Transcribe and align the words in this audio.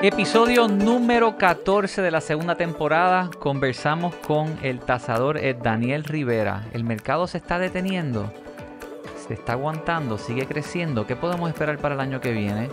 Episodio 0.00 0.68
número 0.68 1.36
14 1.36 2.02
de 2.02 2.12
la 2.12 2.20
segunda 2.20 2.54
temporada. 2.54 3.30
Conversamos 3.40 4.14
con 4.14 4.56
el 4.62 4.78
tasador 4.78 5.38
Ed 5.38 5.56
Daniel 5.56 6.04
Rivera. 6.04 6.66
El 6.72 6.84
mercado 6.84 7.26
se 7.26 7.38
está 7.38 7.58
deteniendo, 7.58 8.32
se 9.26 9.34
está 9.34 9.54
aguantando, 9.54 10.16
sigue 10.16 10.46
creciendo. 10.46 11.04
¿Qué 11.04 11.16
podemos 11.16 11.50
esperar 11.50 11.78
para 11.78 11.96
el 11.96 12.00
año 12.00 12.20
que 12.20 12.30
viene? 12.30 12.68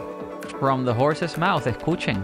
From 0.59 0.85
the 0.85 0.91
horse's 0.91 1.35
mouth, 1.35 1.65
escuchen. 1.65 2.23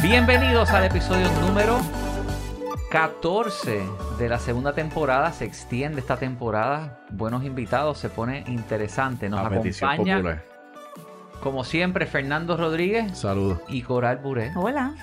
Bienvenidos 0.00 0.70
al 0.70 0.84
episodio 0.84 1.28
número 1.40 1.80
14 2.96 3.82
de 4.18 4.28
la 4.30 4.38
segunda 4.38 4.72
temporada. 4.72 5.30
Se 5.30 5.44
extiende 5.44 6.00
esta 6.00 6.16
temporada. 6.16 6.98
Buenos 7.10 7.44
invitados, 7.44 7.98
se 7.98 8.08
pone 8.08 8.42
interesante. 8.46 9.28
Nos 9.28 9.40
acompaña, 9.40 10.16
popular. 10.16 10.44
como 11.42 11.62
siempre, 11.62 12.06
Fernando 12.06 12.56
Rodríguez 12.56 13.18
Saludos. 13.18 13.60
y 13.68 13.82
Coral 13.82 14.16
Buré. 14.16 14.50
Hola. 14.56 14.94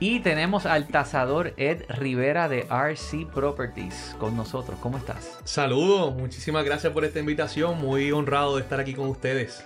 Y 0.00 0.18
tenemos 0.20 0.66
al 0.66 0.88
tasador 0.88 1.54
Ed 1.56 1.84
Rivera 1.88 2.48
de 2.48 2.66
RC 2.68 3.28
Properties 3.32 4.16
con 4.18 4.36
nosotros. 4.36 4.76
¿Cómo 4.82 4.98
estás? 4.98 5.38
Saludos, 5.44 6.12
muchísimas 6.16 6.64
gracias 6.64 6.92
por 6.92 7.04
esta 7.04 7.20
invitación, 7.20 7.78
muy 7.80 8.10
honrado 8.10 8.56
de 8.56 8.62
estar 8.62 8.80
aquí 8.80 8.94
con 8.94 9.06
ustedes. 9.06 9.64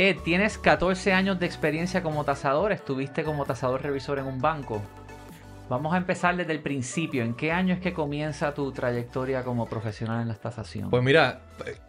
Ed, 0.00 0.16
tienes 0.24 0.58
14 0.58 1.12
años 1.12 1.38
de 1.38 1.46
experiencia 1.46 2.02
como 2.02 2.24
tasador. 2.24 2.72
Estuviste 2.72 3.22
como 3.22 3.44
tasador 3.44 3.82
revisor 3.82 4.18
en 4.18 4.26
un 4.26 4.40
banco. 4.40 4.82
Vamos 5.68 5.94
a 5.94 5.96
empezar 5.96 6.36
desde 6.36 6.52
el 6.52 6.60
principio. 6.60 7.22
¿En 7.24 7.34
qué 7.34 7.50
año 7.50 7.72
es 7.74 7.80
que 7.80 7.94
comienza 7.94 8.52
tu 8.52 8.70
trayectoria 8.70 9.42
como 9.42 9.66
profesional 9.66 10.20
en 10.20 10.28
la 10.28 10.34
tasación? 10.34 10.90
Pues 10.90 11.02
mira, 11.02 11.40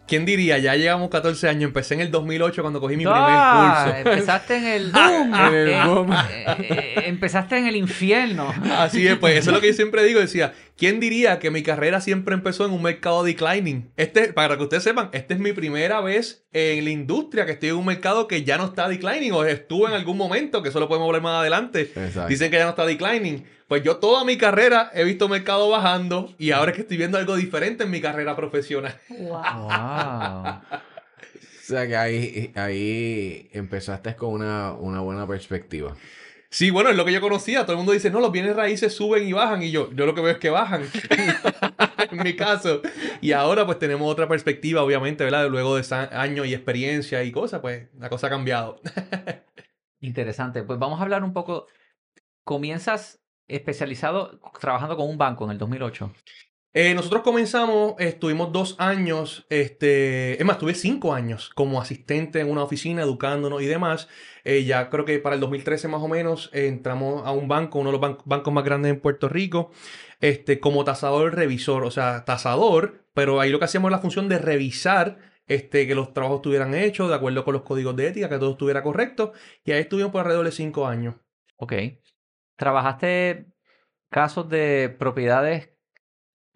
¿quién 0.06 0.24
diría? 0.24 0.56
Ya 0.56 0.74
llevamos 0.76 1.10
14 1.10 1.48
años, 1.50 1.64
empecé 1.64 1.92
en 1.94 2.00
el 2.00 2.10
2008 2.10 2.62
cuando 2.62 2.80
cogí 2.80 2.96
mi 2.96 3.04
¡Ah! 3.06 3.84
primer 3.84 4.02
curso. 4.02 4.10
Empezaste 4.10 4.56
en 4.56 4.64
el 4.64 4.92
En 4.96 5.34
el 5.34 5.68
eh, 5.68 5.84
boom. 5.84 6.10
eh, 6.12 6.44
eh, 6.58 6.94
empezaste 7.04 7.58
en 7.58 7.66
el 7.66 7.76
infierno. 7.76 8.50
Así 8.78 9.06
es, 9.06 9.18
pues 9.18 9.36
eso 9.36 9.50
es 9.50 9.54
lo 9.54 9.60
que 9.60 9.68
yo 9.68 9.74
siempre 9.74 10.04
digo, 10.04 10.20
decía, 10.20 10.54
¿quién 10.76 11.00
diría 11.00 11.38
que 11.38 11.50
mi 11.50 11.62
carrera 11.62 12.00
siempre 12.00 12.34
empezó 12.34 12.64
en 12.66 12.72
un 12.72 12.82
mercado 12.82 13.24
declining? 13.24 13.90
Este, 13.96 14.32
para 14.32 14.56
que 14.56 14.62
ustedes 14.62 14.82
sepan, 14.82 15.08
esta 15.12 15.34
es 15.34 15.40
mi 15.40 15.52
primera 15.52 16.00
vez 16.00 16.46
en 16.52 16.84
la 16.84 16.90
industria 16.90 17.46
que 17.46 17.52
estoy 17.52 17.70
en 17.70 17.76
un 17.76 17.86
mercado 17.86 18.28
que 18.28 18.44
ya 18.44 18.58
no 18.58 18.66
está 18.66 18.88
declining 18.88 19.32
o 19.32 19.44
estuvo 19.44 19.88
en 19.88 19.94
algún 19.94 20.16
momento, 20.16 20.62
que 20.62 20.68
eso 20.68 20.80
lo 20.80 20.88
podemos 20.88 21.06
hablar 21.06 21.22
más 21.22 21.40
adelante. 21.40 21.82
Exacto. 21.82 22.28
Dicen 22.28 22.50
que 22.50 22.58
ya 22.58 22.64
no 22.64 22.70
está 22.70 22.86
declining. 22.86 23.44
Pues 23.68 23.82
yo 23.82 23.96
toda 23.96 24.24
mi 24.24 24.38
carrera 24.38 24.90
he 24.94 25.02
visto 25.02 25.28
mercado 25.28 25.68
bajando 25.68 26.34
y 26.38 26.52
ahora 26.52 26.70
es 26.70 26.76
que 26.76 26.82
estoy 26.82 26.96
viendo 26.98 27.18
algo 27.18 27.34
diferente 27.34 27.84
en 27.84 27.90
mi 27.90 28.00
carrera 28.00 28.36
profesional. 28.36 28.96
Wow. 29.08 29.42
Wow. 29.42 30.60
O 31.66 31.68
sea 31.68 31.88
que 31.88 31.96
ahí, 31.96 32.52
ahí 32.54 33.50
empezaste 33.52 34.14
con 34.14 34.34
una, 34.34 34.70
una 34.70 35.00
buena 35.00 35.26
perspectiva. 35.26 35.96
Sí, 36.56 36.70
bueno, 36.70 36.88
es 36.88 36.96
lo 36.96 37.04
que 37.04 37.12
yo 37.12 37.20
conocía. 37.20 37.64
Todo 37.64 37.72
el 37.72 37.76
mundo 37.76 37.92
dice, 37.92 38.08
no, 38.08 38.18
los 38.18 38.32
bienes 38.32 38.56
raíces 38.56 38.94
suben 38.94 39.28
y 39.28 39.34
bajan. 39.34 39.62
Y 39.62 39.70
yo, 39.70 39.92
yo 39.92 40.06
lo 40.06 40.14
que 40.14 40.22
veo 40.22 40.30
es 40.30 40.38
que 40.38 40.48
bajan. 40.48 40.84
en 42.10 42.22
mi 42.22 42.34
caso. 42.34 42.80
Y 43.20 43.32
ahora 43.32 43.66
pues 43.66 43.78
tenemos 43.78 44.10
otra 44.10 44.26
perspectiva, 44.26 44.82
obviamente, 44.82 45.22
¿verdad? 45.22 45.50
Luego 45.50 45.76
de 45.76 45.84
años 46.12 46.46
y 46.46 46.54
experiencia 46.54 47.22
y 47.24 47.30
cosas, 47.30 47.60
pues 47.60 47.90
la 47.98 48.08
cosa 48.08 48.28
ha 48.28 48.30
cambiado. 48.30 48.80
Interesante. 50.00 50.62
Pues 50.62 50.78
vamos 50.78 50.98
a 50.98 51.02
hablar 51.02 51.24
un 51.24 51.34
poco. 51.34 51.66
Comienzas 52.42 53.20
especializado 53.48 54.40
trabajando 54.58 54.96
con 54.96 55.10
un 55.10 55.18
banco 55.18 55.44
en 55.44 55.50
el 55.50 55.58
2008. 55.58 56.10
Eh, 56.78 56.92
nosotros 56.92 57.22
comenzamos, 57.22 57.94
estuvimos 57.98 58.52
dos 58.52 58.76
años, 58.78 59.46
este, 59.48 60.38
es 60.38 60.44
más, 60.44 60.58
tuve 60.58 60.74
cinco 60.74 61.14
años 61.14 61.48
como 61.54 61.80
asistente 61.80 62.38
en 62.40 62.50
una 62.50 62.62
oficina, 62.64 63.00
educándonos 63.00 63.62
y 63.62 63.66
demás. 63.66 64.08
Eh, 64.44 64.62
ya 64.64 64.90
creo 64.90 65.06
que 65.06 65.18
para 65.18 65.36
el 65.36 65.40
2013 65.40 65.88
más 65.88 66.02
o 66.02 66.08
menos 66.08 66.50
eh, 66.52 66.66
entramos 66.66 67.26
a 67.26 67.30
un 67.32 67.48
banco, 67.48 67.78
uno 67.78 67.88
de 67.92 67.98
los 67.98 68.00
ban- 68.02 68.18
bancos 68.26 68.52
más 68.52 68.62
grandes 68.62 68.92
en 68.92 69.00
Puerto 69.00 69.30
Rico, 69.30 69.70
este, 70.20 70.60
como 70.60 70.84
tasador 70.84 71.34
revisor, 71.34 71.82
o 71.82 71.90
sea, 71.90 72.26
tasador, 72.26 73.06
pero 73.14 73.40
ahí 73.40 73.48
lo 73.48 73.58
que 73.58 73.64
hacíamos 73.64 73.88
era 73.88 73.96
la 73.96 74.02
función 74.02 74.28
de 74.28 74.36
revisar 74.36 75.16
este, 75.46 75.86
que 75.86 75.94
los 75.94 76.12
trabajos 76.12 76.40
estuvieran 76.40 76.74
hechos 76.74 77.08
de 77.08 77.14
acuerdo 77.14 77.42
con 77.42 77.54
los 77.54 77.62
códigos 77.62 77.96
de 77.96 78.08
ética, 78.08 78.28
que 78.28 78.36
todo 78.38 78.50
estuviera 78.50 78.82
correcto, 78.82 79.32
y 79.64 79.72
ahí 79.72 79.80
estuvimos 79.80 80.12
por 80.12 80.20
alrededor 80.20 80.44
de 80.44 80.52
cinco 80.52 80.86
años. 80.86 81.14
Ok. 81.56 81.72
¿Trabajaste 82.56 83.46
casos 84.10 84.50
de 84.50 84.94
propiedades 84.98 85.75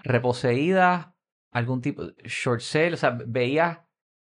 reposeídas? 0.03 1.09
¿Algún 1.53 1.81
tipo 1.81 2.07
de 2.07 2.15
short 2.25 2.61
sale? 2.61 2.95
O 2.95 2.97
sea, 2.97 3.19
¿veías 3.27 3.79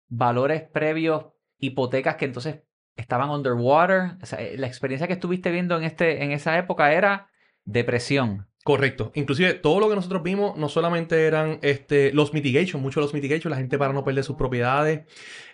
valores 0.08 0.62
previos, 0.62 1.26
hipotecas 1.58 2.16
que 2.16 2.24
entonces 2.24 2.62
estaban 2.96 3.30
underwater? 3.30 4.16
O 4.22 4.26
sea, 4.26 4.40
eh, 4.40 4.56
la 4.56 4.66
experiencia 4.66 5.06
que 5.06 5.14
estuviste 5.14 5.50
viendo 5.50 5.76
en, 5.76 5.84
este, 5.84 6.24
en 6.24 6.32
esa 6.32 6.56
época 6.58 6.92
era 6.92 7.28
depresión. 7.68 8.46
Correcto. 8.64 9.12
Inclusive 9.14 9.54
todo 9.54 9.80
lo 9.80 9.88
que 9.88 9.94
nosotros 9.94 10.22
vimos 10.22 10.58
no 10.58 10.68
solamente 10.68 11.26
eran 11.26 11.58
este, 11.62 12.12
los 12.12 12.34
mitigation, 12.34 12.82
muchos 12.82 12.96
de 12.96 13.06
los 13.06 13.14
mitigation, 13.14 13.50
la 13.50 13.56
gente 13.56 13.78
para 13.78 13.94
no 13.94 14.04
perder 14.04 14.24
sus 14.24 14.36
propiedades. 14.36 15.06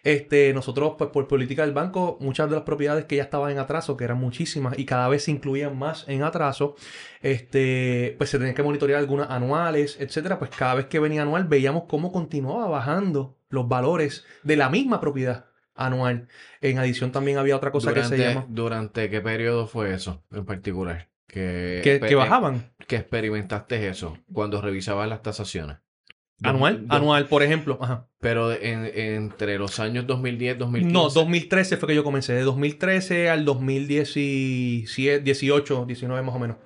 Este, 0.03 0.53
nosotros, 0.53 0.95
pues 0.99 1.11
por 1.11 1.29
política 1.29 1.63
del 1.63 1.75
banco, 1.75 2.19
muchas 2.21 2.49
de 2.49 2.57
las 2.57 2.65
propiedades 2.65 3.05
que 3.05 3.17
ya 3.17 3.23
estaban 3.23 3.53
en 3.53 3.59
atraso, 3.59 3.97
que 3.97 4.05
eran 4.05 4.19
muchísimas 4.19 4.77
y 4.79 4.85
cada 4.85 5.09
vez 5.09 5.25
se 5.25 5.31
incluían 5.31 5.79
más 5.79 6.09
en 6.09 6.25
atraso, 6.25 6.75
este, 7.21 8.17
pues 8.19 8.31
se 8.31 8.39
tenían 8.39 8.57
que 8.57 8.65
monitorear 8.65 8.99
algunas 8.99 9.31
anuales, 9.31 9.97
etcétera. 10.01 10.39
Pues 10.39 10.51
cada 10.51 10.75
vez 10.75 10.87
que 10.87 10.99
venía 10.99 11.23
anual 11.23 11.45
veíamos 11.45 11.85
cómo 11.89 12.11
continuaba 12.11 12.67
bajando 12.67 13.39
los 13.49 13.69
valores 13.69 14.25
de 14.43 14.57
la 14.57 14.71
misma 14.71 15.01
propiedad 15.01 15.47
anual. 15.77 16.27
En 16.61 16.79
adición 16.79 17.13
también 17.13 17.39
había 17.39 17.57
otra 17.57 17.71
cosa 17.71 17.91
durante, 17.91 18.17
que 18.17 18.23
se 18.23 18.29
llama 18.29 18.47
¿Durante 18.49 19.09
qué 19.09 19.21
periodo 19.21 19.69
fue 19.69 19.95
eso 19.95 20.25
en 20.33 20.45
particular? 20.45 21.14
Que, 21.35 22.01
que 22.07 22.15
bajaban. 22.15 22.71
que 22.87 22.97
experimentaste 22.97 23.89
eso 23.89 24.17
cuando 24.33 24.61
revisabas 24.61 25.09
las 25.09 25.23
tasaciones. 25.23 25.79
Anual, 26.43 26.87
Do- 26.89 26.95
anual, 26.97 27.27
por 27.27 27.43
ejemplo. 27.43 27.79
Ajá. 27.81 28.09
Pero 28.21 28.53
en- 28.53 28.87
entre 28.95 29.57
los 29.59 29.79
años 29.81 30.07
2010 30.07 30.59
2015. 30.59 30.93
No, 30.93 31.09
2013 31.09 31.77
fue 31.77 31.89
que 31.89 31.95
yo 31.95 32.05
comencé. 32.05 32.33
De 32.35 32.43
2013 32.43 33.31
al 33.31 33.45
2017, 33.45 35.21
18, 35.21 35.85
19 35.87 36.23
más 36.23 36.35
o 36.35 36.39
menos. 36.39 36.57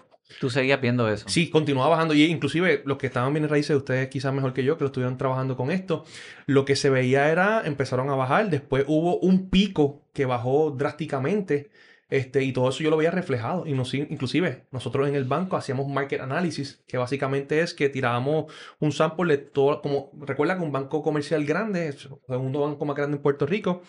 Tú 0.40 0.50
seguías 0.50 0.80
viendo 0.80 1.08
eso. 1.10 1.26
Sí, 1.28 1.48
continuaba 1.48 1.88
bajando. 1.90 2.12
Y 2.14 2.24
inclusive 2.24 2.82
los 2.84 2.98
que 2.98 3.06
estaban 3.06 3.32
bien 3.32 3.48
raíces, 3.48 3.74
ustedes 3.76 4.08
quizás 4.08 4.32
mejor 4.34 4.52
que 4.52 4.62
yo, 4.62 4.76
que 4.76 4.84
lo 4.84 4.88
estuvieron 4.88 5.16
trabajando 5.16 5.56
con 5.56 5.70
esto, 5.70 6.04
lo 6.46 6.64
que 6.66 6.76
se 6.76 6.90
veía 6.90 7.30
era, 7.30 7.62
empezaron 7.64 8.10
a 8.10 8.14
bajar. 8.14 8.50
Después 8.50 8.84
hubo 8.88 9.18
un 9.20 9.48
pico 9.48 10.02
que 10.12 10.26
bajó 10.26 10.70
drásticamente. 10.70 11.70
Este, 12.08 12.42
y 12.42 12.52
todo 12.52 12.70
eso 12.70 12.82
yo 12.82 12.90
lo 12.90 12.96
veía 12.96 13.10
reflejado. 13.10 13.66
Y 13.66 13.74
nos, 13.74 13.92
inclusive 13.94 14.66
nosotros 14.70 15.08
en 15.08 15.14
el 15.14 15.24
banco 15.24 15.56
hacíamos 15.56 15.86
un 15.86 15.94
market 15.94 16.20
analysis, 16.20 16.82
que 16.86 16.96
básicamente 16.98 17.60
es 17.60 17.74
que 17.74 17.88
tirábamos 17.88 18.52
un 18.80 18.92
sample 18.92 19.36
de 19.36 19.42
todo, 19.44 19.82
como 19.82 20.10
recuerda 20.20 20.56
que 20.56 20.62
un 20.62 20.72
banco 20.72 21.02
comercial 21.02 21.44
grande, 21.44 21.88
el 21.88 21.98
segundo 21.98 22.60
banco 22.60 22.84
más 22.84 22.96
grande 22.96 23.16
en 23.16 23.22
Puerto 23.22 23.46
Rico, 23.46 23.82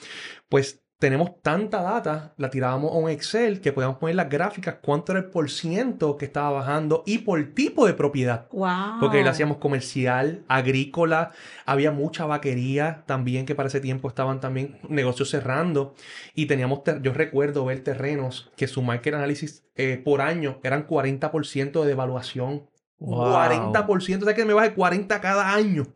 pues 0.50 0.84
tenemos 1.00 1.42
tanta 1.42 1.82
data, 1.82 2.34
la 2.36 2.50
tirábamos 2.50 2.92
a 2.92 2.96
un 2.96 3.10
Excel 3.10 3.62
que 3.62 3.72
podíamos 3.72 3.98
poner 4.00 4.18
las 4.18 4.30
gráficas, 4.30 4.76
cuánto 4.82 5.14
era 5.14 5.22
el 5.22 5.30
por 5.30 5.50
ciento 5.50 6.18
que 6.18 6.26
estaba 6.26 6.52
bajando 6.52 7.04
y 7.06 7.20
por 7.20 7.42
tipo 7.54 7.88
de 7.88 7.94
propiedad. 7.94 8.48
Wow. 8.52 9.00
Porque 9.00 9.24
lo 9.24 9.30
hacíamos 9.30 9.58
comercial, 9.58 10.44
agrícola, 10.50 11.32
había 11.66 11.92
mucha 11.92 12.26
vaquería 12.26 13.04
también 13.06 13.46
que 13.46 13.56
para 13.56 13.70
ese 13.70 13.80
tiempo 13.80 14.10
estaban 14.10 14.42
también 14.42 14.78
negocios 14.90 15.30
cerrando 15.30 15.96
y 16.36 16.48
teníamos, 16.48 16.82
yo 17.02 17.14
recuerdo 17.14 17.64
ver 17.64 17.82
terrenos 17.82 18.52
que 18.58 18.68
su 18.68 18.82
market 18.82 19.14
analysis 19.14 19.64
eh, 19.76 20.02
por 20.04 20.20
año 20.20 20.60
eran 20.64 20.86
40% 20.86 21.82
de 21.82 21.88
devaluación. 21.88 22.68
Wow. 23.00 23.32
40%, 23.32 24.22
o 24.22 24.26
sea 24.26 24.34
que 24.34 24.44
me 24.44 24.54
baje 24.54 24.74
40 24.74 25.22
cada 25.22 25.54
año. 25.54 25.88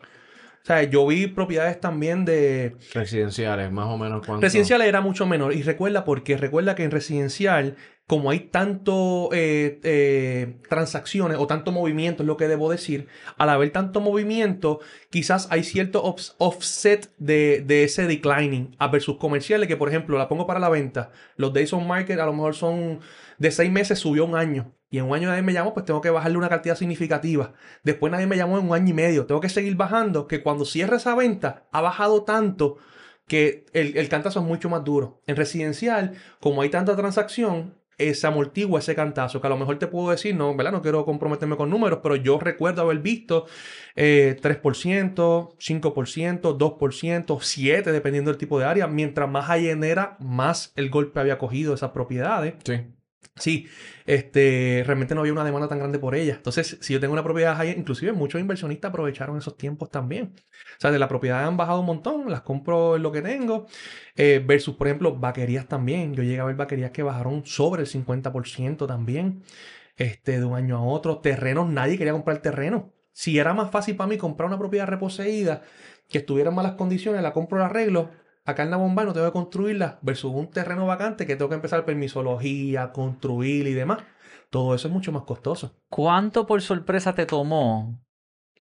O 0.64 0.66
sea, 0.66 0.84
yo 0.84 1.06
vi 1.06 1.28
propiedades 1.28 1.78
también 1.82 2.24
de, 2.24 2.78
Residenciales, 2.94 3.70
más 3.70 3.88
o 3.88 3.98
menos 3.98 4.26
cuánto. 4.26 4.42
Residencial 4.46 4.82
era 4.82 5.02
mucho 5.02 5.26
menor. 5.26 5.54
Y 5.54 5.62
recuerda, 5.62 6.06
porque 6.06 6.38
recuerda 6.38 6.74
que 6.74 6.86
en 6.86 6.92
residencial, 6.92 7.76
como 8.08 8.30
hay 8.32 8.40
tanto 8.40 9.28
eh, 9.34 9.82
eh, 9.84 10.56
transacciones 10.70 11.38
o 11.38 11.48
tanto 11.48 11.74
movimiento, 11.74 12.24
es 12.24 12.28
lo 12.28 12.38
que 12.38 12.48
debo 12.48 12.72
decir, 12.72 13.08
al 13.38 13.50
haber 13.50 13.72
tanto 13.72 14.00
movimiento, 14.00 14.80
quizás 15.10 15.50
hay 15.52 15.66
cierto 15.66 16.02
off- 16.02 16.32
offset 16.38 17.12
de, 17.18 17.62
de 17.66 17.84
ese 17.84 18.08
declining 18.08 18.74
a 18.80 18.88
versus 18.88 19.18
comerciales, 19.18 19.68
que 19.68 19.76
por 19.76 19.90
ejemplo, 19.90 20.18
la 20.18 20.30
pongo 20.30 20.48
para 20.48 20.62
la 20.62 20.70
venta. 20.70 21.12
Los 21.36 21.52
days 21.52 21.74
on 21.74 21.86
market 21.86 22.18
a 22.22 22.26
lo 22.26 22.32
mejor 22.32 22.56
son 22.56 23.02
de 23.38 23.52
seis 23.52 23.70
meses, 23.70 24.00
subió 24.00 24.24
un 24.24 24.36
año. 24.38 24.74
Y 24.94 25.00
en 25.00 25.06
un 25.06 25.16
año 25.16 25.28
nadie 25.28 25.42
me 25.42 25.54
llamó, 25.54 25.74
pues 25.74 25.88
tengo 25.88 26.02
que 26.02 26.12
bajarle 26.12 26.38
una 26.38 26.50
cantidad 26.50 26.76
significativa. 26.76 27.54
Después 27.82 28.12
nadie 28.12 28.28
me 28.28 28.38
llamó 28.38 28.60
en 28.60 28.70
un 28.70 28.76
año 28.76 28.92
y 28.92 28.94
medio. 28.94 29.26
Tengo 29.26 29.42
que 29.42 29.50
seguir 29.50 29.76
bajando, 29.76 30.28
que 30.28 30.44
cuando 30.44 30.66
cierre 30.66 30.98
esa 30.98 31.16
venta, 31.16 31.64
ha 31.72 31.82
bajado 31.82 32.26
tanto 32.26 32.78
que 33.28 33.66
el, 33.74 33.98
el 33.98 34.08
cantazo 34.08 34.42
es 34.42 34.46
mucho 34.46 34.70
más 34.70 34.84
duro. 34.84 35.20
En 35.26 35.36
residencial, 35.36 36.14
como 36.40 36.62
hay 36.62 36.70
tanta 36.70 36.96
transacción, 36.96 37.74
se 37.98 38.28
amortigua 38.28 38.82
ese 38.82 38.94
cantazo, 38.94 39.42
que 39.42 39.48
a 39.48 39.50
lo 39.50 39.58
mejor 39.58 39.80
te 39.80 39.88
puedo 39.88 40.12
decir, 40.12 40.36
no, 40.36 40.56
¿verdad? 40.56 40.74
No 40.74 40.84
quiero 40.84 41.06
comprometerme 41.06 41.56
con 41.56 41.72
números, 41.72 42.02
pero 42.04 42.16
yo 42.16 42.40
recuerdo 42.40 42.84
haber 42.84 43.00
visto 43.00 43.48
eh, 43.96 44.38
3%, 44.44 44.62
5%, 45.58 46.58
2%, 46.58 47.26
7%, 47.26 47.84
dependiendo 47.92 48.30
del 48.30 48.38
tipo 48.38 48.60
de 48.60 48.66
área. 48.66 48.86
Mientras 48.86 49.28
más 49.28 49.50
allenera, 49.50 50.18
más 50.20 50.72
el 50.76 50.92
golpe 50.92 51.20
había 51.20 51.40
cogido 51.40 51.74
esas 51.74 51.90
propiedades. 51.90 52.54
Sí. 52.64 52.82
Sí, 53.36 53.68
este, 54.06 54.84
realmente 54.86 55.16
no 55.16 55.22
había 55.22 55.34
una 55.34 55.44
demanda 55.44 55.68
tan 55.68 55.80
grande 55.80 55.98
por 55.98 56.14
ella. 56.16 56.36
Entonces, 56.36 56.78
si 56.82 56.94
yo 56.94 57.00
tengo 57.00 57.14
una 57.14 57.24
propiedad 57.24 57.56
high, 57.58 57.72
inclusive 57.78 58.14
muchos 58.14 58.40
inversionistas 58.40 58.90
aprovecharon 58.90 59.38
esos 59.38 59.58
tiempos 59.58 59.90
también. 59.90 60.36
O 60.78 60.80
sea, 60.80 60.92
de 60.92 61.00
la 61.00 61.08
propiedad 61.08 61.46
han 61.46 61.58
bajado 61.58 61.80
un 61.80 61.88
montón, 61.88 62.30
las 62.30 62.42
compro 62.42 62.96
en 62.96 63.04
lo 63.04 63.12
que 63.12 63.22
tengo, 63.24 63.66
eh, 64.16 64.44
versus, 64.46 64.76
por 64.76 64.88
ejemplo, 64.88 65.16
vaquerías 65.16 65.68
también. 65.68 66.14
Yo 66.14 66.24
llegué 66.24 66.40
a 66.40 66.46
ver 66.46 66.56
vaquerías 66.56 66.92
que 66.92 67.02
bajaron 67.04 67.46
sobre 67.46 67.82
el 67.82 67.88
50% 67.88 68.86
también, 68.86 69.44
este, 69.98 70.40
de 70.40 70.46
un 70.46 70.56
año 70.56 70.78
a 70.78 70.84
otro. 70.84 71.20
Terrenos, 71.20 71.70
nadie 71.70 71.98
quería 71.98 72.14
comprar 72.14 72.42
terreno. 72.42 72.94
Si 73.12 73.38
era 73.40 73.54
más 73.54 73.72
fácil 73.72 73.96
para 73.96 74.08
mí 74.10 74.18
comprar 74.18 74.48
una 74.48 74.58
propiedad 74.60 74.88
reposeída, 74.88 75.64
que 76.10 76.20
estuviera 76.20 76.50
en 76.50 76.56
malas 76.56 76.74
condiciones, 76.74 77.22
la 77.22 77.34
compro, 77.34 77.60
la 77.60 77.66
arreglo, 77.68 78.12
acá 78.46 78.64
en 78.64 78.72
la 78.72 78.78
bomba 78.78 79.04
no 79.04 79.14
tengo 79.14 79.28
que 79.28 79.34
construirla 79.34 80.00
versus 80.02 80.32
un 80.32 80.50
terreno 80.50 80.86
vacante 80.86 81.26
que 81.26 81.36
tengo 81.36 81.50
que 81.50 81.56
empezar 81.56 81.86
permisología, 81.86 82.92
construir 82.92 83.68
y 83.68 83.74
demás. 83.74 84.00
Todo 84.50 84.76
eso 84.76 84.88
es 84.88 84.94
mucho 84.94 85.12
más 85.12 85.24
costoso. 85.24 85.76
¿Cuánto 85.90 86.46
por 86.46 86.62
sorpresa 86.62 87.14
te 87.14 87.26
tomó 87.26 88.00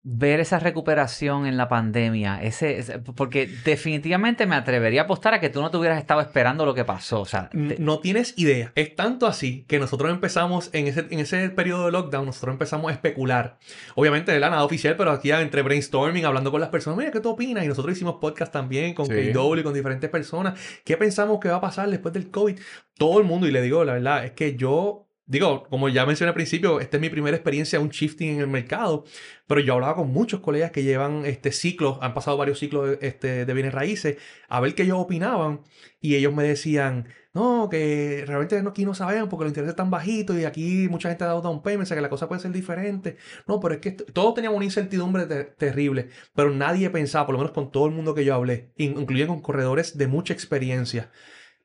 ver 0.05 0.41
esa 0.41 0.59
recuperación 0.59 1.47
en 1.47 1.56
la 1.56 1.69
pandemia? 1.69 2.43
Ese, 2.43 2.79
ese- 2.79 2.99
porque 3.00 3.47
definitivamente 3.65 4.47
me 4.47 4.55
atrevería 4.56 5.03
a 5.03 5.05
apostar 5.05 5.35
a 5.35 5.41
que 5.41 5.49
tú 5.50 5.61
no 5.61 5.71
te 5.71 5.77
hubieras 5.77 5.99
estado 5.99 6.21
esperando 6.21 6.65
lo 6.65 6.75
que 6.75 6.85
pasó. 6.85 7.21
O 7.21 7.25
sea, 7.27 7.50
te- 7.50 7.77
No 7.79 7.99
tienes 7.99 8.33
idea. 8.39 8.73
Es 8.75 8.95
tanto 8.97 9.27
así 9.27 9.65
que 9.69 9.79
nosotros 9.79 10.11
empezamos 10.11 10.71
en 10.73 10.87
ese, 10.87 11.06
en 11.11 11.19
ese 11.21 11.50
periodo 11.50 11.87
de 11.87 11.93
lockdown, 11.93 12.27
nosotros 12.27 12.55
empezamos 12.55 12.91
a 12.91 12.95
especular. 12.95 13.59
Obviamente, 13.97 14.33
de 14.33 14.41
la 14.41 14.50
nada 14.50 14.65
oficial, 14.65 14.97
pero 14.97 15.11
aquí 15.11 15.31
entre 15.31 15.62
brainstorming, 15.62 16.25
hablando 16.25 16.50
con 16.50 16.61
las 16.61 16.71
personas, 16.71 16.99
mira, 16.99 17.11
¿qué 17.11 17.21
tú 17.21 17.31
opinas? 17.31 17.65
Y 17.65 17.69
nosotros 17.69 17.95
hicimos 17.95 18.17
podcast 18.21 18.53
también 18.53 18.95
con 18.95 19.06
Sí. 19.06 19.33
KW 19.33 19.56
y 19.59 19.62
con 19.62 19.75
diferentes 19.75 20.09
personas. 20.09 20.59
¿Qué 20.85 20.97
pensamos 20.97 21.39
que 21.41 21.49
va 21.49 21.56
a 21.56 21.61
pasar 21.61 21.91
después 21.91 22.15
del 22.15 22.31
COVID? 22.31 22.59
Todo 22.97 23.19
el 23.19 23.25
mundo, 23.27 23.47
y 23.47 23.50
le 23.50 23.61
digo, 23.62 23.85
la 23.85 23.95
verdad, 23.95 24.25
es 24.25 24.33
que 24.33 24.56
yo, 24.56 25.07
digo, 25.28 25.64
como 25.70 25.88
ya 25.88 26.04
mencioné 26.06 26.30
al 26.30 26.34
principio, 26.34 26.80
esta 26.80 26.96
es 26.96 27.00
mi 27.00 27.08
primera 27.10 27.36
experiencia, 27.36 27.78
un 27.78 27.90
shifting 27.90 28.30
en 28.34 28.40
el 28.40 28.48
mercado, 28.48 29.04
pero 29.46 29.60
yo 29.60 29.75
hablaba 29.75 29.94
con 29.94 30.10
muchos 30.10 30.40
colegas 30.40 30.72
que 30.72 30.82
llevan 30.82 31.25
este 31.26 31.52
ciclos, 31.52 31.98
han 32.00 32.14
pasado 32.14 32.36
varios 32.36 32.58
ciclos 32.58 32.98
este, 33.00 33.44
de 33.46 33.54
bienes 33.54 33.72
raíces, 33.72 34.16
a 34.48 34.60
ver 34.60 34.75
qué 34.75 34.82
ellos 34.82 34.98
opinaban, 34.98 35.60
y 36.00 36.16
ellos 36.16 36.34
me 36.34 36.44
decían, 36.44 37.08
no, 37.34 37.69
que 37.70 38.25
realmente 38.26 38.58
aquí 38.66 38.84
no 38.84 38.94
sabemos 38.94 39.28
porque 39.28 39.44
los 39.44 39.50
intereses 39.50 39.70
están 39.72 39.90
bajitos 39.90 40.36
y 40.38 40.44
aquí 40.44 40.88
mucha 40.90 41.08
gente 41.08 41.25
ha 41.25 41.28
dado 41.28 41.42
down 41.42 41.62
payment, 41.62 41.84
o 41.84 41.86
sea 41.86 41.96
que 41.96 42.00
la 42.02 42.08
cosa 42.10 42.26
puede 42.28 42.40
ser 42.40 42.50
diferente. 42.52 43.16
No, 43.46 43.60
pero 43.60 43.75
es 43.75 43.80
que 43.80 43.92
todos 43.92 44.34
teníamos 44.34 44.56
una 44.56 44.64
incertidumbre 44.64 45.26
te- 45.26 45.44
terrible, 45.44 46.08
pero 46.34 46.50
nadie 46.50 46.90
pensaba, 46.90 47.26
por 47.26 47.34
lo 47.34 47.38
menos 47.40 47.52
con 47.52 47.70
todo 47.70 47.86
el 47.86 47.92
mundo 47.92 48.14
que 48.14 48.25
yo 48.25 48.34
hablé, 48.34 48.72
in- 48.76 48.98
incluyendo 48.98 49.34
con 49.34 49.42
corredores 49.42 49.96
de 49.98 50.06
mucha 50.08 50.32
experiencia. 50.32 51.10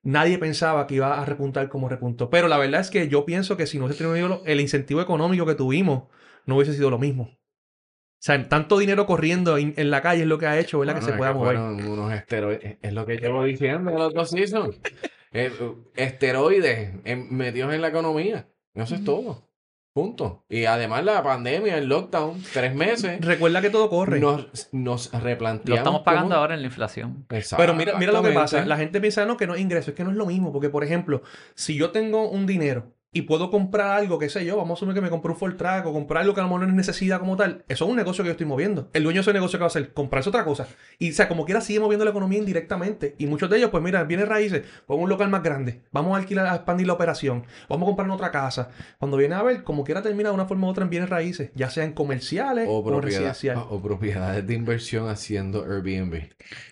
Nadie 0.04 0.38
pensaba 0.38 0.86
que 0.86 0.96
iba 0.96 1.20
a 1.22 1.26
repuntar 1.26 1.70
como 1.70 1.88
repuntó. 1.90 2.30
Pero 2.30 2.48
la 2.48 2.58
verdad 2.58 2.82
es 2.82 2.90
que 2.90 3.08
yo 3.08 3.26
pienso 3.26 3.56
que 3.58 3.66
si 3.68 3.80
no 3.80 3.86
hubiese 3.86 4.04
tenido 4.04 4.42
el 4.46 4.60
incentivo 4.60 5.02
económico 5.02 5.46
que 5.46 5.56
tuvimos, 5.56 6.04
no 6.46 6.56
hubiese 6.58 6.74
sido 6.74 6.90
lo 6.90 7.00
mismo. 7.00 7.24
O 7.24 8.26
sea, 8.26 8.48
tanto 8.48 8.78
dinero 8.78 9.06
corriendo 9.06 9.58
en, 9.58 9.74
en 9.78 9.90
la 9.92 10.02
calle 10.02 10.22
es 10.22 10.28
lo 10.28 10.38
que 10.38 10.46
ha 10.48 10.58
hecho, 10.60 10.80
¿verdad? 10.80 10.94
Bueno, 10.96 11.06
que 11.08 11.12
se 11.12 11.18
pueda 11.18 11.34
mover. 11.34 11.58
unos 11.58 12.14
esteroides. 12.14 12.78
Es 12.82 12.94
lo 12.94 13.06
que 13.06 13.18
llevo 13.18 13.44
diciendo 13.44 13.92
en 13.92 13.98
los 13.98 14.14
dos 14.14 14.30
seasons. 14.30 14.80
Eh, 15.36 15.52
esteroides 15.96 16.94
en- 17.06 17.36
metidos 17.36 17.74
en 17.74 17.82
la 17.82 17.88
economía. 17.88 18.48
Eso 18.76 18.94
es 18.94 19.04
todo. 19.04 19.50
Punto. 19.94 20.44
Y 20.50 20.66
además 20.66 21.04
la 21.06 21.22
pandemia, 21.22 21.78
el 21.78 21.86
lockdown, 21.88 22.42
tres 22.52 22.74
meses, 22.74 23.22
Recuerda 23.24 23.62
que 23.62 23.70
todo 23.70 23.90
corre. 23.92 24.20
nos, 24.20 24.70
nos 24.72 25.12
replanteamos. 25.14 25.70
lo 25.70 25.76
estamos 25.76 26.02
pagando 26.02 26.30
cómo- 26.30 26.40
ahora 26.42 26.56
en 26.56 26.62
la 26.62 26.66
inflación. 26.68 27.26
Pero 27.28 27.76
mira, 27.76 27.98
mira 28.00 28.12
lo 28.12 28.24
que 28.24 28.32
pasa. 28.32 28.66
La 28.66 28.76
gente 28.78 29.00
piensa 29.00 29.24
no, 29.26 29.38
que 29.38 29.46
no 29.46 29.54
es 29.54 29.62
ingreso. 29.62 29.92
Es 29.92 29.96
que 29.96 30.04
no 30.04 30.10
es 30.10 30.16
lo 30.18 30.26
mismo. 30.26 30.52
Porque, 30.52 30.70
por 30.70 30.84
ejemplo, 30.84 31.22
si 31.54 31.76
yo 31.76 31.92
tengo 31.92 32.28
un 32.28 32.48
dinero 32.48 32.92
y 33.14 33.22
puedo 33.24 33.50
comprar 33.52 33.92
algo, 34.00 34.20
qué 34.20 34.28
sé 34.28 34.44
yo, 34.44 34.58
vamos 34.58 34.72
a 34.72 34.74
asumir 34.74 34.96
que 34.96 35.02
me 35.02 35.10
compré 35.10 35.32
un 35.32 35.38
Ford 35.38 35.56
Track 35.56 35.86
o 35.86 35.94
comprar 35.94 36.24
algo 36.24 36.34
que 36.34 36.40
a 36.42 36.44
lo 36.44 36.50
mejor 36.50 36.64
no 36.64 36.68
es 36.70 36.74
necesidad 36.74 37.20
como 37.20 37.38
tal. 37.38 37.64
Eso 37.70 37.86
es 37.86 37.90
un 37.92 37.96
negocio 37.96 38.24
que 38.24 38.28
yo 38.30 38.32
estoy 38.32 38.48
moviendo. 38.48 38.90
El 38.94 39.04
dueño 39.04 39.18
de 39.18 39.22
ese 39.22 39.34
negocio 39.34 39.58
que 39.60 39.62
va 39.62 39.68
a 39.68 39.68
hacer, 39.68 39.94
comprarse 39.94 40.30
otra 40.30 40.44
cosa. 40.44 40.68
Y, 41.00 41.12
o 41.12 41.14
sea, 41.14 41.28
como 41.30 41.46
quiera, 41.46 41.62
sigue 41.62 41.80
moviendo 41.80 42.04
la 42.06 42.12
economía 42.12 42.40
indirectamente. 42.40 43.16
Y 43.18 43.28
muchos 43.28 43.50
de 43.50 43.58
ellos, 43.58 43.70
pues 43.70 43.84
mira, 43.84 44.04
viene 44.04 44.26
raíces, 44.26 44.64
pongo 44.88 45.04
un 45.04 45.10
local 45.10 45.30
más 45.30 45.44
grande, 45.44 45.82
vamos 45.92 46.14
a 46.16 46.18
alquilar, 46.18 46.48
a 46.48 46.56
expandir 46.56 46.88
la 46.88 46.94
operación, 46.94 47.46
vamos 47.70 47.86
a 47.86 47.88
comprar 47.88 48.10
otra 48.10 48.32
casa. 48.32 48.70
Cuando 48.98 49.18
viene 49.18 49.36
a 49.36 49.44
ver, 49.44 49.64
como 49.64 49.84
quiera, 49.84 50.02
termina 50.02 50.30
de 50.30 50.36
una 50.36 50.46
forma 50.46 50.68
u 50.68 50.72
otra 50.72 50.84
en 50.84 50.90
bienes 50.90 51.10
raíces, 51.10 51.52
ya 51.56 51.70
sean 51.70 51.94
comerciales 51.94 52.68
O, 52.68 52.80
o, 52.80 53.02
residenciales. 53.02 53.64
o 53.70 53.82
propiedades 53.82 54.46
de 54.48 54.54
inversión 54.56 55.08
haciendo 55.08 55.64
Airbnb. 55.64 56.30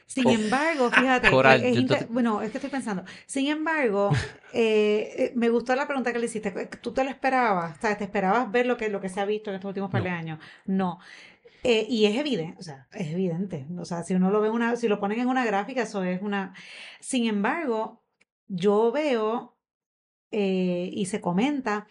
Sin 0.08 0.28
embargo, 0.28 0.90
fíjate, 0.92 1.30
Coral, 1.30 1.64
es- 1.64 1.78
es 1.90 2.10
bueno, 2.10 2.42
es 2.42 2.52
que 2.52 2.58
estoy 2.58 2.70
pensando. 2.70 3.04
Sin 3.28 3.48
embargo, 3.48 4.10
eh, 4.54 5.14
eh, 5.18 5.32
me 5.36 5.50
gustó 5.50 5.74
la 5.76 5.88
pregunta 5.88 6.12
que 6.12 6.20
le 6.20 6.26
hiciste. 6.32 6.52
¿Tú 6.82 6.94
te 6.94 7.04
lo 7.04 7.10
esperabas? 7.10 7.78
O 7.78 7.82
sea, 7.82 7.98
¿te 7.98 8.04
esperabas 8.06 8.52
ver 8.52 8.66
lo 8.66 8.78
que, 8.78 8.90
lo 8.90 9.02
que 9.02 9.10
se 9.10 9.20
ha 9.20 9.26
visto 9.26 9.50
en 9.50 9.56
estos 9.58 9.70
últimos 9.70 9.92
par 9.92 10.04
de 10.04 10.10
No. 10.10 10.16
años? 10.16 10.40
No. 10.66 11.00
Eh, 11.64 11.86
y 11.90 12.06
es 12.06 12.18
evidente, 12.18 12.58
o 12.60 12.64
sea, 12.64 12.88
es 12.92 13.08
evidente. 13.12 13.68
O 13.78 13.86
sea, 13.86 14.04
si 14.04 14.16
uno 14.16 14.32
lo 14.32 14.42
ve 14.42 14.50
una, 14.50 14.76
si 14.78 14.88
lo 14.88 15.00
ponen 15.00 15.20
en 15.20 15.28
una 15.28 15.46
gráfica, 15.46 15.84
eso 15.84 16.04
es 16.04 16.22
una. 16.22 16.56
Sin 17.00 17.28
embargo, 17.28 18.02
yo 18.48 18.92
veo 18.92 19.56
eh, 20.32 20.90
y 20.92 21.06
se 21.06 21.22
comenta 21.22 21.88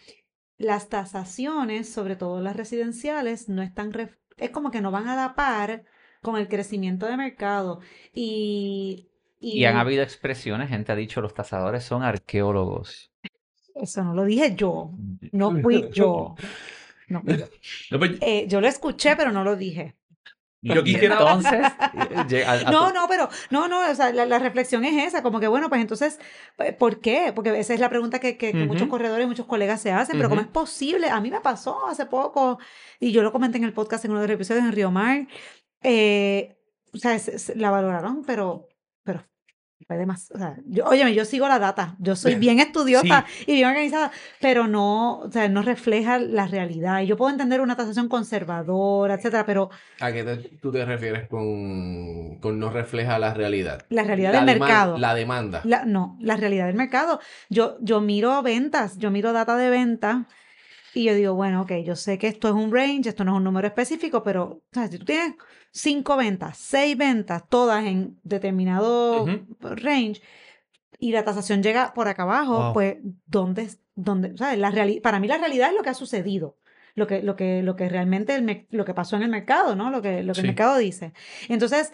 las 0.58 0.88
tasaciones, 0.88 1.90
sobre 1.92 2.16
todo 2.16 2.40
las 2.40 2.56
residenciales, 2.56 3.48
no 3.48 3.62
están, 3.62 3.92
ref- 3.92 4.18
es 4.38 4.50
como 4.50 4.70
que 4.70 4.80
no 4.80 4.90
van 4.90 5.08
a 5.08 5.16
la 5.16 5.34
par 5.34 5.84
con 6.20 6.36
el 6.36 6.48
crecimiento 6.48 7.06
de 7.06 7.16
mercado. 7.16 7.80
Y, 8.12 9.08
Y 9.38 9.64
han 9.64 9.76
habido 9.76 10.02
expresiones, 10.02 10.68
gente 10.68 10.92
ha 10.92 10.96
dicho, 10.96 11.20
los 11.20 11.32
tasadores 11.34 11.84
son 11.84 12.02
arqueólogos. 12.02 13.09
Eso 13.74 14.02
no 14.04 14.14
lo 14.14 14.24
dije 14.24 14.54
yo, 14.54 14.90
no 15.32 15.60
fui 15.62 15.88
yo. 15.92 16.34
No 17.08 17.22
fui 17.22 17.36
yo. 17.38 17.46
No, 17.90 17.98
pues, 17.98 18.12
Eh, 18.20 18.46
yo 18.48 18.60
lo 18.60 18.68
escuché, 18.68 19.16
pero 19.16 19.32
no 19.32 19.42
lo 19.44 19.56
dije. 19.56 19.96
Yo 20.62 20.84
quisiera- 20.84 21.14
Entonces, 21.14 21.60
a- 22.46 22.52
a 22.68 22.70
No, 22.70 22.92
no, 22.92 23.06
pero 23.08 23.30
no, 23.48 23.66
no, 23.66 23.90
o 23.90 23.94
sea, 23.94 24.12
la, 24.12 24.26
la 24.26 24.38
reflexión 24.38 24.84
es 24.84 25.06
esa, 25.06 25.22
como 25.22 25.40
que 25.40 25.48
bueno, 25.48 25.70
pues 25.70 25.80
entonces, 25.80 26.20
eh, 26.58 26.74
¿por 26.74 27.00
qué? 27.00 27.32
Porque 27.34 27.58
esa 27.58 27.72
es 27.72 27.80
la 27.80 27.88
pregunta 27.88 28.18
que, 28.18 28.36
que- 28.36 28.52
que 28.52 28.66
muchos 28.66 28.82
Ujú. 28.82 28.90
corredores, 28.90 29.26
muchos 29.26 29.46
colegas 29.46 29.80
se 29.80 29.90
hacen, 29.90 30.18
pero 30.18 30.28
¿cómo 30.28 30.42
es 30.42 30.46
posible? 30.48 31.08
A 31.08 31.18
mí 31.22 31.30
me 31.30 31.40
pasó 31.40 31.86
hace 31.86 32.04
poco, 32.04 32.58
y 32.98 33.10
yo 33.10 33.22
lo 33.22 33.32
comenté 33.32 33.56
en 33.56 33.64
el 33.64 33.72
podcast 33.72 34.04
en 34.04 34.10
uno 34.10 34.20
de 34.20 34.28
los 34.28 34.34
episodios 34.34 34.64
en 34.64 34.72
Río 34.72 34.90
Mar, 34.90 35.26
eh, 35.82 36.58
o 36.92 36.98
sea, 36.98 37.18
se- 37.18 37.38
se- 37.38 37.54
la 37.56 37.70
valoraron, 37.70 38.22
pero 38.26 38.68
fue 39.86 39.96
de 39.96 40.06
más, 40.06 40.30
o 40.32 40.38
sea, 40.38 40.56
yo, 40.66 40.84
óyeme, 40.84 41.14
yo 41.14 41.24
sigo 41.24 41.48
la 41.48 41.58
data, 41.58 41.96
yo 41.98 42.14
soy 42.14 42.34
bien 42.36 42.60
estudiosa 42.60 43.24
y 43.46 43.54
bien 43.54 43.68
organizada, 43.68 44.10
pero 44.40 44.66
no, 44.68 45.18
o 45.20 45.30
sea, 45.32 45.48
no 45.48 45.62
refleja 45.62 46.18
la 46.18 46.46
realidad. 46.46 47.00
Y 47.00 47.06
yo 47.06 47.16
puedo 47.16 47.30
entender 47.30 47.60
una 47.60 47.76
tasación 47.76 48.08
conservadora, 48.08 49.14
etcétera, 49.14 49.44
pero 49.46 49.70
¿A 50.00 50.12
qué 50.12 50.22
te- 50.22 50.36
tú 50.60 50.70
te 50.70 50.84
refieres 50.84 51.28
con, 51.28 52.36
con 52.40 52.58
no 52.58 52.70
refleja 52.70 53.18
la 53.18 53.34
realidad? 53.34 53.84
la 53.88 54.04
realidad 54.04 54.32
La 54.32 54.44
del 54.44 54.58
mercado. 54.60 54.98
La 54.98 55.14
demanda. 55.14 55.60
La- 55.64 55.84
no, 55.84 56.16
la 56.20 56.36
realidad 56.36 56.66
del 56.66 56.76
mercado. 56.76 57.20
Yo, 57.48 57.76
yo 57.80 58.00
miro 58.00 58.42
ventas, 58.42 58.98
yo 58.98 59.10
miro 59.10 59.32
data 59.32 59.56
de 59.56 59.70
ventas 59.70 60.18
y 60.94 61.04
yo 61.04 61.14
digo, 61.14 61.34
bueno, 61.34 61.62
ok, 61.62 61.72
yo 61.84 61.94
sé 61.96 62.18
que 62.18 62.26
esto 62.28 62.48
es 62.48 62.54
un 62.54 62.72
range, 62.72 63.08
esto 63.08 63.24
no 63.24 63.32
es 63.32 63.36
un 63.38 63.44
número 63.44 63.66
específico, 63.68 64.22
pero 64.22 64.60
¿sabes? 64.72 64.90
si 64.90 64.98
tú 64.98 65.04
tienes 65.04 65.34
cinco 65.70 66.16
ventas, 66.16 66.56
seis 66.58 66.96
ventas, 66.96 67.44
todas 67.48 67.84
en 67.84 68.18
determinado 68.24 69.24
range 69.60 70.20
y 70.98 71.12
la 71.12 71.24
tasación 71.24 71.62
llega 71.62 71.94
por 71.94 72.08
acá 72.08 72.22
abajo, 72.24 72.64
Wow. 72.64 72.72
pues, 72.72 72.96
¿dónde, 73.26 73.62
es- 73.62 73.78
dónde? 73.94 74.34
La 74.38 74.70
reali- 74.70 75.00
para 75.00 75.20
mí 75.20 75.28
la 75.28 75.38
realidad 75.38 75.70
es 75.70 75.76
lo 75.76 75.82
que 75.82 75.90
ha 75.90 75.94
sucedido. 75.94 76.56
Lo 76.94 77.06
que, 77.06 77.22
lo 77.22 77.36
que, 77.36 77.62
lo 77.62 77.76
que 77.76 77.88
realmente 77.88 78.34
el 78.34 78.66
lo 78.70 78.84
que 78.84 78.94
pasó 78.94 79.16
en 79.16 79.22
el 79.22 79.30
mercado, 79.30 79.76
¿no? 79.76 79.90
Lo 79.90 80.02
que, 80.02 80.22
lo 80.22 80.32
que 80.32 80.40
el 80.40 80.46
mercado 80.46 80.76
dice. 80.78 81.12
Entonces, 81.48 81.92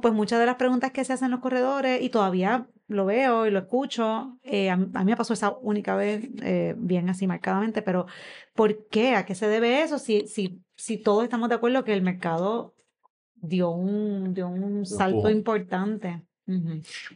pues 0.00 0.14
muchas 0.14 0.40
de 0.40 0.46
las 0.46 0.56
preguntas 0.56 0.92
que 0.92 1.04
se 1.04 1.12
hacen 1.12 1.26
en 1.26 1.32
los 1.32 1.40
corredores, 1.40 2.02
y 2.02 2.08
todavía 2.08 2.66
lo 2.88 3.06
veo 3.06 3.46
y 3.46 3.50
lo 3.50 3.60
escucho, 3.60 4.38
eh, 4.42 4.70
a, 4.70 4.76
mí 4.76 4.90
a 4.94 5.04
mí 5.04 5.12
me 5.12 5.16
pasó 5.16 5.32
esa 5.32 5.56
única 5.60 5.94
vez, 5.94 6.28
eh, 6.42 6.74
bien 6.76 7.08
así 7.08 7.26
marcadamente, 7.26 7.82
pero 7.82 8.06
¿por 8.54 8.88
qué? 8.88 9.14
¿A 9.14 9.24
qué 9.24 9.34
se 9.34 9.46
debe 9.46 9.82
eso? 9.82 9.98
Si, 9.98 10.26
si, 10.26 10.62
si 10.76 10.98
todos 10.98 11.24
estamos 11.24 11.48
de 11.48 11.54
acuerdo 11.54 11.84
que 11.84 11.92
el 11.92 12.02
mercado 12.02 12.74
dio 13.34 13.70
un, 13.70 14.34
dio 14.34 14.48
un 14.48 14.84
salto 14.86 15.30
importante. 15.30 16.22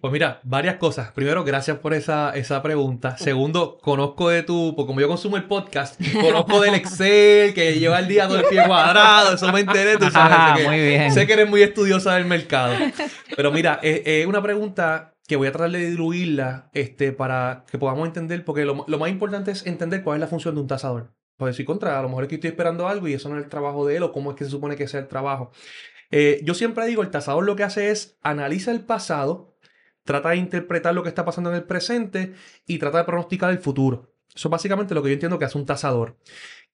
Pues 0.01 0.13
mira, 0.13 0.41
varias 0.45 0.77
cosas. 0.77 1.11
Primero, 1.13 1.45
gracias 1.45 1.79
por 1.79 1.95
esa, 1.95 2.31
esa 2.37 2.63
pregunta. 2.63 3.17
Segundo, 3.19 3.79
conozco 3.81 4.29
de 4.29 4.43
tu, 4.43 4.75
pues 4.77 4.87
como 4.87 5.01
yo 5.01 5.09
consumo 5.09 5.37
el 5.37 5.45
podcast, 5.45 6.01
conozco 6.21 6.61
del 6.61 6.75
Excel, 6.75 7.55
que 7.55 7.75
lleva 7.79 7.99
el 7.99 8.09
día 8.09 8.27
todo 8.29 8.39
el 8.39 8.47
pie 8.47 8.65
cuadrado, 8.67 9.35
eso 9.35 9.53
me 9.53 9.61
enteré, 9.61 9.97
tú 9.97 10.11
sabes. 10.11 10.33
Ajá, 10.37 10.57
de 10.57 10.63
que- 10.63 10.69
muy 10.69 10.79
bien. 10.81 11.13
Sé 11.13 11.27
que 11.27 11.33
eres 11.33 11.49
muy 11.49 11.63
estudiosa 11.63 12.15
del 12.15 12.27
mercado. 12.27 12.75
Pero 13.37 13.51
mira, 13.53 13.81
es, 13.83 14.03
es 14.05 14.27
una 14.27 14.43
pregunta 14.43 15.15
que 15.27 15.37
voy 15.37 15.49
a 15.49 15.53
tratar 15.53 15.71
de 15.71 15.91
diluirla 15.91 16.69
este, 16.75 17.13
para 17.13 17.65
que 17.71 17.79
podamos 17.79 18.07
entender, 18.07 18.45
porque 18.45 18.65
lo, 18.65 18.85
lo 18.87 18.99
más 18.99 19.09
importante 19.11 19.51
es 19.51 19.67
entender 19.67 20.03
cuál 20.03 20.17
es 20.17 20.21
la 20.21 20.27
función 20.27 20.55
de 20.55 20.61
un 20.61 20.67
tasador. 20.69 21.13
Pues 21.37 21.55
decir 21.55 21.67
contra, 21.67 21.99
a 21.99 22.03
lo 22.03 22.09
mejor 22.09 22.25
es 22.25 22.29
que 22.29 22.35
estoy 22.37 22.51
esperando 22.51 22.87
algo 22.87 23.09
y 23.09 23.15
eso 23.15 23.29
no 23.29 23.37
es 23.39 23.43
el 23.45 23.51
trabajo 23.51 23.85
de 23.87 23.97
él 23.97 24.05
o 24.05 24.13
cómo 24.13 24.31
es 24.31 24.37
que 24.37 24.45
se 24.45 24.51
supone 24.51 24.77
que 24.77 24.87
sea 24.87 25.01
el 25.01 25.09
trabajo. 25.09 25.51
Eh, 26.11 26.41
yo 26.45 26.55
siempre 26.55 26.87
digo, 26.87 27.03
el 27.03 27.11
tasador 27.11 27.45
lo 27.45 27.57
que 27.57 27.65
hace 27.65 27.91
es 27.91 28.19
analiza 28.23 28.71
el 28.71 28.81
pasado, 28.81 29.57
trata 30.05 30.31
de 30.31 30.37
interpretar 30.37 30.95
lo 30.95 31.03
que 31.03 31.09
está 31.09 31.25
pasando 31.25 31.51
en 31.51 31.57
el 31.57 31.65
presente 31.65 32.35
y 32.67 32.79
trata 32.79 32.99
de 32.99 33.05
pronosticar 33.05 33.51
el 33.51 33.59
futuro. 33.59 34.13
Eso 34.35 34.49
es 34.49 34.51
básicamente 34.51 34.95
lo 34.95 35.03
que 35.03 35.11
yo 35.11 35.15
entiendo 35.15 35.39
que 35.39 35.45
hace 35.45 35.59
un 35.59 35.67
tasador. 35.67 36.17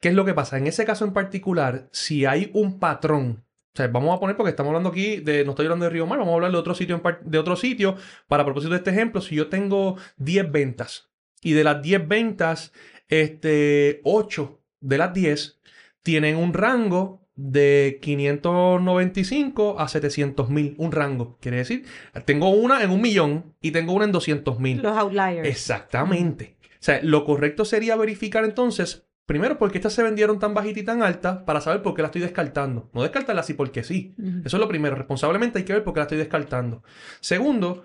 ¿Qué 0.00 0.08
es 0.08 0.14
lo 0.14 0.24
que 0.24 0.34
pasa? 0.34 0.56
En 0.56 0.66
ese 0.66 0.84
caso 0.84 1.04
en 1.04 1.12
particular, 1.12 1.88
si 1.92 2.24
hay 2.24 2.50
un 2.54 2.78
patrón, 2.78 3.44
vamos 3.92 4.16
a 4.16 4.20
poner, 4.20 4.36
porque 4.36 4.50
estamos 4.50 4.70
hablando 4.70 4.88
aquí 4.88 5.16
de, 5.16 5.44
no 5.44 5.50
estoy 5.50 5.66
hablando 5.66 5.84
de 5.84 5.90
Río 5.90 6.06
Mar, 6.06 6.18
vamos 6.18 6.32
a 6.32 6.34
hablar 6.36 6.52
de 6.52 6.58
otro 6.58 6.74
sitio, 6.74 7.00
de 7.22 7.38
otro 7.38 7.56
sitio. 7.56 7.96
Para 8.28 8.44
propósito 8.44 8.72
de 8.72 8.78
este 8.78 8.90
ejemplo, 8.90 9.20
si 9.20 9.34
yo 9.34 9.48
tengo 9.48 9.96
10 10.16 10.50
ventas 10.50 11.10
y 11.42 11.52
de 11.52 11.64
las 11.64 11.82
10 11.82 12.08
ventas, 12.08 12.72
este, 13.08 14.00
8 14.04 14.60
de 14.80 14.98
las 14.98 15.12
10 15.12 15.60
tienen 16.02 16.36
un 16.36 16.54
rango 16.54 17.19
de 17.42 17.98
595 18.02 19.80
a 19.80 19.88
700 19.88 20.50
mil, 20.50 20.74
un 20.76 20.92
rango. 20.92 21.38
Quiere 21.40 21.58
decir, 21.58 21.84
tengo 22.26 22.50
una 22.50 22.82
en 22.82 22.90
un 22.90 23.00
millón 23.00 23.54
y 23.62 23.70
tengo 23.70 23.94
una 23.94 24.04
en 24.04 24.12
200 24.12 24.60
mil. 24.60 24.82
Los 24.82 24.96
outliers. 24.96 25.48
Exactamente. 25.48 26.56
O 26.62 26.82
sea, 26.82 27.00
lo 27.02 27.24
correcto 27.24 27.64
sería 27.64 27.96
verificar 27.96 28.44
entonces, 28.44 29.06
primero, 29.24 29.58
por 29.58 29.72
qué 29.72 29.78
estas 29.78 29.94
se 29.94 30.02
vendieron 30.02 30.38
tan 30.38 30.52
bajitas 30.52 30.82
y 30.82 30.84
tan 30.84 31.02
altas, 31.02 31.38
para 31.44 31.60
saber 31.62 31.82
por 31.82 31.94
qué 31.94 32.02
la 32.02 32.06
estoy 32.08 32.20
descartando. 32.20 32.90
No 32.92 33.02
descartarla 33.02 33.40
así 33.40 33.54
porque 33.54 33.84
sí. 33.84 34.14
Eso 34.44 34.56
es 34.56 34.60
lo 34.60 34.68
primero. 34.68 34.94
Responsablemente 34.94 35.58
hay 35.58 35.64
que 35.64 35.72
ver 35.72 35.84
por 35.84 35.94
qué 35.94 36.00
la 36.00 36.04
estoy 36.04 36.18
descartando. 36.18 36.82
Segundo, 37.20 37.84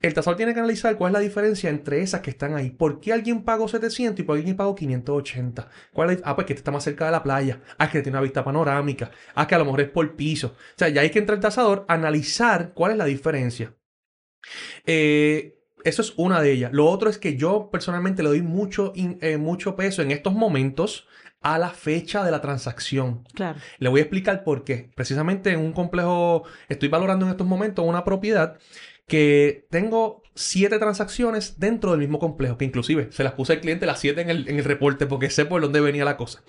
el 0.00 0.14
tasador 0.14 0.36
tiene 0.36 0.54
que 0.54 0.60
analizar 0.60 0.96
cuál 0.96 1.10
es 1.10 1.14
la 1.14 1.18
diferencia 1.20 1.70
entre 1.70 2.02
esas 2.02 2.20
que 2.20 2.30
están 2.30 2.54
ahí. 2.54 2.70
¿Por 2.70 3.00
qué 3.00 3.12
alguien 3.12 3.42
pagó 3.42 3.66
700 3.66 4.20
y 4.20 4.22
por 4.22 4.36
qué 4.36 4.40
alguien 4.40 4.56
pagó 4.56 4.74
580? 4.74 5.68
¿Cuál 5.92 6.10
es? 6.10 6.20
Ah, 6.24 6.36
pues 6.36 6.46
que 6.46 6.52
este 6.52 6.60
está 6.60 6.70
más 6.70 6.84
cerca 6.84 7.06
de 7.06 7.10
la 7.10 7.22
playa. 7.22 7.60
Ah, 7.78 7.90
que 7.90 8.00
tiene 8.00 8.16
una 8.16 8.22
vista 8.22 8.44
panorámica. 8.44 9.10
Ah, 9.34 9.46
que 9.46 9.56
a 9.56 9.58
lo 9.58 9.64
mejor 9.64 9.80
es 9.80 9.90
por 9.90 10.14
piso. 10.14 10.54
O 10.56 10.78
sea, 10.78 10.88
ya 10.88 11.00
hay 11.00 11.10
que 11.10 11.18
entrar 11.18 11.36
el 11.36 11.42
tasador, 11.42 11.84
analizar 11.88 12.72
cuál 12.74 12.92
es 12.92 12.98
la 12.98 13.06
diferencia. 13.06 13.74
Eh, 14.86 15.58
eso 15.82 16.02
es 16.02 16.14
una 16.16 16.40
de 16.42 16.52
ellas. 16.52 16.72
Lo 16.72 16.86
otro 16.86 17.10
es 17.10 17.18
que 17.18 17.36
yo 17.36 17.68
personalmente 17.70 18.22
le 18.22 18.28
doy 18.28 18.42
mucho, 18.42 18.92
eh, 18.94 19.36
mucho 19.36 19.74
peso 19.74 20.02
en 20.02 20.12
estos 20.12 20.32
momentos 20.32 21.08
a 21.40 21.58
la 21.58 21.70
fecha 21.70 22.24
de 22.24 22.30
la 22.30 22.40
transacción. 22.40 23.24
Claro. 23.34 23.58
Le 23.78 23.88
voy 23.88 24.00
a 24.00 24.02
explicar 24.02 24.44
por 24.44 24.64
qué. 24.64 24.90
Precisamente 24.94 25.50
en 25.50 25.60
un 25.60 25.72
complejo, 25.72 26.44
estoy 26.68 26.88
valorando 26.88 27.26
en 27.26 27.32
estos 27.32 27.46
momentos 27.46 27.84
una 27.84 28.04
propiedad 28.04 28.58
que 29.08 29.66
tengo 29.70 30.22
siete 30.34 30.78
transacciones 30.78 31.58
dentro 31.58 31.90
del 31.90 32.00
mismo 32.00 32.20
complejo, 32.20 32.56
que 32.56 32.64
inclusive 32.64 33.08
se 33.10 33.24
las 33.24 33.32
puse 33.32 33.54
al 33.54 33.60
cliente 33.60 33.86
las 33.86 33.98
siete 33.98 34.20
en 34.20 34.30
el, 34.30 34.48
en 34.48 34.58
el 34.58 34.64
reporte 34.64 35.06
porque 35.06 35.30
sé 35.30 35.44
por 35.44 35.60
dónde 35.60 35.80
venía 35.80 36.04
la 36.04 36.16
cosa. 36.16 36.44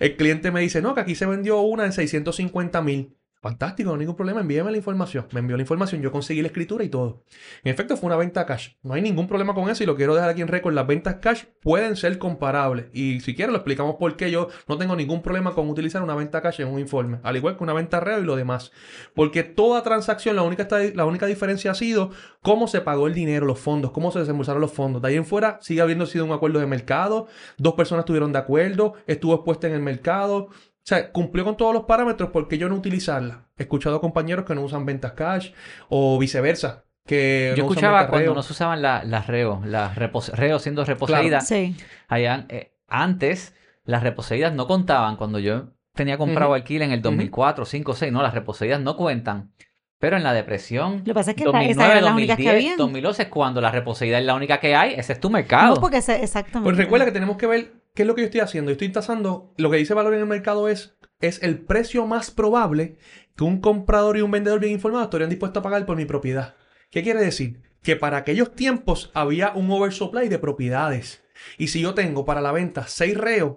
El 0.00 0.16
cliente 0.16 0.50
me 0.50 0.60
dice, 0.60 0.82
no, 0.82 0.94
que 0.94 1.02
aquí 1.02 1.14
se 1.14 1.26
vendió 1.26 1.60
una 1.60 1.84
en 1.84 1.92
650 1.92 2.82
mil. 2.82 3.16
Fantástico, 3.40 3.90
no 3.90 3.94
hay 3.94 4.00
ningún 4.00 4.16
problema, 4.16 4.40
envíame 4.40 4.72
la 4.72 4.76
información. 4.76 5.26
Me 5.32 5.38
envió 5.38 5.56
la 5.56 5.62
información, 5.62 6.02
yo 6.02 6.10
conseguí 6.10 6.42
la 6.42 6.48
escritura 6.48 6.82
y 6.82 6.88
todo. 6.88 7.22
En 7.62 7.72
efecto, 7.72 7.96
fue 7.96 8.08
una 8.08 8.16
venta 8.16 8.44
cash. 8.46 8.70
No 8.82 8.94
hay 8.94 9.02
ningún 9.02 9.28
problema 9.28 9.54
con 9.54 9.70
eso 9.70 9.84
y 9.84 9.86
lo 9.86 9.94
quiero 9.94 10.14
dejar 10.14 10.30
aquí 10.30 10.42
en 10.42 10.48
récord. 10.48 10.74
Las 10.74 10.88
ventas 10.88 11.16
cash 11.16 11.44
pueden 11.62 11.94
ser 11.94 12.18
comparables. 12.18 12.86
Y 12.92 13.20
si 13.20 13.36
quieren, 13.36 13.52
lo 13.52 13.58
explicamos 13.58 13.94
por 13.94 14.16
qué 14.16 14.32
yo 14.32 14.48
no 14.66 14.76
tengo 14.76 14.96
ningún 14.96 15.22
problema 15.22 15.54
con 15.54 15.68
utilizar 15.70 16.02
una 16.02 16.16
venta 16.16 16.42
cash 16.42 16.60
en 16.60 16.68
un 16.68 16.80
informe. 16.80 17.20
Al 17.22 17.36
igual 17.36 17.56
que 17.56 17.62
una 17.62 17.74
venta 17.74 18.00
real 18.00 18.22
y 18.22 18.26
lo 18.26 18.34
demás. 18.34 18.72
Porque 19.14 19.44
toda 19.44 19.84
transacción, 19.84 20.34
la 20.34 20.42
única, 20.42 20.66
la 20.94 21.04
única 21.04 21.26
diferencia 21.26 21.70
ha 21.70 21.74
sido 21.74 22.10
cómo 22.42 22.66
se 22.66 22.80
pagó 22.80 23.06
el 23.06 23.14
dinero, 23.14 23.46
los 23.46 23.60
fondos, 23.60 23.92
cómo 23.92 24.10
se 24.10 24.18
desembolsaron 24.18 24.60
los 24.60 24.72
fondos. 24.72 25.00
De 25.00 25.08
ahí 25.08 25.16
en 25.16 25.24
fuera 25.24 25.58
sigue 25.62 25.80
habiendo 25.80 26.06
sido 26.06 26.24
un 26.24 26.32
acuerdo 26.32 26.58
de 26.58 26.66
mercado. 26.66 27.28
Dos 27.56 27.74
personas 27.74 28.02
estuvieron 28.02 28.32
de 28.32 28.38
acuerdo, 28.38 28.94
estuvo 29.06 29.34
expuesta 29.34 29.68
en 29.68 29.74
el 29.74 29.80
mercado. 29.80 30.48
O 30.88 30.94
sea, 30.96 31.12
cumplió 31.12 31.44
con 31.44 31.54
todos 31.58 31.74
los 31.74 31.84
parámetros 31.84 32.30
porque 32.32 32.56
yo 32.56 32.66
no 32.70 32.74
utilizarla. 32.74 33.44
He 33.58 33.64
escuchado 33.64 34.00
compañeros 34.00 34.46
que 34.46 34.54
no 34.54 34.62
usan 34.62 34.86
ventas 34.86 35.12
cash 35.12 35.50
o 35.90 36.18
viceversa. 36.18 36.84
Que 37.06 37.52
Yo 37.54 37.64
no 37.64 37.68
escuchaba 37.70 38.08
cuando 38.08 38.32
no 38.34 38.42
se 38.42 38.54
usaban 38.54 38.80
la- 38.80 39.04
las 39.04 39.26
reos, 39.26 39.66
las 39.66 39.96
repos- 39.96 40.30
reos 40.32 40.62
siendo 40.62 40.82
reposeídas. 40.86 41.46
Sí. 41.46 41.76
Allá, 42.08 42.46
eh, 42.48 42.72
antes, 42.86 43.54
las 43.84 44.02
reposeídas 44.02 44.54
no 44.54 44.66
contaban. 44.66 45.16
Cuando 45.16 45.38
yo 45.38 45.74
tenía 45.94 46.16
comprado 46.16 46.54
alquiler 46.54 46.88
en 46.88 46.92
el 46.94 47.02
2004, 47.02 47.66
5, 47.66 47.92
6, 47.94 48.10
no, 48.10 48.22
las 48.22 48.32
reposeídas 48.32 48.80
no 48.80 48.96
cuentan. 48.96 49.52
Pero 49.98 50.16
en 50.16 50.22
la 50.22 50.32
depresión, 50.32 50.98
Lo 51.00 51.04
que 51.04 51.12
pasa 51.14 51.32
es 51.32 51.36
que 51.36 51.44
la- 51.44 51.50
2009, 51.52 51.72
esas 51.82 51.90
eran 51.90 52.04
las 52.04 52.14
únicas 52.14 52.36
que 52.38 52.42
2010, 52.44 52.64
habían. 52.64 52.76
2011 52.78 53.22
es 53.24 53.28
cuando 53.28 53.60
la 53.60 53.70
reposeída 53.72 54.18
es 54.18 54.24
la 54.24 54.34
única 54.34 54.58
que 54.58 54.74
hay, 54.74 54.94
ese 54.94 55.12
es 55.12 55.20
tu 55.20 55.28
mercado. 55.28 55.74
No, 55.74 55.80
porque 55.82 55.98
ese- 55.98 56.22
exactamente. 56.22 56.64
Pues 56.64 56.78
recuerda 56.78 57.04
que 57.04 57.12
tenemos 57.12 57.36
que 57.36 57.46
ver 57.46 57.72
qué 57.98 58.02
es 58.04 58.06
lo 58.06 58.14
que 58.14 58.20
yo 58.20 58.26
estoy 58.26 58.42
haciendo. 58.42 58.70
Yo 58.70 58.74
estoy 58.74 58.90
tasando, 58.90 59.52
lo 59.56 59.70
que 59.72 59.76
dice 59.76 59.92
valor 59.92 60.14
en 60.14 60.20
el 60.20 60.26
mercado 60.26 60.68
es, 60.68 60.96
es 61.20 61.42
el 61.42 61.58
precio 61.58 62.06
más 62.06 62.30
probable 62.30 62.96
que 63.34 63.42
un 63.42 63.60
comprador 63.60 64.16
y 64.16 64.20
un 64.20 64.30
vendedor 64.30 64.60
bien 64.60 64.72
informado 64.74 65.02
estarían 65.02 65.30
dispuestos 65.30 65.60
a 65.60 65.64
pagar 65.64 65.84
por 65.84 65.96
mi 65.96 66.04
propiedad. 66.04 66.54
¿Qué 66.92 67.02
quiere 67.02 67.18
decir? 67.20 67.60
Que 67.82 67.96
para 67.96 68.18
aquellos 68.18 68.54
tiempos 68.54 69.10
había 69.14 69.50
un 69.52 69.68
oversupply 69.68 70.28
de 70.28 70.38
propiedades. 70.38 71.24
Y 71.56 71.66
si 71.68 71.80
yo 71.80 71.94
tengo 71.94 72.24
para 72.24 72.40
la 72.40 72.52
venta 72.52 72.86
seis 72.86 73.16
reos 73.16 73.56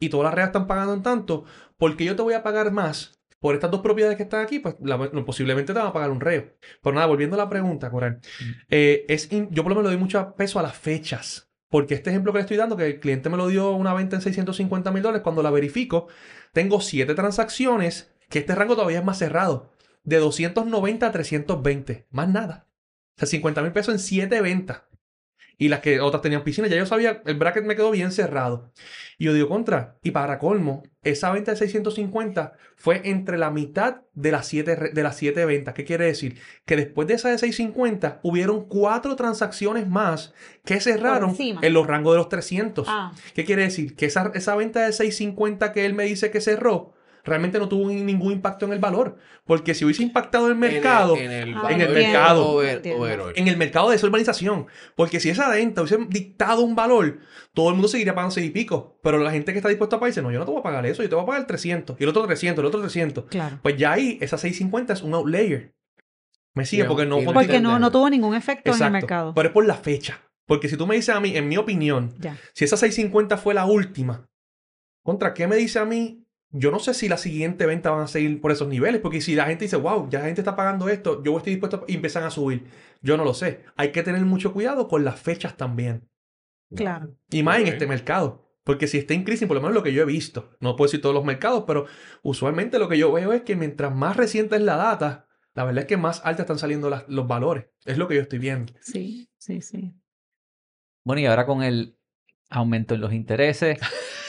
y 0.00 0.08
todas 0.08 0.24
las 0.24 0.32
reas 0.34 0.48
están 0.48 0.66
pagando 0.66 0.94
en 0.94 1.02
tanto, 1.02 1.44
porque 1.76 2.06
yo 2.06 2.16
te 2.16 2.22
voy 2.22 2.32
a 2.32 2.42
pagar 2.42 2.72
más 2.72 3.20
por 3.40 3.54
estas 3.54 3.70
dos 3.70 3.82
propiedades 3.82 4.16
que 4.16 4.22
están 4.22 4.40
aquí, 4.40 4.58
pues 4.58 4.76
la- 4.80 4.96
no, 5.12 5.24
posiblemente 5.26 5.74
te 5.74 5.78
van 5.78 5.88
a 5.88 5.92
pagar 5.92 6.10
un 6.10 6.20
reo. 6.22 6.54
Pero 6.82 6.94
nada, 6.94 7.06
volviendo 7.08 7.36
a 7.36 7.40
la 7.40 7.50
pregunta, 7.50 7.90
Coral. 7.90 8.20
eh, 8.70 9.04
es 9.08 9.30
in- 9.32 9.50
yo 9.50 9.62
por 9.62 9.70
lo 9.72 9.76
menos 9.76 9.90
le 9.90 9.96
doy 9.96 10.02
mucho 10.02 10.34
peso 10.34 10.58
a 10.58 10.62
las 10.62 10.76
fechas. 10.78 11.51
Porque 11.72 11.94
este 11.94 12.10
ejemplo 12.10 12.32
que 12.32 12.38
le 12.38 12.42
estoy 12.42 12.58
dando, 12.58 12.76
que 12.76 12.84
el 12.84 13.00
cliente 13.00 13.30
me 13.30 13.38
lo 13.38 13.48
dio 13.48 13.70
una 13.70 13.94
venta 13.94 14.14
en 14.14 14.20
650 14.20 14.92
mil 14.92 15.02
dólares, 15.02 15.22
cuando 15.22 15.42
la 15.42 15.50
verifico, 15.50 16.06
tengo 16.52 16.82
siete 16.82 17.14
transacciones, 17.14 18.12
que 18.28 18.40
este 18.40 18.54
rango 18.54 18.74
todavía 18.74 18.98
es 18.98 19.04
más 19.06 19.16
cerrado. 19.16 19.72
De 20.04 20.18
290 20.18 21.06
a 21.06 21.12
320. 21.12 22.08
Más 22.10 22.28
nada. 22.28 22.68
O 23.16 23.20
sea, 23.20 23.26
50 23.26 23.62
mil 23.62 23.72
pesos 23.72 23.94
en 23.94 24.00
siete 24.00 24.42
ventas. 24.42 24.82
Y 25.58 25.68
las 25.68 25.80
que 25.80 26.00
otras 26.00 26.22
tenían 26.22 26.42
piscina, 26.44 26.66
ya 26.68 26.76
yo 26.76 26.86
sabía, 26.86 27.22
el 27.24 27.36
bracket 27.36 27.64
me 27.64 27.76
quedó 27.76 27.90
bien 27.90 28.10
cerrado. 28.10 28.72
Y 29.18 29.26
yo 29.26 29.34
digo, 29.34 29.48
contra. 29.48 29.96
Y 30.02 30.10
para 30.10 30.38
colmo, 30.38 30.82
esa 31.04 31.30
venta 31.30 31.52
de 31.52 31.56
650 31.58 32.54
fue 32.76 33.02
entre 33.04 33.38
la 33.38 33.50
mitad 33.50 34.02
de 34.14 34.32
las 34.32 34.46
siete, 34.46 34.74
re- 34.74 34.90
de 34.90 35.02
las 35.02 35.16
siete 35.16 35.44
ventas. 35.44 35.74
¿Qué 35.74 35.84
quiere 35.84 36.06
decir? 36.06 36.38
Que 36.64 36.76
después 36.76 37.06
de 37.06 37.14
esa 37.14 37.28
de 37.28 37.38
650, 37.38 38.20
hubieron 38.22 38.66
cuatro 38.66 39.14
transacciones 39.14 39.88
más 39.88 40.32
que 40.64 40.80
cerraron 40.80 41.30
en 41.62 41.72
los 41.72 41.86
rangos 41.86 42.14
de 42.14 42.18
los 42.18 42.28
300. 42.28 42.86
Ah, 42.88 43.12
¿Qué 43.34 43.44
quiere 43.44 43.62
decir? 43.62 43.94
Que 43.94 44.06
esa, 44.06 44.32
esa 44.34 44.56
venta 44.56 44.80
de 44.84 44.92
650 44.92 45.72
que 45.72 45.84
él 45.86 45.94
me 45.94 46.04
dice 46.04 46.30
que 46.30 46.40
cerró, 46.40 46.94
realmente 47.24 47.58
no 47.58 47.68
tuvo 47.68 47.88
ni- 47.88 48.02
ningún 48.02 48.32
impacto 48.32 48.66
en 48.66 48.72
el 48.72 48.78
valor. 48.78 49.16
Porque 49.44 49.74
si 49.74 49.84
hubiese 49.84 50.02
impactado 50.02 50.48
el 50.48 50.54
mercado, 50.54 51.16
En 51.16 51.30
el, 51.30 51.54
Ah, 51.54 51.62
valor 51.62 51.72
en 51.72 51.80
el 51.80 51.92
mercado. 51.92 52.48
over- 52.48 52.82
overall. 52.96 53.32
en 53.36 53.48
el 53.48 53.56
mercado 53.56 53.90
de 53.90 53.96
esa 53.96 54.06
urbanización. 54.06 54.66
Porque 54.96 55.20
si 55.20 55.30
esa 55.30 55.48
venta 55.48 55.82
hubiese 55.82 55.98
dictado 56.08 56.62
un 56.62 56.74
valor, 56.74 57.18
todo 57.54 57.68
el 57.68 57.74
mundo 57.74 57.88
seguiría 57.88 58.14
pagando 58.14 58.34
6 58.34 58.46
y 58.46 58.50
pico. 58.50 58.98
Pero 59.02 59.18
la 59.18 59.30
gente 59.30 59.52
que 59.52 59.58
está 59.58 59.68
dispuesta 59.68 59.96
a 59.96 60.00
pagar 60.00 60.10
dice, 60.12 60.22
no, 60.22 60.30
yo 60.32 60.38
no 60.38 60.44
te 60.44 60.50
voy 60.50 60.60
a 60.60 60.62
pagar 60.64 60.86
eso, 60.86 61.02
yo 61.02 61.08
te 61.08 61.14
voy 61.14 61.24
a 61.24 61.26
pagar 61.26 61.46
300. 61.46 61.96
Y 62.00 62.02
el 62.04 62.08
otro 62.10 62.26
300, 62.26 62.62
el 62.62 62.66
otro 62.66 62.80
300. 62.80 63.24
claro. 63.26 63.58
Pues 63.62 63.76
ya 63.76 63.92
ahí, 63.92 64.18
esa 64.20 64.38
650 64.38 64.92
es 64.92 65.02
un 65.02 65.14
outlayer. 65.14 65.74
Me 66.54 66.66
sigue, 66.66 66.84
porque 66.84 67.06
no... 67.06 67.20
y- 67.20 67.24
porque- 67.24 67.38
Porque 67.46 67.60
no, 67.60 67.78
no 67.78 67.90
tuvo 67.90 68.10
ningún 68.10 68.34
efecto 68.34 68.74
en 68.74 68.82
el 68.82 68.90
mercado. 68.90 69.32
Pero 69.34 69.48
es 69.48 69.52
por 69.54 69.64
la 69.66 69.74
fecha. 69.74 70.20
Porque 70.46 70.68
si 70.68 70.76
tú 70.76 70.86
me 70.86 70.96
dices 70.96 71.14
a 71.14 71.20
mí, 71.20 71.36
en 71.36 71.48
mi 71.48 71.56
opinión, 71.56 72.12
Ya. 72.18 72.36
si 72.52 72.64
esa 72.64 72.76
650 72.76 73.38
fue 73.38 73.54
la 73.54 73.64
última, 73.64 74.28
¿contra 75.02 75.32
qué 75.34 75.46
me 75.46 75.56
dice 75.56 75.78
a 75.78 75.84
mí? 75.84 76.21
Yo 76.54 76.70
no 76.70 76.78
sé 76.78 76.92
si 76.94 77.08
la 77.08 77.16
siguiente 77.16 77.64
venta 77.66 77.90
van 77.90 78.02
a 78.02 78.06
seguir 78.08 78.40
por 78.40 78.52
esos 78.52 78.68
niveles, 78.68 79.00
porque 79.00 79.20
si 79.22 79.34
la 79.34 79.46
gente 79.46 79.64
dice, 79.64 79.76
wow, 79.76 80.08
ya 80.10 80.18
la 80.20 80.26
gente 80.26 80.42
está 80.42 80.54
pagando 80.54 80.88
esto, 80.88 81.22
yo 81.22 81.36
estoy 81.38 81.54
dispuesto 81.54 81.78
a... 81.78 81.84
y 81.90 81.94
empiezan 81.94 82.24
a 82.24 82.30
subir. 82.30 82.66
Yo 83.00 83.16
no 83.16 83.24
lo 83.24 83.32
sé. 83.34 83.64
Hay 83.76 83.90
que 83.90 84.02
tener 84.02 84.22
mucho 84.24 84.52
cuidado 84.52 84.86
con 84.88 85.04
las 85.04 85.18
fechas 85.20 85.56
también. 85.56 86.08
Claro. 86.74 87.16
Y 87.30 87.42
más 87.42 87.58
en 87.60 87.68
este 87.68 87.86
mercado. 87.86 88.50
Porque 88.64 88.86
si 88.86 88.98
está 88.98 89.14
en 89.14 89.24
crisis, 89.24 89.48
por 89.48 89.56
lo 89.56 89.60
menos 89.60 89.74
lo 89.74 89.82
que 89.82 89.92
yo 89.92 90.02
he 90.02 90.06
visto, 90.06 90.50
no 90.60 90.76
puedo 90.76 90.86
decir 90.88 91.00
todos 91.02 91.14
los 91.14 91.24
mercados, 91.24 91.64
pero 91.66 91.86
usualmente 92.22 92.78
lo 92.78 92.88
que 92.88 92.96
yo 92.98 93.10
veo 93.10 93.32
es 93.32 93.42
que 93.42 93.56
mientras 93.56 93.92
más 93.94 94.16
reciente 94.16 94.54
es 94.54 94.62
la 94.62 94.76
data, 94.76 95.26
la 95.54 95.64
verdad 95.64 95.80
es 95.82 95.86
que 95.88 95.96
más 95.96 96.20
altas 96.24 96.44
están 96.44 96.58
saliendo 96.58 96.88
las- 96.88 97.04
los 97.08 97.26
valores. 97.26 97.66
Es 97.84 97.98
lo 97.98 98.06
que 98.06 98.14
yo 98.14 98.20
estoy 98.20 98.38
viendo. 98.38 98.72
Sí, 98.80 99.28
sí, 99.36 99.60
sí. 99.62 99.94
Bueno, 101.04 101.20
y 101.20 101.26
ahora 101.26 101.44
con 101.44 101.62
el 101.64 101.98
aumento 102.50 102.94
en 102.94 103.00
los 103.00 103.12
intereses, 103.12 103.80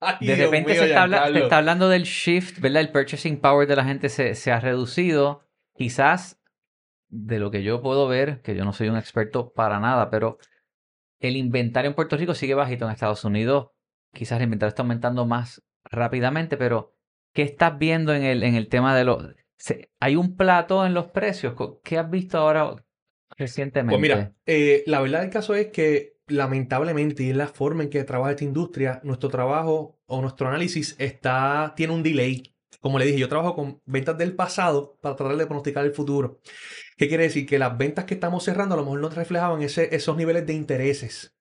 Ay, 0.00 0.26
de 0.26 0.36
Dios 0.36 0.50
repente 0.50 0.72
mío, 0.72 0.80
se, 0.82 0.88
está 0.88 1.02
habla- 1.02 1.26
se 1.32 1.38
está 1.40 1.58
hablando 1.58 1.88
del 1.88 2.02
shift, 2.04 2.60
¿verdad? 2.60 2.82
El 2.82 2.90
purchasing 2.90 3.40
power 3.40 3.66
de 3.66 3.76
la 3.76 3.84
gente 3.84 4.08
se, 4.08 4.34
se 4.34 4.52
ha 4.52 4.60
reducido. 4.60 5.44
Quizás, 5.74 6.40
de 7.08 7.38
lo 7.38 7.50
que 7.50 7.62
yo 7.62 7.80
puedo 7.82 8.06
ver, 8.08 8.40
que 8.42 8.54
yo 8.54 8.64
no 8.64 8.72
soy 8.72 8.88
un 8.88 8.96
experto 8.96 9.52
para 9.52 9.80
nada, 9.80 10.10
pero 10.10 10.38
el 11.20 11.36
inventario 11.36 11.88
en 11.88 11.94
Puerto 11.94 12.16
Rico 12.16 12.34
sigue 12.34 12.54
bajito 12.54 12.84
en 12.84 12.92
Estados 12.92 13.24
Unidos. 13.24 13.70
Quizás 14.12 14.38
el 14.38 14.44
inventario 14.44 14.68
está 14.68 14.82
aumentando 14.82 15.26
más 15.26 15.62
rápidamente, 15.84 16.56
pero 16.56 16.94
¿qué 17.32 17.42
estás 17.42 17.78
viendo 17.78 18.14
en 18.14 18.22
el, 18.22 18.42
en 18.42 18.54
el 18.54 18.68
tema 18.68 18.96
de 18.96 19.04
los... 19.04 19.24
¿Hay 20.00 20.16
un 20.16 20.36
plato 20.36 20.86
en 20.86 20.94
los 20.94 21.06
precios? 21.08 21.54
¿Qué 21.82 21.98
has 21.98 22.08
visto 22.08 22.38
ahora 22.38 22.76
recientemente? 23.36 23.98
Pues 23.98 24.00
mira, 24.02 24.32
eh, 24.46 24.84
la 24.86 25.00
verdad 25.00 25.22
del 25.22 25.30
caso 25.30 25.54
es 25.54 25.68
que 25.68 26.17
lamentablemente, 26.28 27.22
y 27.22 27.30
es 27.30 27.36
la 27.36 27.46
forma 27.48 27.82
en 27.82 27.90
que 27.90 28.04
trabaja 28.04 28.32
esta 28.32 28.44
industria, 28.44 29.00
nuestro 29.04 29.28
trabajo 29.28 29.98
o 30.06 30.20
nuestro 30.20 30.48
análisis 30.48 30.94
está, 30.98 31.72
tiene 31.76 31.92
un 31.92 32.02
delay. 32.02 32.54
Como 32.80 32.98
le 32.98 33.06
dije, 33.06 33.18
yo 33.18 33.28
trabajo 33.28 33.54
con 33.56 33.80
ventas 33.86 34.16
del 34.18 34.34
pasado 34.36 34.96
para 35.00 35.16
tratar 35.16 35.36
de 35.36 35.46
pronosticar 35.46 35.84
el 35.84 35.92
futuro. 35.92 36.40
¿Qué 36.96 37.08
quiere 37.08 37.24
decir? 37.24 37.46
Que 37.46 37.58
las 37.58 37.76
ventas 37.76 38.04
que 38.04 38.14
estamos 38.14 38.44
cerrando 38.44 38.74
a 38.74 38.78
lo 38.78 38.84
mejor 38.84 39.00
no 39.00 39.08
reflejaban 39.08 39.62
ese, 39.62 39.94
esos 39.94 40.16
niveles 40.16 40.46
de 40.46 40.52
intereses. 40.52 41.34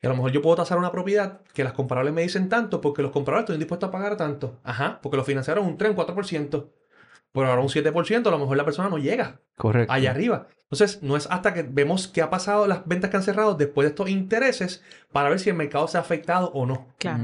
Y 0.00 0.06
a 0.06 0.10
lo 0.10 0.16
mejor 0.16 0.32
yo 0.32 0.42
puedo 0.42 0.56
tasar 0.56 0.78
una 0.78 0.90
propiedad 0.90 1.42
que 1.54 1.62
las 1.62 1.74
comparables 1.74 2.12
me 2.12 2.22
dicen 2.22 2.48
tanto 2.48 2.80
porque 2.80 3.02
los 3.02 3.12
compradores 3.12 3.44
están 3.44 3.58
dispuestos 3.58 3.88
a 3.88 3.92
pagar 3.92 4.16
tanto. 4.16 4.60
Ajá, 4.64 4.98
porque 5.02 5.16
lo 5.16 5.24
financiaron 5.24 5.66
un 5.66 5.76
3, 5.76 5.90
un 5.90 5.96
4%. 5.96 6.70
Pero 7.32 7.46
ahora 7.46 7.62
un 7.62 7.68
7%, 7.68 8.26
a 8.26 8.30
lo 8.30 8.38
mejor 8.38 8.56
la 8.56 8.64
persona 8.64 8.88
no 8.88 8.98
llega 8.98 9.40
Correcto. 9.56 9.92
allá 9.92 10.10
arriba. 10.10 10.48
Entonces, 10.72 11.02
no 11.02 11.18
es 11.18 11.26
hasta 11.30 11.52
que 11.52 11.62
vemos 11.62 12.08
qué 12.08 12.22
ha 12.22 12.30
pasado, 12.30 12.66
las 12.66 12.86
ventas 12.86 13.10
que 13.10 13.18
han 13.18 13.22
cerrado 13.22 13.54
después 13.54 13.84
de 13.84 13.90
estos 13.90 14.08
intereses, 14.08 14.82
para 15.12 15.28
ver 15.28 15.38
si 15.38 15.50
el 15.50 15.56
mercado 15.56 15.86
se 15.86 15.98
ha 15.98 16.00
afectado 16.00 16.50
o 16.54 16.64
no. 16.64 16.86
Claro. 16.98 17.22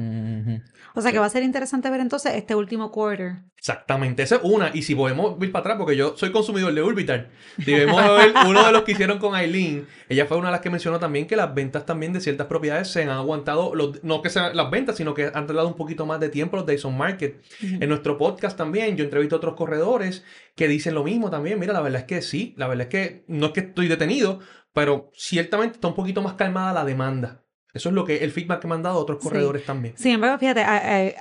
O 0.95 1.01
sea 1.01 1.13
que 1.13 1.19
va 1.19 1.27
a 1.27 1.31
ser 1.31 1.43
interesante 1.43 1.89
ver 1.91 2.01
entonces 2.01 2.35
este 2.35 2.55
último 2.55 2.91
quarter. 2.93 3.37
Exactamente, 3.57 4.23
esa 4.23 4.37
es 4.37 4.41
una. 4.45 4.71
Y 4.73 4.83
si 4.83 4.95
podemos 4.95 5.37
ir 5.43 5.51
para 5.51 5.61
atrás, 5.63 5.77
porque 5.79 5.97
yo 5.97 6.17
soy 6.17 6.31
consumidor 6.31 6.73
de 6.73 6.83
Urbital, 6.83 7.29
si 7.65 7.75
vemos 7.75 8.01
ver 8.17 8.33
uno 8.47 8.65
de 8.65 8.71
los 8.73 8.83
que 8.83 8.93
hicieron 8.93 9.19
con 9.19 9.35
Aileen, 9.35 9.87
ella 10.09 10.27
fue 10.27 10.37
una 10.37 10.49
de 10.49 10.53
las 10.53 10.61
que 10.61 10.71
mencionó 10.71 11.01
también 11.01 11.27
que 11.27 11.35
las 11.35 11.53
ventas 11.55 11.85
también 11.85 12.13
de 12.13 12.21
ciertas 12.21 12.47
propiedades 12.47 12.89
se 12.89 13.03
han 13.03 13.09
aguantado, 13.11 13.75
los- 13.75 14.03
no 14.05 14.23
que 14.23 14.31
sean 14.31 14.57
las 14.57 14.71
ventas, 14.71 14.97
sino 14.97 15.13
que 15.13 15.31
han 15.35 15.47
tardado 15.47 15.67
un 15.67 15.75
poquito 15.75 16.07
más 16.07 16.21
de 16.21 16.29
tiempo 16.29 16.57
los 16.57 16.67
Days 16.67 16.85
on 16.85 16.97
Market. 16.97 17.41
En 17.61 17.89
nuestro 17.89 18.17
podcast 18.17 18.57
también, 18.57 18.97
yo 18.97 19.05
entrevisto 19.05 19.35
a 19.37 19.39
otros 19.39 19.55
corredores 19.55 20.25
que 20.55 20.69
dicen 20.69 20.95
lo 20.95 21.03
mismo 21.05 21.29
también. 21.31 21.59
Mira, 21.59 21.73
la 21.73 21.81
verdad 21.81 22.01
es 22.03 22.07
que 22.07 22.23
sí, 22.23 22.55
la 22.57 22.69
verdad 22.69 22.83
es 22.83 22.89
que 22.91 23.23
no 23.39 23.47
es 23.47 23.53
que 23.53 23.61
estoy 23.61 23.89
detenido, 23.89 24.41
pero 24.73 25.11
ciertamente 25.15 25.75
está 25.77 25.89
un 25.89 25.95
poquito 25.95 26.21
más 26.23 26.35
calmada 26.35 26.73
la 26.73 26.85
demanda. 26.85 27.43
Eso 27.75 27.91
es 27.91 27.95
lo 27.95 28.05
que 28.05 28.25
el 28.25 28.33
feedback 28.33 28.61
que 28.61 28.67
me 28.69 28.75
han 28.75 28.83
dado 28.83 28.99
otros 28.99 29.19
Sí. 29.21 29.29
corredores 29.29 29.65
también. 29.65 29.95
Sin 29.97 30.13
embargo, 30.13 30.39
fíjate, 30.39 30.65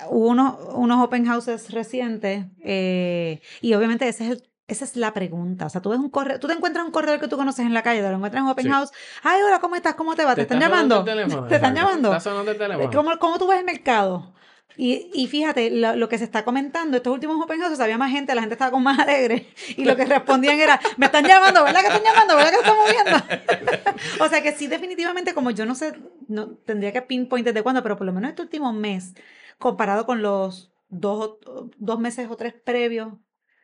hubo 0.09 0.27
unos, 0.29 0.55
unos 0.73 1.03
open 1.05 1.25
houses 1.25 1.71
recientes 1.71 2.45
eh, 2.63 3.41
y 3.61 3.73
obviamente 3.73 4.07
ese 4.07 4.25
es 4.25 4.31
el- 4.31 4.43
esa 4.67 4.83
es 4.83 4.95
la 4.97 5.13
pregunta. 5.13 5.65
O 5.65 5.69
sea, 5.69 5.81
tú 5.81 5.89
ves 5.91 5.99
un 5.99 6.09
corredor, 6.09 6.39
tú 6.39 6.47
te 6.47 6.53
encuentras 6.53 6.85
un 6.85 6.91
corredor 6.91 7.19
que 7.21 7.27
tú 7.29 7.37
conoces 7.37 7.65
en 7.65 7.73
la 7.73 7.83
calle, 7.83 8.01
te 8.01 8.09
lo 8.09 8.15
encuentras 8.15 8.41
en 8.41 8.45
un 8.45 8.51
open 8.51 8.65
Sí. 8.65 8.71
house. 8.71 8.91
Ay, 9.23 9.41
hola, 9.45 9.59
¿cómo 9.59 9.75
estás? 9.77 9.95
¿Cómo 9.95 10.13
te 10.15 10.25
va? 10.25 10.35
¿Te, 10.35 10.41
están 10.41 10.57
está 10.61 10.69
sonando 10.75 10.95
llamando? 10.95 11.11
el 11.11 11.17
teléfono? 11.25 11.47
¿Te 11.47 11.55
están 11.55 11.75
llamando? 11.75 12.07
Está 12.09 12.19
sonando 12.19 12.51
el 12.51 12.57
teléfono. 12.57 12.91
¿Cómo, 12.91 13.17
cómo 13.19 13.37
tú 13.39 13.47
ves 13.47 13.59
el 13.59 13.65
mercado? 13.65 14.33
Y, 14.77 15.09
y 15.13 15.25
fíjate, 15.25 15.71
lo, 15.71 15.95
lo 15.95 16.07
que 16.07 16.19
se 16.19 16.23
está 16.23 16.45
comentando, 16.45 16.97
estos 16.97 17.11
últimos 17.11 17.43
open 17.43 17.59
houses 17.59 17.79
había 17.79 17.97
más 17.97 18.11
gente, 18.11 18.35
la 18.35 18.41
gente 18.41 18.53
estaba 18.53 18.69
con 18.69 18.83
más 18.83 18.99
alegre 18.99 19.47
y 19.75 19.83
lo 19.83 19.95
que 19.95 20.05
respondían 20.05 20.59
era, 20.59 20.79
me 20.97 21.07
están 21.07 21.25
llamando, 21.25 21.63
¿verdad 21.63 21.81
que 21.81 21.87
están 21.87 22.03
llamando? 22.03 22.35
¿Verdad 22.35 22.51
que 22.51 22.57
estamos 22.57 22.85
viendo? 22.91 23.93
o 24.23 24.29
sea 24.29 24.43
que 24.43 24.51
sí, 24.51 24.67
definitivamente, 24.67 25.33
como 25.33 25.49
yo 25.49 25.65
no 25.65 25.73
sé, 25.73 25.93
no 26.27 26.49
tendría 26.57 26.93
que 26.93 27.01
pinpoint 27.01 27.47
desde 27.47 27.63
cuándo, 27.63 27.81
pero 27.81 27.97
por 27.97 28.05
lo 28.05 28.13
menos 28.13 28.29
este 28.29 28.43
último 28.43 28.71
mes, 28.71 29.15
comparado 29.57 30.05
con 30.05 30.21
los 30.21 30.71
dos, 30.89 31.39
dos 31.77 31.99
meses 31.99 32.27
o 32.29 32.37
tres 32.37 32.53
previos 32.53 33.13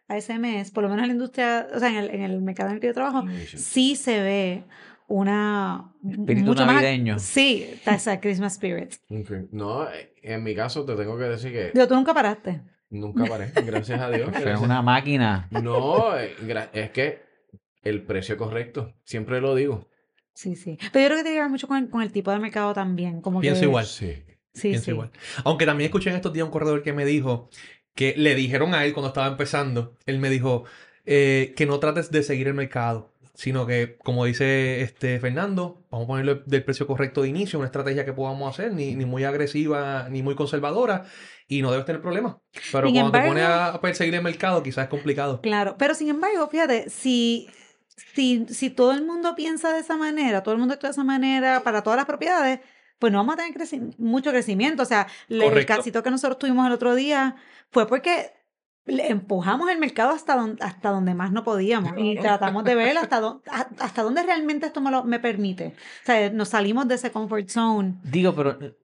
a 0.07 0.17
ese 0.17 0.39
mes, 0.39 0.71
por 0.71 0.83
lo 0.83 0.89
menos 0.89 1.03
en 1.03 1.09
la 1.09 1.13
industria, 1.13 1.67
o 1.73 1.79
sea, 1.79 1.89
en 1.89 1.95
el, 1.95 2.09
en 2.09 2.21
el 2.21 2.41
mercado 2.41 2.69
en 2.69 2.75
el 2.75 2.81
que 2.81 2.87
yo 2.87 2.93
trabajo, 2.93 3.23
sí 3.55 3.95
se 3.95 4.21
ve 4.21 4.63
una... 5.07 5.93
Espíritu 6.09 6.47
mucho 6.47 6.65
más- 6.65 6.75
navideño. 6.75 7.19
Sí, 7.19 7.79
that's 7.85 8.07
a 8.07 8.19
Christmas 8.19 8.53
spirit. 8.53 8.95
No, 9.51 9.87
en 10.21 10.43
mi 10.43 10.55
caso 10.55 10.85
te 10.85 10.95
tengo 10.95 11.17
que 11.17 11.23
decir 11.25 11.51
que 11.51 11.71
Digo, 11.73 11.87
tú 11.87 11.95
nunca 11.95 12.13
paraste. 12.13 12.61
nunca 12.89 13.25
paré, 13.25 13.51
gracias 13.65 13.99
a 13.99 14.09
Dios. 14.09 14.29
Es 14.45 14.59
una 14.59 14.81
máquina. 14.81 15.47
No, 15.51 16.17
eh, 16.17 16.35
es 16.73 16.91
que 16.91 17.21
el 17.83 18.03
precio 18.03 18.37
correcto, 18.37 18.93
siempre 19.03 19.41
lo 19.41 19.55
digo. 19.55 19.87
Sí, 20.33 20.55
sí. 20.55 20.77
Pero 20.91 21.03
yo 21.03 21.07
creo 21.09 21.17
que 21.17 21.23
tiene 21.23 21.37
que 21.37 21.41
ver 21.41 21.49
mucho 21.49 21.67
con 21.67 21.77
el, 21.77 21.89
con 21.89 22.01
el 22.01 22.11
tipo 22.11 22.31
de 22.31 22.39
mercado 22.39 22.73
también. 22.73 23.21
Como 23.21 23.39
Pienso 23.39 23.61
que, 23.61 23.65
igual. 23.67 23.85
Sí. 23.85 24.23
Sí, 24.53 24.69
Pienso 24.69 24.85
sí. 24.85 24.91
igual. 24.91 25.11
Aunque 25.43 25.65
también 25.65 25.87
escuché 25.87 26.09
en 26.09 26.15
estos 26.15 26.33
días 26.33 26.45
un 26.45 26.51
corredor 26.51 26.81
que 26.83 26.93
me 26.93 27.05
dijo 27.05 27.49
que 27.95 28.15
le 28.17 28.33
dijeron 28.35 28.73
a 28.73 28.85
él 28.85 28.93
cuando 28.93 29.09
estaba 29.09 29.27
empezando, 29.27 29.95
él 30.07 30.17
me 30.19 30.29
dijo 30.31 30.63
eh, 31.05 31.53
que 31.55 31.65
no 31.67 31.79
trates 31.79 32.09
de 32.09 32.23
seguir 32.23 32.47
el 32.47 32.53
mercado, 32.55 33.12
sino 33.33 33.65
que, 33.65 33.97
como 34.03 34.25
dice 34.25 34.81
este 34.81 35.19
Fernando, 35.19 35.83
vamos 35.89 36.05
a 36.05 36.07
ponerle 36.07 36.43
del 36.45 36.63
precio 36.63 36.85
correcto 36.85 37.23
de 37.23 37.29
inicio, 37.29 37.57
una 37.59 37.65
estrategia 37.65 38.05
que 38.05 38.13
podamos 38.13 38.47
hacer, 38.53 38.73
ni, 38.73 38.95
ni 38.95 39.05
muy 39.05 39.23
agresiva, 39.23 40.07
ni 40.09 40.21
muy 40.21 40.35
conservadora, 40.35 41.05
y 41.47 41.61
no 41.61 41.71
debes 41.71 41.85
tener 41.85 42.01
problemas. 42.01 42.35
Pero 42.71 42.87
Sin 42.87 42.95
cuando 42.95 43.11
te 43.11 43.27
pones 43.27 43.45
a 43.45 43.79
perseguir 43.81 44.15
el 44.15 44.21
mercado, 44.21 44.61
quizás 44.61 44.83
es 44.83 44.89
complicado. 44.89 45.41
Claro. 45.41 45.75
Pero 45.77 45.95
sin 45.95 46.09
embargo, 46.09 46.47
fíjate, 46.47 46.89
si, 46.89 47.49
si, 48.13 48.45
si 48.49 48.69
todo 48.69 48.91
el 48.91 49.03
mundo 49.05 49.35
piensa 49.35 49.73
de 49.73 49.79
esa 49.79 49.97
manera, 49.97 50.43
todo 50.43 50.53
el 50.53 50.59
mundo 50.59 50.75
actúa 50.75 50.89
de 50.89 50.93
esa 50.93 51.03
manera 51.03 51.63
para 51.63 51.81
todas 51.81 51.97
las 51.97 52.05
propiedades, 52.05 52.59
pues 52.99 53.11
no 53.11 53.17
vamos 53.17 53.33
a 53.33 53.37
tener 53.37 53.53
creci- 53.53 53.95
mucho 53.97 54.29
crecimiento. 54.29 54.83
O 54.83 54.85
sea, 54.85 55.07
el 55.27 55.65
casito 55.65 56.03
que 56.03 56.11
nosotros 56.11 56.37
tuvimos 56.37 56.67
el 56.67 56.73
otro 56.73 56.95
día 56.95 57.35
fue 57.71 57.87
porque 57.87 58.31
le 58.85 59.07
empujamos 59.09 59.69
el 59.69 59.79
mercado 59.79 60.11
hasta 60.11 60.35
donde, 60.35 60.63
hasta 60.63 60.89
donde 60.89 61.13
más 61.13 61.31
no 61.31 61.43
podíamos 61.43 61.93
y 61.97 62.17
tratamos 62.17 62.63
de 62.65 62.75
ver 62.75 62.97
hasta, 62.97 63.19
dónde 63.21 63.43
hasta 63.79 64.03
dónde 64.03 64.23
realmente 64.23 64.65
esto 64.67 64.81
me, 64.81 64.91
lo, 64.91 65.03
me 65.05 65.19
permite. 65.19 65.67
O 66.03 66.05
sea, 66.05 66.29
nos 66.31 66.49
salimos 66.49 66.87
de 66.87 66.95
ese 66.95 67.11
comfort 67.11 67.47
zone. 67.49 67.95
Digo, 68.03 68.33
pero 68.35 68.57
eh, 68.61 68.75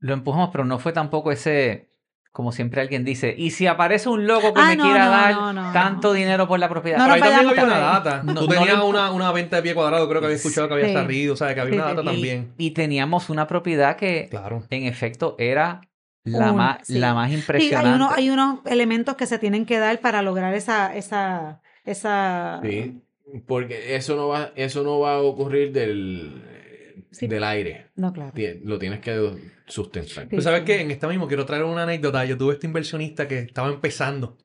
lo 0.00 0.12
empujamos, 0.14 0.50
pero 0.50 0.64
no 0.64 0.80
fue 0.80 0.92
tampoco 0.92 1.30
ese, 1.30 1.92
como 2.32 2.50
siempre 2.50 2.80
alguien 2.80 3.04
dice, 3.04 3.32
y 3.38 3.52
si 3.52 3.68
aparece 3.68 4.08
un 4.08 4.26
loco 4.26 4.52
que 4.52 4.60
Ah, 4.60 4.68
me 4.70 4.76
no, 4.76 4.84
quiera 4.84 5.04
no, 5.04 5.10
dar 5.12 5.34
no, 5.34 5.52
no, 5.52 5.72
tanto 5.72 6.08
no. 6.08 6.14
dinero 6.14 6.48
por 6.48 6.58
la 6.58 6.68
propiedad. 6.68 6.98
No, 6.98 7.04
Pero 7.04 7.14
ahí 7.14 7.20
también 7.20 7.48
había 7.48 7.64
una 7.64 7.78
data. 7.78 8.22
No- 8.24 8.34
Tú 8.34 8.48
tenías 8.48 8.82
una, 8.82 9.12
una 9.12 9.30
venta 9.30 9.54
de 9.56 9.62
pie 9.62 9.74
cuadrado, 9.76 10.08
creo 10.08 10.20
que 10.20 10.26
había 10.26 10.36
escuchado 10.36 10.66
que 10.66 10.74
había 10.74 10.88
Sí. 10.88 10.94
salido, 10.94 11.34
o 11.34 11.36
sea, 11.36 11.54
que 11.54 11.60
había 11.60 11.74
Sí, 11.74 11.78
una 11.78 11.90
sí. 11.90 11.96
data 11.96 12.02
y, 12.02 12.06
también. 12.12 12.54
y 12.58 12.70
teníamos 12.72 13.30
una 13.30 13.46
propiedad 13.46 13.94
que 13.96 14.26
Claro. 14.28 14.64
en 14.70 14.84
efecto 14.86 15.36
era 15.38 15.82
la, 16.24 16.50
Un- 16.52 16.56
más, 16.56 16.78
sí. 16.86 16.98
la 16.98 17.14
más 17.14 17.28
Sí, 17.28 17.34
hay, 17.34 17.40
impresionante. 17.40 17.88
unos, 17.96 18.12
hay 18.12 18.30
unos 18.30 18.60
elementos 18.66 19.16
que 19.16 19.26
se 19.26 19.38
tienen 19.38 19.66
que 19.66 19.78
dar 19.78 20.00
para 20.00 20.22
lograr 20.22 20.54
esa, 20.54 20.94
esa, 20.96 21.60
esa. 21.84 22.60
Sí, 22.62 23.02
porque 23.46 23.96
eso 23.96 24.14
no 24.16 24.28
va, 24.28 24.52
eso 24.56 24.82
no 24.82 25.00
va 25.00 25.14
a 25.14 25.18
ocurrir 25.20 25.72
del, 25.72 26.44
Sí. 27.10 27.26
del 27.26 27.44
aire. 27.44 27.88
No, 27.96 28.12
claro. 28.12 28.32
Lo 28.64 28.78
tienes 28.78 29.00
que 29.00 29.32
sustentar. 29.66 30.24
Sí. 30.24 30.30
Pues 30.30 30.44
sabes 30.44 30.62
que 30.62 30.80
en 30.80 30.90
esta 30.90 31.08
mismo 31.08 31.26
quiero 31.28 31.44
traer 31.46 31.64
una 31.64 31.82
anécdota. 31.82 32.24
Yo 32.24 32.36
tuve 32.38 32.54
este 32.54 32.66
inversionista 32.66 33.26
que 33.28 33.38
estaba 33.40 33.68
empezando 33.68 34.38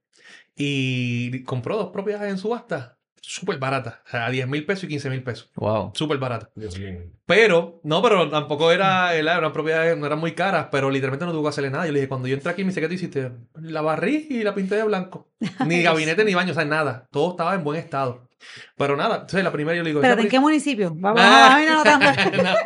y 0.56 1.44
compró 1.44 1.78
dos 1.78 1.92
propiedades 1.92 2.32
en 2.32 2.38
subasta 2.38 2.97
súper 3.22 3.58
baratas. 3.58 3.96
O 4.06 4.10
sea, 4.10 4.30
10 4.30 4.48
mil 4.48 4.66
pesos 4.66 4.86
y 4.86 4.88
15 4.88 5.10
mil 5.10 5.24
pesos. 5.24 5.50
Wow. 5.56 5.92
Súper. 5.96 6.20
Dios 6.56 6.78
mío. 6.80 7.00
Pero, 7.26 7.80
no, 7.84 8.02
pero 8.02 8.30
tampoco 8.30 8.72
era, 8.72 9.14
era 9.16 9.38
una 9.40 9.52
propiedad, 9.54 9.96
no 9.96 10.06
eran 10.06 10.20
muy 10.20 10.32
caras, 10.34 10.68
pero 10.72 10.90
literalmente 10.90 11.26
no 11.26 11.32
tuvo 11.32 11.44
que 11.44 11.50
hacerle 11.50 11.70
nada. 11.70 11.86
Yo 11.86 11.92
le 11.92 12.00
dije, 12.00 12.08
cuando 12.10 12.28
yo 12.28 12.36
entré 12.36 12.52
aquí, 12.52 12.64
me 12.64 12.70
dice, 12.70 12.82
¿qué 12.82 12.88
tú 12.88 12.94
hiciste? 12.94 13.32
La 13.62 13.82
barrí 13.82 14.28
y 14.30 14.44
la 14.44 14.56
pinté 14.56 14.76
de 14.76 14.84
blanco. 14.84 15.30
Ni 15.66 15.82
gabinete 15.84 16.24
ni 16.26 16.34
baño, 16.34 16.52
o 16.52 16.56
sea, 16.56 16.66
nada. 16.66 17.08
Todo 17.12 17.32
estaba 17.32 17.54
en 17.56 17.64
buen 17.64 17.80
estado. 17.80 18.28
Pero 18.78 18.96
nada, 18.96 19.16
entonces 19.16 19.44
la 19.44 19.52
primera 19.52 19.76
yo 19.76 19.84
le 19.84 19.90
digo... 19.90 20.02
Pero 20.02 20.22
¿en 20.22 20.30
qué 20.30 20.40
municipio? 20.40 20.92
Vamos, 20.96 21.20
Ah. 21.24 21.50
vamos 21.50 21.56
a 21.58 21.64
ir 21.64 21.70
anotando. 21.70 22.60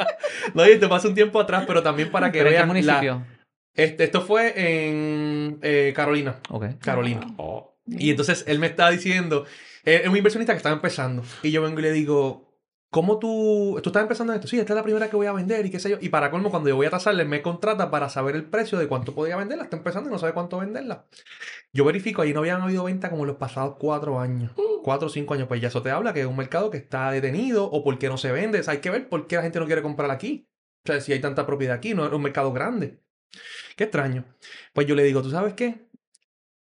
no, 0.53 0.69
y 0.69 0.77
te 0.77 0.87
pasa 0.87 1.07
un 1.07 1.15
tiempo 1.15 1.39
atrás, 1.39 1.63
pero 1.65 1.81
también 1.81 2.11
para 2.11 2.31
que 2.31 2.39
¿Pero 2.39 2.49
en 2.49 2.53
qué 2.53 2.57
vean 2.57 2.67
la- 2.67 2.73
municipio? 2.73 3.25
este, 3.73 4.03
esto 4.03 4.21
fue 4.21 4.53
en 4.57 5.59
eh, 5.61 5.93
Carolina. 5.95 6.35
Ok. 6.49 6.65
Carolina. 6.79 7.21
Oh, 7.37 7.73
Y 7.87 8.09
entonces 8.11 8.43
él 8.47 8.59
me 8.59 8.67
estaba 8.67 8.91
diciendo, 8.91 9.45
es 9.83 10.07
un 10.07 10.17
inversionista 10.17 10.53
que 10.53 10.57
estaba 10.57 10.75
empezando. 10.75 11.23
Y 11.43 11.51
yo 11.51 11.61
vengo 11.61 11.79
y 11.79 11.83
le 11.83 11.91
digo, 11.91 12.51
¿cómo 12.91 13.19
tú, 13.19 13.79
tú 13.81 13.89
estás 13.89 14.03
empezando 14.03 14.33
en 14.33 14.39
esto? 14.39 14.47
Sí, 14.47 14.59
esta 14.59 14.73
es 14.73 14.77
la 14.77 14.83
primera 14.83 15.09
que 15.09 15.15
voy 15.15 15.25
a 15.25 15.33
vender 15.33 15.65
y 15.65 15.71
qué 15.71 15.79
sé 15.79 15.89
yo. 15.89 15.97
Y 15.99 16.09
para 16.09 16.29
colmo, 16.29 16.51
cuando 16.51 16.69
yo 16.69 16.75
voy 16.75 16.85
a 16.85 16.91
tasarle, 16.91 17.25
me 17.25 17.41
contrata 17.41 17.89
para 17.89 18.09
saber 18.09 18.35
el 18.35 18.45
precio 18.45 18.77
de 18.77 18.87
cuánto 18.87 19.15
podía 19.15 19.37
venderla. 19.37 19.63
Está 19.63 19.77
empezando 19.77 20.09
y 20.09 20.13
no 20.13 20.19
sabe 20.19 20.33
cuánto 20.33 20.59
venderla. 20.59 21.07
Yo 21.73 21.85
verifico, 21.85 22.21
ahí 22.21 22.33
no 22.33 22.41
habían 22.41 22.61
habido 22.61 22.83
venta 22.83 23.09
como 23.09 23.23
en 23.23 23.27
los 23.27 23.37
pasados 23.37 23.77
cuatro 23.79 24.19
años. 24.19 24.51
Cuatro 24.83 25.07
o 25.07 25.09
cinco 25.09 25.33
años. 25.33 25.47
Pues 25.47 25.61
ya 25.61 25.69
eso 25.69 25.81
te 25.81 25.89
habla 25.89 26.13
que 26.13 26.21
es 26.21 26.27
un 26.27 26.35
mercado 26.35 26.69
que 26.69 26.77
está 26.77 27.11
detenido 27.11 27.65
o 27.65 27.83
porque 27.83 28.09
no 28.09 28.17
se 28.17 28.31
vende. 28.31 28.59
O 28.59 28.63
sea, 28.63 28.73
hay 28.73 28.79
que 28.79 28.89
ver 28.89 29.09
por 29.09 29.27
qué 29.27 29.37
la 29.37 29.43
gente 29.43 29.59
no 29.59 29.65
quiere 29.65 29.81
comprar 29.81 30.11
aquí. 30.11 30.49
O 30.83 30.87
sea, 30.91 30.99
si 30.99 31.13
hay 31.13 31.21
tanta 31.21 31.45
propiedad 31.45 31.75
aquí, 31.75 31.93
no 31.93 32.05
es 32.05 32.11
un 32.11 32.21
mercado 32.21 32.51
grande. 32.51 33.01
Qué 33.75 33.85
extraño. 33.85 34.25
Pues 34.73 34.87
yo 34.87 34.95
le 34.95 35.03
digo, 35.03 35.21
¿tú 35.21 35.29
sabes 35.29 35.53
qué? 35.53 35.87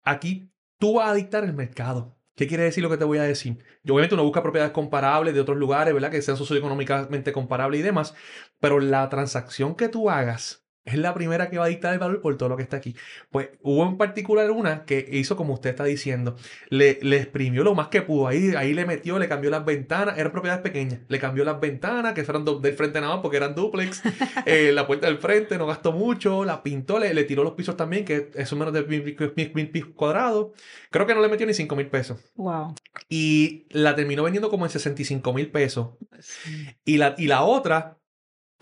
Aquí 0.03 0.51
tú 0.77 0.95
vas 0.95 1.09
a 1.09 1.13
dictar 1.13 1.43
el 1.43 1.53
mercado. 1.53 2.18
¿Qué 2.39 2.47
quiere 2.47 2.63
decir 2.63 2.81
lo 2.81 2.89
que 2.89 2.95
te 2.95 3.03
voy 3.03 3.17
a 3.17 3.23
decir? 3.23 3.57
Yo, 3.83 3.93
obviamente 3.93 4.15
uno 4.15 4.23
busca 4.23 4.41
propiedades 4.41 4.71
comparables 4.71 5.33
de 5.33 5.41
otros 5.41 5.57
lugares, 5.57 5.93
¿verdad? 5.93 6.09
Que 6.09 6.21
sean 6.21 6.37
socioeconómicamente 6.37 7.33
comparables 7.33 7.81
y 7.81 7.83
demás. 7.83 8.15
Pero 8.61 8.79
la 8.79 9.09
transacción 9.09 9.75
que 9.75 9.89
tú 9.89 10.09
hagas 10.09 10.65
es 10.89 10.97
la 10.97 11.13
primera 11.13 11.49
que 11.49 11.57
va 11.57 11.65
a 11.65 11.69
dictar 11.69 11.93
el 11.93 11.99
valor 11.99 12.21
por 12.21 12.37
todo 12.37 12.49
lo 12.49 12.57
que 12.57 12.63
está 12.63 12.77
aquí. 12.77 12.95
Pues 13.31 13.49
hubo 13.61 13.85
en 13.87 13.97
particular 13.97 14.51
una 14.51 14.85
que 14.85 15.07
hizo 15.11 15.35
como 15.35 15.53
usted 15.53 15.71
está 15.71 15.83
diciendo, 15.85 16.35
le, 16.69 16.99
le 17.01 17.17
exprimió 17.17 17.63
lo 17.63 17.75
más 17.75 17.87
que 17.87 18.01
pudo, 18.01 18.27
ahí, 18.27 18.53
ahí 18.57 18.73
le 18.73 18.85
metió, 18.85 19.17
le 19.19 19.27
cambió 19.27 19.49
las 19.49 19.65
ventanas, 19.65 20.17
eran 20.17 20.31
propiedades 20.31 20.61
pequeñas, 20.61 20.99
le 21.07 21.19
cambió 21.19 21.43
las 21.45 21.59
ventanas, 21.59 22.13
que 22.13 22.23
fueron 22.23 22.45
do- 22.45 22.59
del 22.59 22.73
frente 22.75 23.01
nada 23.01 23.13
más 23.13 23.21
porque 23.21 23.37
eran 23.37 23.55
duplex, 23.55 24.01
eh, 24.45 24.71
la 24.73 24.85
puerta 24.87 25.07
del 25.07 25.17
frente 25.17 25.57
no 25.57 25.65
gastó 25.65 25.91
mucho, 25.91 26.45
la 26.45 26.61
pintó, 26.63 26.99
le, 26.99 27.13
le 27.13 27.23
tiró 27.23 27.43
los 27.43 27.53
pisos 27.53 27.75
también, 27.77 28.05
que 28.05 28.29
es 28.35 28.53
menos 28.53 28.73
de 28.73 28.83
mil, 28.83 29.15
mil- 29.35 29.51
mil 29.55 29.69
pies 29.71 29.85
cuadrados, 29.95 30.47
creo 30.91 31.05
que 31.07 31.15
no 31.15 31.21
le 31.21 31.29
metió 31.29 31.47
ni 31.47 31.53
5 31.53 31.75
mil 31.75 31.87
pesos. 31.87 32.19
Wow. 32.35 32.75
Y 33.07 33.65
la 33.69 33.95
terminó 33.95 34.23
vendiendo 34.23 34.49
como 34.49 34.65
en 34.65 34.71
65 34.71 35.33
mil 35.33 35.49
pesos. 35.51 35.89
Y 36.85 36.97
la, 36.97 37.15
y 37.17 37.27
la 37.27 37.43
otra, 37.43 37.97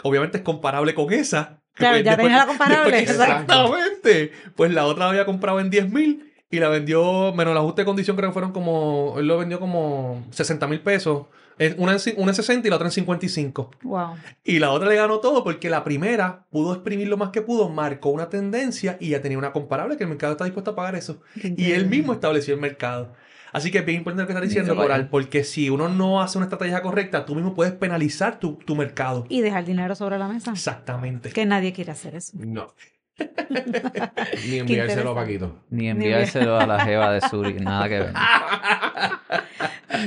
obviamente 0.04 0.38
es 0.38 0.44
comparable 0.44 0.94
con 0.94 1.12
esa. 1.12 1.64
Claro, 1.78 1.98
ya 2.00 2.18
tenía 2.18 2.38
la 2.38 2.46
comparable. 2.48 3.00
exactamente. 3.00 4.32
Pues 4.56 4.72
la 4.72 4.86
otra 4.86 5.06
la 5.06 5.12
había 5.12 5.26
comprado 5.26 5.60
en 5.60 5.70
10 5.70 5.92
mil 5.92 6.34
y 6.50 6.60
la 6.60 6.70
vendió, 6.70 7.34
menos 7.34 7.52
el 7.52 7.58
ajuste 7.58 7.82
de 7.82 7.86
condición, 7.86 8.16
creo 8.16 8.30
que 8.30 8.34
fueron 8.34 8.52
como, 8.52 9.16
él 9.18 9.28
lo 9.28 9.38
vendió 9.38 9.60
como 9.60 10.26
60 10.32 10.68
mil 10.68 10.82
pesos. 10.82 11.26
Es 11.58 11.74
Una 11.78 11.94
en, 11.94 12.00
una 12.18 12.32
en 12.32 12.36
60 12.36 12.68
y 12.68 12.70
la 12.70 12.76
otra 12.76 12.88
en 12.88 12.92
55. 12.92 13.72
Wow. 13.82 14.10
Y 14.44 14.60
la 14.60 14.72
otra 14.72 14.88
le 14.88 14.96
ganó 14.96 15.20
todo 15.20 15.44
porque 15.44 15.70
la 15.70 15.84
primera 15.84 16.46
pudo 16.52 16.74
exprimir 16.74 17.08
lo 17.08 17.18
más 17.18 17.32
que 17.32 17.42
pudo, 17.42 17.68
marcó 17.70 18.10
una 18.10 18.30
tendencia 18.30 18.98
y 19.00 19.10
ya 19.10 19.22
tenía 19.22 19.40
una 19.40 19.52
comparable 19.52 19.98
que 19.98 20.04
el 20.04 20.10
mercado 20.10 20.34
está 20.34 20.46
dispuesto 20.46 20.72
a 20.72 20.76
pagar 20.76 20.96
eso. 20.96 21.20
Y 21.36 21.72
él 21.72 21.88
mismo 21.88 22.14
estableció 22.14 22.54
el 22.54 22.62
mercado. 22.62 23.14
Así 23.58 23.72
que 23.72 23.80
es 23.80 23.86
bien 23.86 23.98
importante 23.98 24.22
lo 24.24 24.28
que 24.28 24.34
está 24.34 24.42
diciendo. 24.46 24.76
Coral, 24.76 25.10
porque 25.10 25.44
si 25.44 25.70
uno 25.70 25.90
no 25.90 26.22
hace 26.22 26.38
una 26.38 26.46
estrategia 26.46 26.82
correcta, 26.82 27.26
tú 27.26 27.36
mismo 27.36 27.54
puedes 27.56 27.74
penalizar 27.74 28.40
tu, 28.40 28.56
tu 28.56 28.76
mercado. 28.76 29.26
Y 29.30 29.42
dejar 29.42 29.66
dinero 29.66 29.96
sobre 29.96 30.18
la 30.18 30.28
mesa. 30.28 30.52
Exactamente. 30.52 31.30
Que 31.32 31.46
nadie 31.46 31.74
quiere 31.74 31.92
hacer 31.92 32.16
eso. 32.16 32.38
No. 32.40 32.74
Ni 34.48 34.60
enviárselo 34.60 35.12
a 35.12 35.16
Paquito. 35.16 35.64
Ni 35.72 35.90
enviárselo 35.90 36.60
a 36.60 36.66
la 36.68 36.86
jeva 36.86 37.12
de 37.14 37.22
Suri, 37.22 37.54
nada 37.60 37.90
que 37.90 38.00
ver. 38.00 38.14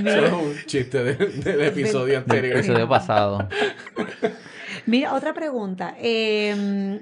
Eso 0.06 0.24
es 0.26 0.32
un 0.32 0.54
chiste 0.66 1.02
de- 1.02 1.14
del 1.26 1.60
episodio 1.62 2.06
Del 2.14 2.22
anterior. 2.22 2.56
episodio 2.58 2.88
pasado. 2.88 3.48
Mira, 4.86 5.14
otra 5.14 5.34
pregunta. 5.34 5.94
Eh, 6.00 7.00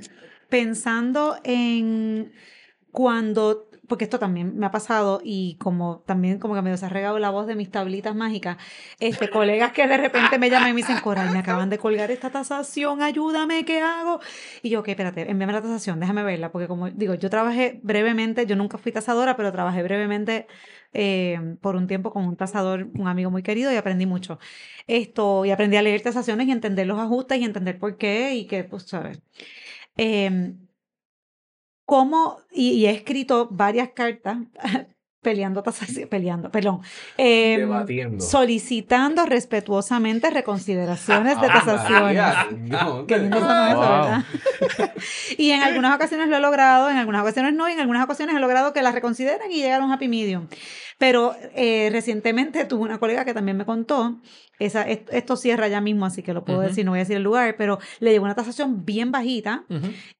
pensando 0.48 1.36
en 1.44 2.32
cuando, 2.90 3.67
porque 3.88 4.04
esto 4.04 4.18
también 4.18 4.56
me 4.58 4.66
ha 4.66 4.70
pasado 4.70 5.20
y 5.24 5.56
como 5.56 6.00
también 6.06 6.38
como 6.38 6.54
que 6.54 6.62
me 6.62 6.70
ha 6.70 6.88
regado 6.88 7.18
la 7.18 7.30
voz 7.30 7.46
de 7.46 7.56
mis 7.56 7.70
tablitas 7.70 8.14
mágicas, 8.14 8.58
este, 9.00 9.30
colegas 9.30 9.72
que 9.72 9.86
de 9.88 9.96
repente 9.96 10.38
me 10.38 10.50
llaman 10.50 10.70
y 10.70 10.72
me 10.74 10.82
dicen, 10.82 11.00
Coral, 11.00 11.30
me 11.30 11.38
acaban 11.38 11.70
de 11.70 11.78
colgar 11.78 12.10
esta 12.10 12.30
tasación, 12.30 13.02
ayúdame, 13.02 13.64
¿qué 13.64 13.80
hago? 13.80 14.20
Y 14.62 14.70
yo, 14.70 14.80
ok, 14.80 14.88
espérate, 14.88 15.30
envíame 15.30 15.52
la 15.52 15.62
tasación, 15.62 15.98
déjame 16.00 16.22
verla, 16.22 16.52
porque 16.52 16.68
como 16.68 16.90
digo, 16.90 17.14
yo 17.14 17.30
trabajé 17.30 17.80
brevemente, 17.82 18.46
yo 18.46 18.56
nunca 18.56 18.78
fui 18.78 18.92
tasadora, 18.92 19.36
pero 19.36 19.50
trabajé 19.52 19.82
brevemente 19.82 20.46
eh, 20.92 21.56
por 21.60 21.76
un 21.76 21.86
tiempo 21.86 22.12
con 22.12 22.24
un 22.24 22.36
tasador, 22.36 22.88
un 22.94 23.08
amigo 23.08 23.30
muy 23.30 23.42
querido 23.42 23.72
y 23.72 23.76
aprendí 23.76 24.06
mucho. 24.06 24.38
Esto, 24.86 25.44
y 25.44 25.50
aprendí 25.50 25.76
a 25.76 25.82
leer 25.82 26.02
tasaciones 26.02 26.46
y 26.48 26.52
entender 26.52 26.86
los 26.86 26.98
ajustes 26.98 27.38
y 27.38 27.44
entender 27.44 27.78
por 27.78 27.96
qué 27.98 28.34
y 28.34 28.46
que, 28.46 28.64
pues, 28.64 28.84
¿sabes? 28.84 29.20
Eh, 29.96 30.54
¿Cómo? 31.88 32.42
Y, 32.52 32.72
y 32.72 32.86
he 32.86 32.90
escrito 32.90 33.48
varias 33.50 33.92
cartas 33.92 34.36
peleando 35.22 35.62
tasación, 35.62 36.08
peleando, 36.10 36.50
perdón, 36.50 36.80
eh, 37.16 37.56
Debatiendo. 37.58 38.24
solicitando 38.24 39.26
respetuosamente 39.26 40.30
reconsideraciones 40.30 41.40
de 41.40 41.46
Ah, 41.46 41.52
tasaciones. 41.52 42.22
No, 42.70 43.06
Qué 43.08 43.18
lindo 43.18 43.40
sonó 43.40 43.66
eso, 43.66 43.76
Wow. 43.76 43.88
¿verdad? 43.90 44.24
y 45.38 45.50
en 45.50 45.62
algunas 45.62 45.94
ocasiones 45.94 46.28
lo 46.28 46.36
he 46.36 46.40
logrado, 46.40 46.90
en 46.90 46.96
algunas 46.96 47.22
ocasiones 47.22 47.54
no, 47.54 47.68
y 47.68 47.72
en 47.72 47.80
algunas 47.80 48.04
ocasiones 48.04 48.36
he 48.36 48.40
logrado 48.40 48.72
que 48.72 48.82
las 48.82 48.94
reconsideren 48.94 49.50
y 49.50 49.56
llegar 49.56 49.80
a 49.80 49.84
un 49.84 49.92
happy 49.92 50.08
medium. 50.08 50.46
Pero 50.98 51.36
eh, 51.54 51.88
recientemente 51.92 52.64
tuve 52.64 52.82
una 52.82 52.98
colega 52.98 53.24
que 53.24 53.32
también 53.32 53.56
me 53.56 53.64
contó, 53.64 54.16
esa, 54.58 54.82
est- 54.88 55.08
esto 55.12 55.36
cierra 55.36 55.68
ya 55.68 55.80
mismo, 55.80 56.04
así 56.06 56.24
que 56.24 56.32
lo 56.32 56.44
puedo 56.44 56.60
decir, 56.60 56.84
no 56.84 56.90
voy 56.90 56.98
a 56.98 57.02
decir 57.02 57.16
el 57.16 57.22
lugar, 57.22 57.54
pero 57.56 57.78
le 58.00 58.10
llegó 58.10 58.24
una 58.24 58.34
tasación 58.34 58.84
bien 58.84 59.12
bajita 59.12 59.64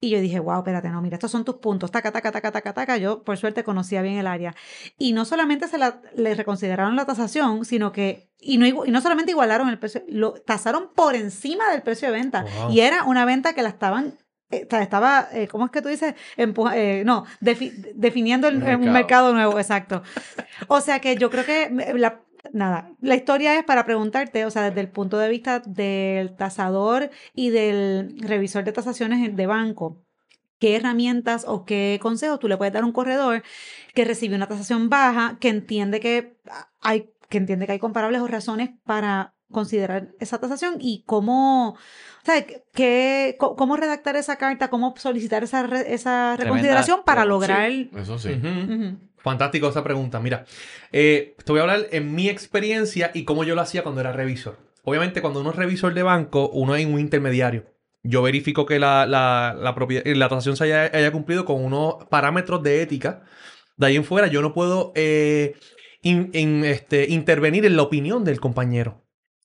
y 0.01 0.11
yo 0.11 0.21
dije, 0.21 0.39
wow, 0.39 0.59
espérate, 0.59 0.89
no, 0.91 1.03
mira, 1.03 1.17
estos 1.17 1.33
son 1.33 1.45
tus 1.45 1.57
puntos, 1.57 1.91
taca, 1.91 2.13
taca, 2.13 2.31
taca, 2.31 2.53
taca, 2.53 2.73
taca. 2.73 2.97
Yo, 2.99 3.25
por 3.25 3.37
suerte, 3.37 3.65
conocía 3.65 4.01
bien 4.03 4.19
el 4.19 4.29
área. 4.29 4.55
Y 4.97 5.13
no 5.13 5.25
solamente 5.25 5.69
se 5.69 5.79
la, 5.79 6.01
le 6.17 6.35
reconsideraron 6.35 6.97
la 6.97 7.05
tasación, 7.05 7.65
sino 7.65 7.93
que, 7.93 8.31
y 8.41 8.57
no, 8.59 8.67
y 8.87 8.91
no 8.91 9.01
solamente 9.01 9.33
igualaron 9.33 9.69
el 9.69 9.79
precio, 9.79 10.03
lo 10.09 10.33
tasaron 10.35 10.91
por 10.95 11.15
encima 11.17 11.69
del 11.71 11.83
precio 11.83 12.09
de 12.11 12.15
venta. 12.19 12.45
Wow. 12.63 12.71
Y 12.73 12.81
era 12.81 13.05
una 13.05 13.25
venta 13.25 13.53
que 13.53 13.63
la 13.63 13.69
estaban, 13.69 14.15
eh, 14.51 14.67
estaba, 14.71 15.29
eh, 15.33 15.49
¿cómo 15.49 15.67
es 15.67 15.71
que 15.71 15.83
tú 15.83 15.89
dices? 15.89 16.15
Empuja- 16.37 16.77
eh, 16.77 17.03
no, 17.05 17.25
defi- 17.41 17.73
definiendo 17.95 18.49
el- 18.49 18.63
El 18.63 18.77
un 18.77 18.93
mercado. 18.93 19.33
nuevo, 19.35 19.59
exacto. 19.59 20.03
O 20.69 20.81
sea 20.81 21.01
que 21.01 21.17
yo 21.17 21.31
creo 21.31 21.45
que 21.45 21.69
la, 21.97 22.23
nada, 22.53 22.93
la 23.01 23.15
historia 23.17 23.59
es 23.59 23.65
para 23.65 23.85
preguntarte, 23.85 24.47
o 24.47 24.51
sea, 24.51 24.63
desde 24.63 24.81
el 24.81 24.89
punto 24.89 25.19
de 25.19 25.29
vista 25.29 25.61
del 25.61 26.35
tasador 26.37 27.11
y 27.35 27.51
del 27.51 28.17
revisor 28.21 28.65
de 28.65 28.73
tasaciones 28.73 29.35
de 29.37 29.47
banco, 29.47 30.03
¿qué 30.59 30.77
herramientas 30.77 31.45
o 31.47 31.65
qué 31.65 31.99
consejos 32.03 32.39
tú 32.39 32.49
le 32.49 32.57
puedes 32.57 32.73
dar 32.75 32.83
a 32.83 32.87
un 32.87 32.93
corredor 32.93 33.43
que 33.95 34.05
recibe 34.05 34.37
una 34.37 34.47
tasación 34.49 34.89
baja, 34.91 35.37
que 35.41 35.49
entiende 35.49 36.01
que 36.01 36.37
hay, 36.81 37.11
que 37.29 37.39
entiende 37.39 37.67
que 37.67 37.73
hay 37.73 37.79
comparables 37.79 38.21
o 38.21 38.27
razones 38.27 38.71
para 38.85 39.35
considerar 39.51 40.09
esa 40.21 40.39
tasación 40.39 40.77
y 40.79 41.05
cómo, 41.07 41.71
o 41.71 41.77
sea, 42.25 42.45
qué, 42.75 43.37
cómo 43.39 43.77
redactar 43.77 44.17
esa 44.17 44.37
carta, 44.37 44.69
cómo 44.69 44.95
solicitar 44.99 45.43
esa, 45.43 45.63
re- 45.63 45.95
esa 45.95 46.37
reconsideración 46.37 47.01
para 47.05 47.23
Sí, 47.23 47.29
lograr... 47.29 47.71
Eso 47.97 48.19
sí. 48.19 48.29
Ujú. 48.33 48.73
Ujú. 48.75 48.99
Fantástico 49.21 49.69
esa 49.69 49.83
pregunta. 49.83 50.21
Mira, 50.21 50.45
eh, 50.93 51.35
te 51.45 51.51
voy 51.53 51.59
a 51.61 51.63
hablar 51.63 51.87
en 51.91 52.15
mi 52.15 52.29
experiencia 52.29 53.11
y 53.15 53.25
cómo 53.25 53.43
yo 53.45 53.55
lo 53.55 53.63
hacía 53.63 53.83
cuando 53.83 54.01
era 54.01 54.13
revisor. 54.13 54.59
Obviamente, 54.85 55.21
cuando 55.21 55.41
uno 55.41 55.51
es 55.51 55.57
revisor 55.57 55.93
de 55.95 56.03
banco, 56.03 56.49
uno 56.51 56.77
es 56.77 56.87
un 56.87 57.01
intermediario. 57.01 57.65
Yo 58.03 58.23
verifico 58.23 58.65
que 58.67 58.79
la, 58.79 59.07
la, 59.07 59.57
la, 59.59 59.75
propiedad- 59.75 60.05
la 60.07 60.29
transacción 60.29 60.57
se 60.57 60.65
haya, 60.65 60.91
haya 60.97 61.13
cumplido 61.13 61.45
con 61.45 61.65
unos 61.65 62.05
parámetros 62.11 62.63
de 62.63 62.83
ética. 62.83 63.25
De 63.77 63.87
ahí 63.87 63.97
en 63.97 64.05
fuera, 64.05 64.27
yo 64.29 64.43
no 64.43 64.53
puedo 64.55 64.93
eh, 64.95 65.55
este, 66.03 67.07
intervenir 67.11 67.65
en 67.67 67.77
la 67.77 67.83
opinión 67.83 68.25
del 68.25 68.41
compañero. 68.41 69.05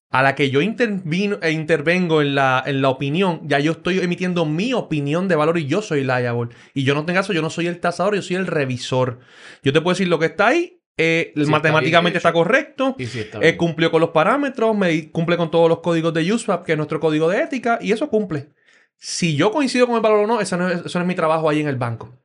A 0.09 0.21
la 0.21 0.35
que 0.35 0.51
yo 0.51 0.61
intervino, 0.61 1.39
e 1.41 1.51
intervengo 1.51 2.21
en 2.21 2.35
la, 2.35 2.61
en 2.67 2.83
la 2.83 2.89
opinión, 2.89 3.41
ya 3.45 3.57
yo 3.57 3.71
estoy 3.71 3.97
emitiendo 3.99 4.45
mi 4.45 4.71
opinión 4.73 5.27
de 5.27 5.35
valor 5.35 5.57
y 5.57 5.65
yo 5.65 5.81
soy 5.81 6.03
liable. 6.03 6.55
Y 6.75 6.83
yo 6.83 6.93
no 6.93 7.03
tengo 7.03 7.19
eso, 7.19 7.33
yo 7.33 7.41
no 7.41 7.49
soy 7.49 7.65
el 7.65 7.79
tasador, 7.79 8.13
yo 8.13 8.21
soy 8.21 8.35
el 8.35 8.45
revisor. 8.45 9.21
Yo 9.63 9.73
te 9.73 9.81
puedo 9.81 9.95
decir 9.95 10.07
lo 10.07 10.19
que 10.19 10.27
está 10.27 10.49
ahí, 10.49 10.82
eh, 10.97 11.33
matemáticamente 11.47 12.17
está, 12.17 12.31
correcto, 12.31 12.95
sí 12.99 13.19
está 13.19 13.39
eh, 13.41 13.57
cumplió 13.57 13.89
con 13.89 14.01
los 14.01 14.11
parámetros, 14.11 14.75
me 14.77 15.09
cumple 15.09 15.37
con 15.37 15.49
todos 15.49 15.67
los 15.67 15.79
códigos 15.79 16.13
de 16.13 16.31
USWAP, 16.31 16.65
que 16.65 16.73
es 16.73 16.77
nuestro 16.77 16.99
código 16.99 17.29
de 17.29 17.41
ética, 17.41 17.79
y 17.81 17.91
eso 17.91 18.09
cumple. 18.09 18.49
Si 18.97 19.35
yo 19.35 19.51
coincido 19.51 19.87
con 19.87 19.95
el 19.95 20.01
valor 20.01 20.19
o 20.19 20.27
no, 20.27 20.39
eso 20.39 20.55
no 20.55 20.69
es, 20.69 20.85
eso 20.85 20.99
no 20.99 21.03
es 21.03 21.07
mi 21.07 21.15
trabajo 21.15 21.49
ahí 21.49 21.61
en 21.61 21.67
el 21.67 21.77
banco. 21.77 22.19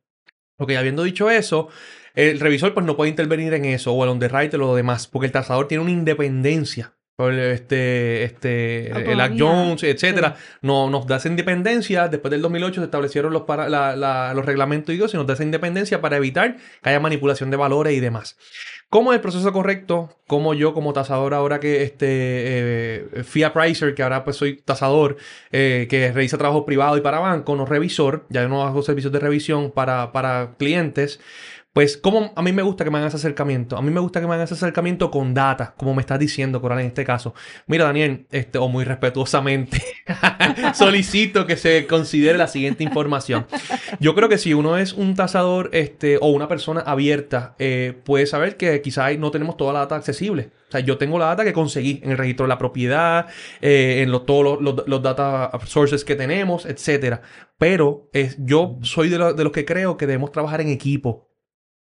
Ok, 0.59 0.73
habiendo 0.73 1.03
dicho 1.03 1.31
eso, 1.31 1.69
el 2.15 2.41
revisor 2.41 2.75
pues 2.75 2.85
no 2.85 2.97
puede 2.97 3.11
intervenir 3.11 3.55
en 3.55 3.65
eso, 3.65 3.93
o 3.93 4.05
el 4.05 4.11
underwriter 4.11 4.61
o 4.61 4.67
lo 4.67 4.75
demás, 4.75 5.07
porque 5.07 5.27
el 5.27 5.33
tasador 5.33 5.69
tiene 5.69 5.83
una 5.83 5.93
independencia. 5.93 6.98
Este, 7.21 8.23
este, 8.23 9.11
el 9.13 9.21
Act. 9.21 9.35
Jones, 9.37 9.83
etcétera, 9.83 10.37
no, 10.63 10.89
nos 10.89 11.05
da 11.09 11.17
esa 11.17 11.29
independencia. 11.29 12.07
Después 12.07 12.31
del 12.31 12.41
2008 12.43 12.81
se 12.81 12.85
establecieron 12.85 13.33
los, 13.33 13.43
para, 13.43 13.69
la- 13.69 13.97
la- 13.97 14.33
los 14.35 14.47
reglamentos 14.47 14.95
y 14.95 14.99
nos 15.17 15.27
da 15.27 15.35
esa 15.35 15.43
independencia 15.43 16.01
para 16.01 16.17
evitar 16.17 16.57
que 16.81 16.89
haya 16.89 17.01
manipulación 17.01 17.51
de 17.51 17.57
valores 17.57 17.93
y 17.95 18.01
demás. 18.01 18.37
¿Cómo 18.89 19.13
es 19.13 19.17
el 19.17 19.21
proceso 19.21 19.53
correcto? 19.53 20.17
¿Cómo 20.29 20.55
yo 20.55 20.73
como 20.73 20.93
tasador 20.93 21.35
ahora 21.35 21.61
que 21.61 21.83
este 21.83 22.07
eh, 22.09 23.45
appraiser, 23.45 23.95
que 23.95 24.03
ahora 24.03 24.25
pues 24.25 24.37
soy 24.37 24.57
tasador, 24.57 25.17
eh, 25.53 25.87
que 25.91 26.13
revisa 26.13 26.39
trabajo 26.39 26.65
privado 26.65 26.97
y 26.97 27.01
para 27.01 27.19
banco, 27.19 27.55
no 27.57 27.67
revisor, 27.67 28.25
ya 28.31 28.43
yo 28.43 28.49
no 28.49 28.63
hago 28.67 28.81
servicios 28.83 29.13
de 29.13 29.19
revisión 29.19 29.73
para, 29.73 30.13
para 30.13 30.55
clientes, 30.59 31.21
pues 31.79 31.97
como 31.97 32.33
a 32.35 32.43
mí 32.43 32.51
me 32.51 32.63
gusta 32.63 32.83
que 32.83 32.91
me 32.91 32.99
hagan 32.99 33.07
ese 33.07 33.19
acercamiento. 33.19 33.77
A 33.77 33.83
mí 33.83 33.93
me 33.93 34.01
gusta 34.01 34.21
que 34.21 34.27
me 34.27 34.33
hagan 34.35 34.43
ese 34.47 34.55
acercamiento 34.55 35.13
con 35.13 35.33
data, 35.33 35.75
como 35.77 35.95
me 35.95 36.01
estás 36.01 36.19
diciendo, 36.19 36.61
Coral, 36.61 36.81
en 36.81 36.87
este 36.87 37.05
caso. 37.05 37.35
Mira, 37.69 37.85
Daniel, 37.85 38.27
este, 38.33 38.59
o 38.59 38.67
muy 38.67 38.83
respetuosamente, 38.85 39.81
solicito 40.75 41.47
que 41.47 41.57
se 41.57 41.87
considere 41.87 42.37
la 42.37 42.49
siguiente 42.49 42.83
información. 42.83 43.47
Yo 44.01 44.17
creo 44.17 44.29
que 44.29 44.39
si 44.39 44.55
uno 44.55 44.77
es 44.77 44.93
un 44.93 45.15
tasador 45.15 45.71
este, 45.73 46.19
o 46.21 46.31
una 46.31 46.49
persona 46.49 46.81
abierta, 46.81 47.55
eh, 47.61 47.95
puede 48.05 48.27
saber 48.27 48.57
que 48.57 48.81
quizás 48.83 49.17
no 49.17 49.31
tenemos 49.31 49.57
toda 49.57 49.73
la 49.73 49.79
data 49.79 49.95
accesible. 49.95 50.51
O 50.69 50.73
sea, 50.73 50.81
yo 50.81 50.99
tengo 50.99 51.17
la 51.19 51.27
data 51.27 51.45
que 51.45 51.53
conseguí 51.53 52.01
en 52.03 52.11
el 52.11 52.19
registro 52.19 52.45
de 52.45 52.49
la 52.49 52.59
propiedad, 52.59 53.27
eh, 53.61 54.01
en 54.03 54.11
lo- 54.11 54.23
todos 54.23 54.61
los, 54.61 54.85
los- 54.89 55.03
data 55.03 55.53
sources 55.65 56.05
que 56.05 56.17
tenemos, 56.17 56.67
etcétera. 56.67 57.23
Pero 57.57 58.11
es, 58.13 58.37
yo 58.41 58.79
soy 58.83 59.09
de, 59.11 59.19
lo- 59.19 59.33
de 59.33 59.45
los 59.45 59.53
que 59.53 59.65
creo 59.65 59.97
que 59.97 60.09
debemos 60.09 60.33
trabajar 60.33 60.61
en 60.61 60.71
equipo. 60.71 61.29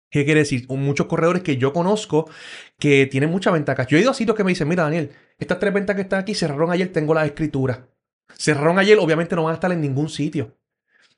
¿Qué 0.09 0.23
quiere 0.25 0.41
decir? 0.41 0.65
Muchos 0.69 1.07
corredores 1.07 1.43
que 1.43 1.57
yo 1.57 1.73
conozco 1.73 2.29
que 2.79 3.07
tienen 3.07 3.29
mucha 3.29 3.51
ventaja. 3.51 3.85
Yo 3.87 3.97
he 3.97 4.01
ido 4.01 4.11
a 4.11 4.13
sitios 4.13 4.37
que 4.37 4.43
me 4.43 4.51
dicen, 4.51 4.67
mira 4.67 4.83
Daniel, 4.83 5.11
estas 5.37 5.59
tres 5.59 5.73
ventas 5.73 5.95
que 5.95 6.03
están 6.03 6.19
aquí 6.19 6.33
cerraron 6.33 6.71
ayer, 6.71 6.91
tengo 6.91 7.13
la 7.13 7.25
escritura. 7.25 7.89
Cerraron 8.35 8.79
ayer, 8.79 8.97
obviamente 8.99 9.35
no 9.35 9.43
van 9.43 9.51
a 9.51 9.55
estar 9.55 9.71
en 9.71 9.81
ningún 9.81 10.09
sitio. 10.09 10.57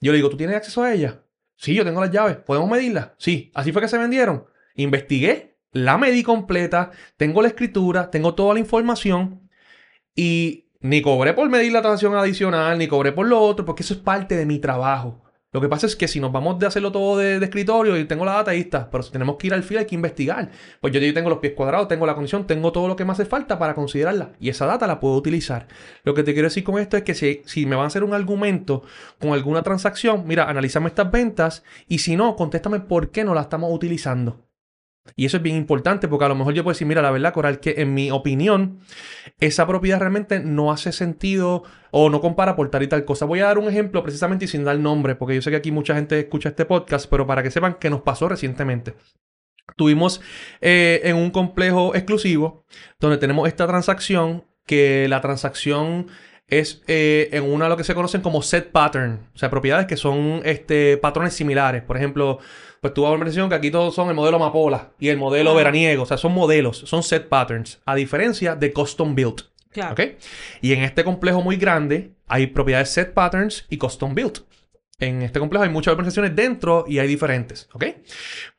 Yo 0.01 0.11
le 0.11 0.17
digo, 0.17 0.29
¿tú 0.29 0.37
tienes 0.37 0.55
acceso 0.55 0.81
a 0.81 0.93
ella? 0.93 1.23
Sí, 1.55 1.73
yo 1.73 1.83
tengo 1.83 2.01
las 2.01 2.11
llaves. 2.11 2.37
¿Podemos 2.37 2.69
medirlas? 2.69 3.11
Sí. 3.17 3.51
Así 3.53 3.71
fue 3.71 3.81
que 3.81 3.87
se 3.87 3.97
vendieron. 3.97 4.45
Investigué, 4.75 5.57
la 5.71 5.97
medí 5.97 6.23
completa, 6.23 6.91
tengo 7.17 7.41
la 7.41 7.49
escritura, 7.49 8.09
tengo 8.09 8.33
toda 8.33 8.53
la 8.53 8.59
información 8.59 9.49
y 10.15 10.69
ni 10.79 11.01
cobré 11.01 11.33
por 11.33 11.49
medir 11.49 11.73
la 11.73 11.81
transacción 11.81 12.15
adicional, 12.15 12.77
ni 12.77 12.87
cobré 12.87 13.11
por 13.11 13.27
lo 13.27 13.39
otro, 13.41 13.65
porque 13.65 13.83
eso 13.83 13.93
es 13.93 13.99
parte 13.99 14.35
de 14.35 14.45
mi 14.45 14.59
trabajo. 14.59 15.21
Lo 15.51 15.61
que 15.61 15.67
pasa 15.67 15.87
es 15.87 15.95
que 15.95 16.07
si 16.07 16.19
nos 16.19 16.31
vamos 16.31 16.59
de 16.59 16.67
hacerlo 16.67 16.91
todo 16.91 17.17
de, 17.17 17.37
escritorio 17.37 17.97
y 17.97 18.05
tengo 18.05 18.23
la 18.23 18.33
data 18.33 18.51
ahí 18.51 18.59
está, 18.59 18.87
pero 18.91 19.01
si 19.01 19.11
tenemos 19.11 19.37
que 19.37 19.47
ir 19.47 19.53
al 19.55 19.63
fil 19.63 19.79
hay 19.79 19.85
que 19.85 19.95
investigar. 19.95 20.51
Pues 20.79 20.93
yo, 20.93 20.99
yo 20.99 21.11
tengo 21.11 21.27
los 21.27 21.39
pies 21.39 21.53
cuadrados, 21.53 21.87
tengo 21.87 22.05
la 22.05 22.13
condición, 22.13 22.45
tengo 22.45 22.71
todo 22.71 22.87
lo 22.87 22.95
que 22.95 23.03
me 23.03 23.13
hace 23.13 23.25
falta 23.25 23.57
para 23.57 23.73
considerarla 23.73 24.33
y 24.39 24.49
esa 24.49 24.67
data 24.67 24.85
la 24.85 24.99
puedo 24.99 25.15
utilizar. 25.15 25.67
Lo 26.03 26.13
que 26.13 26.21
te 26.21 26.33
quiero 26.33 26.49
decir 26.49 26.63
con 26.63 26.77
esto 26.77 26.97
es 26.97 27.03
que 27.03 27.15
si, 27.15 27.41
si 27.45 27.65
me 27.65 27.75
van 27.75 27.85
a 27.85 27.87
hacer 27.87 28.03
un 28.03 28.13
argumento 28.13 28.83
con 29.19 29.33
alguna 29.33 29.63
transacción, 29.63 30.23
mira, 30.27 30.47
analízame 30.47 30.87
estas 30.87 31.09
ventas 31.09 31.63
y 31.87 31.97
si 31.97 32.15
no, 32.15 32.35
contéstame 32.35 32.81
por 32.81 33.09
qué 33.09 33.23
no 33.23 33.33
la 33.33 33.41
estamos 33.41 33.73
utilizando. 33.73 34.48
Y 35.15 35.25
eso 35.25 35.37
es 35.37 35.43
bien 35.43 35.55
importante 35.55 36.07
porque 36.07 36.25
a 36.25 36.29
lo 36.29 36.35
mejor 36.35 36.53
yo 36.53 36.63
puedo 36.63 36.73
decir, 36.73 36.87
mira, 36.87 37.01
la 37.01 37.11
verdad, 37.11 37.33
Coral, 37.33 37.59
que 37.59 37.75
en 37.77 37.93
mi 37.93 38.11
opinión, 38.11 38.79
esa 39.39 39.67
propiedad 39.67 39.99
realmente 39.99 40.39
no 40.39 40.71
hace 40.71 40.91
sentido 40.91 41.63
o 41.91 42.09
no 42.09 42.21
compara 42.21 42.55
por 42.55 42.69
tal 42.69 42.83
y 42.83 42.87
tal 42.87 43.05
cosa. 43.05 43.25
Voy 43.25 43.39
a 43.39 43.45
dar 43.45 43.57
un 43.57 43.67
ejemplo 43.67 44.03
precisamente 44.03 44.45
y 44.45 44.47
sin 44.47 44.63
dar 44.63 44.77
nombre, 44.77 45.15
porque 45.15 45.35
yo 45.35 45.41
sé 45.41 45.49
que 45.49 45.57
aquí 45.57 45.71
mucha 45.71 45.95
gente 45.95 46.19
escucha 46.19 46.49
este 46.49 46.65
podcast, 46.65 47.09
pero 47.09 47.25
para 47.25 47.43
que 47.43 47.51
sepan 47.51 47.75
que 47.75 47.89
nos 47.89 48.01
pasó 48.01 48.29
recientemente. 48.29 48.95
Tuvimos 49.75 50.21
eh, 50.61 51.01
en 51.03 51.15
un 51.15 51.31
complejo 51.31 51.95
exclusivo 51.95 52.65
donde 52.99 53.17
tenemos 53.17 53.47
esta 53.47 53.67
transacción, 53.67 54.45
que 54.65 55.07
la 55.09 55.21
transacción 55.21 56.07
es 56.47 56.83
eh, 56.87 57.29
en 57.31 57.43
una 57.43 57.65
de 57.65 57.69
lo 57.69 57.77
que 57.77 57.83
se 57.83 57.95
conocen 57.95 58.21
como 58.21 58.41
set 58.41 58.71
pattern, 58.71 59.29
o 59.33 59.37
sea, 59.37 59.49
propiedades 59.49 59.85
que 59.85 59.97
son 59.97 60.41
este, 60.43 60.97
patrones 60.97 61.33
similares. 61.33 61.83
Por 61.83 61.97
ejemplo, 61.97 62.39
pues 62.81 62.93
tuvo 62.93 63.11
la 63.11 63.17
mención 63.17 63.49
que 63.49 63.55
aquí 63.55 63.71
todos 63.71 63.93
son 63.95 64.09
el 64.09 64.15
modelo 64.15 64.37
Amapola 64.37 64.91
y 64.99 65.09
el 65.09 65.17
modelo 65.17 65.53
veraniego, 65.55 66.03
o 66.03 66.05
sea, 66.05 66.17
son 66.17 66.31
modelos, 66.33 66.77
son 66.77 67.03
set 67.03 67.27
patterns, 67.29 67.81
a 67.85 67.95
diferencia 67.95 68.55
de 68.55 68.71
custom 68.73 69.15
built. 69.15 69.41
Claro. 69.71 69.93
¿Ok? 69.93 70.01
Y 70.61 70.73
en 70.73 70.83
este 70.83 71.03
complejo 71.03 71.41
muy 71.41 71.55
grande 71.57 72.11
hay 72.27 72.47
propiedades 72.47 72.89
set 72.89 73.13
patterns 73.13 73.65
y 73.69 73.77
custom 73.77 74.15
built. 74.15 74.39
En 74.97 75.21
este 75.21 75.39
complejo 75.39 75.63
hay 75.63 75.69
muchas 75.69 75.91
organizaciones 75.93 76.35
dentro 76.35 76.83
y 76.87 76.99
hay 76.99 77.07
diferentes. 77.07 77.69
¿Ok? 77.73 77.85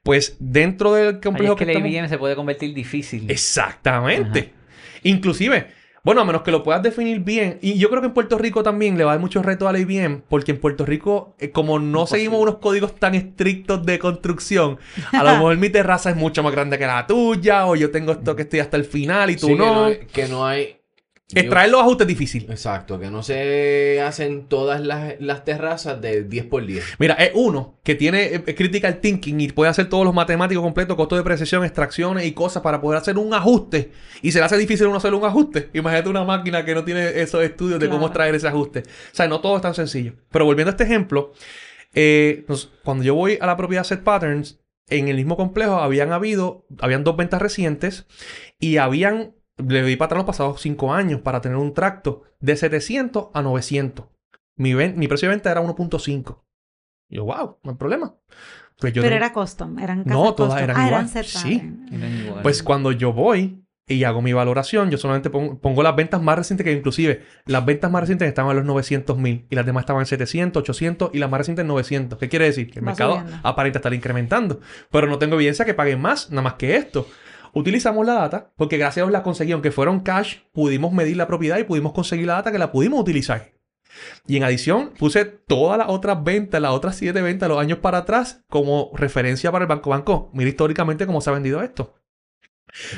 Pues 0.03 0.37
dentro 0.39 0.95
del 0.95 1.21
complejo 1.21 1.53
es 1.55 1.59
que 1.59 1.65
el 1.65 1.71
estamos- 1.71 1.89
ABM 1.91 2.09
se 2.09 2.17
puede 2.19 2.37
convertir 2.37 2.73
difícil. 2.75 3.31
Exactamente. 3.31 4.53
Inclusive, 5.03 5.67
bueno, 6.03 6.21
a 6.23 6.25
menos 6.25 6.43
que 6.43 6.51
lo 6.51 6.63
puedas 6.63 6.83
definir 6.83 7.21
bien. 7.21 7.59
Y 7.63 7.79
yo 7.79 7.89
creo 7.91 8.01
que 8.01 8.09
en 8.09 8.15
Puerto 8.15 8.39
Rico 8.39 8.63
también 8.63 8.97
le 8.97 9.05
va 9.05 9.13
a 9.13 9.15
dar 9.15 9.21
mucho 9.21 9.43
reto 9.43 9.69
a 9.69 9.73
la 9.73 9.79
IBM, 9.79 10.23
porque 10.29 10.53
en 10.53 10.59
Puerto 10.61 10.87
Rico, 10.87 11.35
eh, 11.39 11.51
como 11.51 11.79
no 11.79 11.87
Imposible. 12.01 12.19
seguimos 12.19 12.41
unos 12.43 12.57
códigos 12.57 12.95
tan 12.97 13.15
estrictos 13.15 13.85
de 13.85 13.99
construcción, 13.99 14.79
a 15.13 15.23
lo 15.25 15.31
mejor 15.33 15.57
mi 15.59 15.71
terraza 15.71 16.11
es 16.11 16.17
mucho 16.17 16.43
más 16.43 16.53
grande 16.53 16.79
que 16.79 16.87
la 16.87 17.07
tuya, 17.07 17.67
o 17.67 17.77
yo 17.77 17.91
tengo 17.91 18.13
esto 18.13 18.35
que 18.37 18.43
estoy 18.43 18.61
hasta 18.61 18.77
el 18.77 18.85
final 18.85 19.31
y 19.31 19.37
tú 19.37 19.47
Sí, 19.49 19.53
que 19.53 19.59
no. 19.59 19.85
hay- 19.85 19.99
Que 20.13 20.29
no 20.29 20.47
hay. 20.47 20.77
Extraer 21.35 21.71
los 21.71 21.81
ajustes 21.81 22.05
es 22.05 22.09
difícil. 22.09 22.47
Exacto, 22.51 22.99
que 22.99 23.11
no 23.11 23.23
se 23.23 24.01
hacen 24.01 24.47
todas 24.47 24.81
las, 24.81 25.21
las 25.21 25.45
terrazas 25.45 26.01
de 26.01 26.25
10 26.25 26.47
por 26.47 26.67
10. 26.67 26.97
Mira, 26.99 27.15
es 27.15 27.31
uno 27.35 27.79
que 27.83 27.95
tiene 27.95 28.35
eh, 28.35 28.55
critical 28.55 29.01
thinking 29.01 29.41
y 29.41 29.49
puede 29.49 29.71
hacer 29.71 29.89
todos 29.89 30.05
los 30.05 30.15
matemáticos 30.15 30.63
completos, 30.63 30.97
costo 30.97 31.17
de 31.17 31.23
precisión, 31.23 31.65
extracciones 31.65 32.27
y 32.27 32.33
cosas 32.33 32.63
para 32.63 32.81
poder 32.81 32.99
hacer 32.99 33.19
un 33.19 33.33
ajuste. 33.35 33.93
Y 34.23 34.33
se 34.33 34.39
le 34.39 34.45
hace 34.45 34.59
difícil 34.59 34.87
a 34.87 34.89
uno 34.89 34.99
hacer 34.99 35.15
un 35.15 35.25
ajuste. 35.25 35.71
Imagínate 35.73 36.09
una 36.09 36.25
máquina 36.25 36.65
que 36.65 36.75
no 36.75 36.85
tiene 36.85 37.21
esos 37.21 37.43
estudios 37.43 37.81
de 37.81 37.89
cómo 37.89 38.07
extraer 38.07 38.35
ese 38.35 38.49
ajuste. 38.49 38.81
O 38.81 39.15
sea, 39.15 39.29
no 39.29 39.41
todo 39.41 39.57
es 39.57 39.63
tan 39.63 39.75
sencillo. 39.75 40.15
Pero 40.31 40.45
volviendo 40.45 40.71
a 40.71 40.73
este 40.73 40.85
ejemplo, 40.85 41.33
eh, 41.95 42.45
cuando 42.85 43.05
yo 43.05 43.15
voy 43.15 43.39
a 43.41 43.47
la 43.47 43.57
propiedad 43.57 43.85
Set 43.85 44.03
Patterns, 44.03 44.61
en 44.91 45.09
el 45.09 45.17
mismo 45.17 45.37
complejo 45.37 45.77
habían 45.77 46.13
habido, 46.13 46.67
habían 46.81 47.05
dos 47.05 47.17
ventas 47.17 47.41
recientes 47.41 48.07
y 48.59 48.77
habían, 48.77 49.35
le 49.67 49.83
di 49.83 49.97
para 49.97 50.07
atrás 50.07 50.19
los 50.19 50.27
pasados 50.27 50.61
cinco 50.61 50.93
años 50.93 51.21
para 51.21 51.41
tener 51.41 51.57
un 51.59 51.73
tracto 51.75 52.23
de 52.41 52.57
700 52.57 53.29
a 53.35 53.43
900. 53.43 54.07
Mi, 54.57 54.75
ven- 54.75 54.99
mi 54.99 55.09
precio 55.09 55.29
de 55.29 55.35
venta 55.37 55.51
era 55.51 55.63
1.5. 55.63 56.43
Y 57.09 57.17
yo, 57.17 57.25
wow, 57.25 57.59
no 57.63 57.71
hay 57.73 57.77
problema. 57.77 58.15
Pues 58.79 58.93
yo 58.93 59.03
Pero 59.03 59.15
tengo- 59.15 59.25
era 59.25 59.33
custom, 59.33 59.79
eran 59.79 60.05
No, 60.07 60.23
casas 60.23 60.37
todas 60.37 60.53
custom. 60.53 60.65
eran 60.65 60.77
ah, 60.77 60.87
igual. 60.87 61.09
eran 61.11 61.25
Sí. 61.25 61.63
Eran 61.93 62.17
igual. 62.27 62.43
Pues 62.43 62.63
cuando 62.63 62.93
yo 62.93 63.13
voy 63.13 63.65
y 63.87 64.05
hago 64.05 64.23
mi 64.23 64.33
valoración, 64.33 64.91
yo 64.91 64.99
solamente 64.99 65.31
pon- 65.31 65.59
pongo, 65.59 65.83
las 65.83 65.97
ventas 65.97 66.23
más 66.23 66.39
recientes 66.39 66.65
que 66.65 66.73
inclusive 66.73 67.25
las 67.47 67.65
ventas 67.67 67.91
más 67.91 68.03
recientes 68.03 68.29
estaban 68.29 68.53
en 68.53 68.59
los 68.59 68.65
900 68.67 69.19
mil 69.19 69.47
y 69.51 69.55
las 69.57 69.67
demás 69.67 69.83
estaban 69.83 70.03
en 70.03 70.07
700, 70.07 70.61
800 70.63 71.11
y 71.13 71.19
las 71.19 71.29
más 71.29 71.39
recientes 71.39 71.63
en 71.63 71.67
900. 71.69 72.19
¿Qué 72.19 72.29
quiere 72.29 72.45
decir? 72.47 72.71
Que 72.71 72.79
el 72.79 72.85
Va 72.87 72.91
mercado 72.93 73.19
subiendo. 73.19 73.41
aparenta 73.43 73.79
estar 73.81 73.93
incrementando. 73.93 74.61
Pero 74.91 75.09
no 75.09 75.19
tengo 75.19 75.35
evidencia 75.35 75.65
que 75.65 75.75
paguen 75.75 76.01
más, 76.01 76.31
nada 76.31 76.43
más 76.43 76.55
que 76.55 76.77
esto. 76.77 77.07
Utilizamos 77.53 78.07
la 78.07 78.15
data 78.15 78.53
porque 78.57 78.77
gracias 78.77 79.03
a 79.03 79.07
Dios 79.07 79.13
la 79.13 79.23
conseguí, 79.23 79.53
aunque 79.53 79.73
fueron 79.73 80.01
cash, 80.01 80.39
pudimos 80.53 80.93
medir 80.93 81.17
la 81.17 81.27
propiedad 81.27 81.59
y 81.59 81.65
pudimos 81.65 81.93
conseguir 81.93 82.27
la 82.27 82.35
data 82.35 82.53
que 82.53 82.59
la 82.59 82.73
pudimos 82.73 83.01
utilizar. 83.01 83.53
Y 84.27 84.37
en 84.37 84.45
adición, 84.45 84.93
puse 84.99 85.25
todas 85.25 85.79
las 85.79 85.89
otras 85.89 86.23
ventas, 86.23 86.61
las 86.61 86.73
otras 86.73 86.97
siete 86.97 87.23
ventas, 87.23 87.49
los 87.49 87.59
años 87.59 87.79
para 87.79 87.99
atrás, 87.99 88.45
como 88.49 88.91
referencia 88.95 89.51
para 89.51 89.65
el 89.65 89.69
Banco 89.69 89.91
Banco. 89.91 90.31
Mira 90.33 90.49
históricamente 90.49 91.07
cómo 91.07 91.21
se 91.21 91.31
ha 91.31 91.33
vendido 91.35 91.63
esto. 91.63 91.95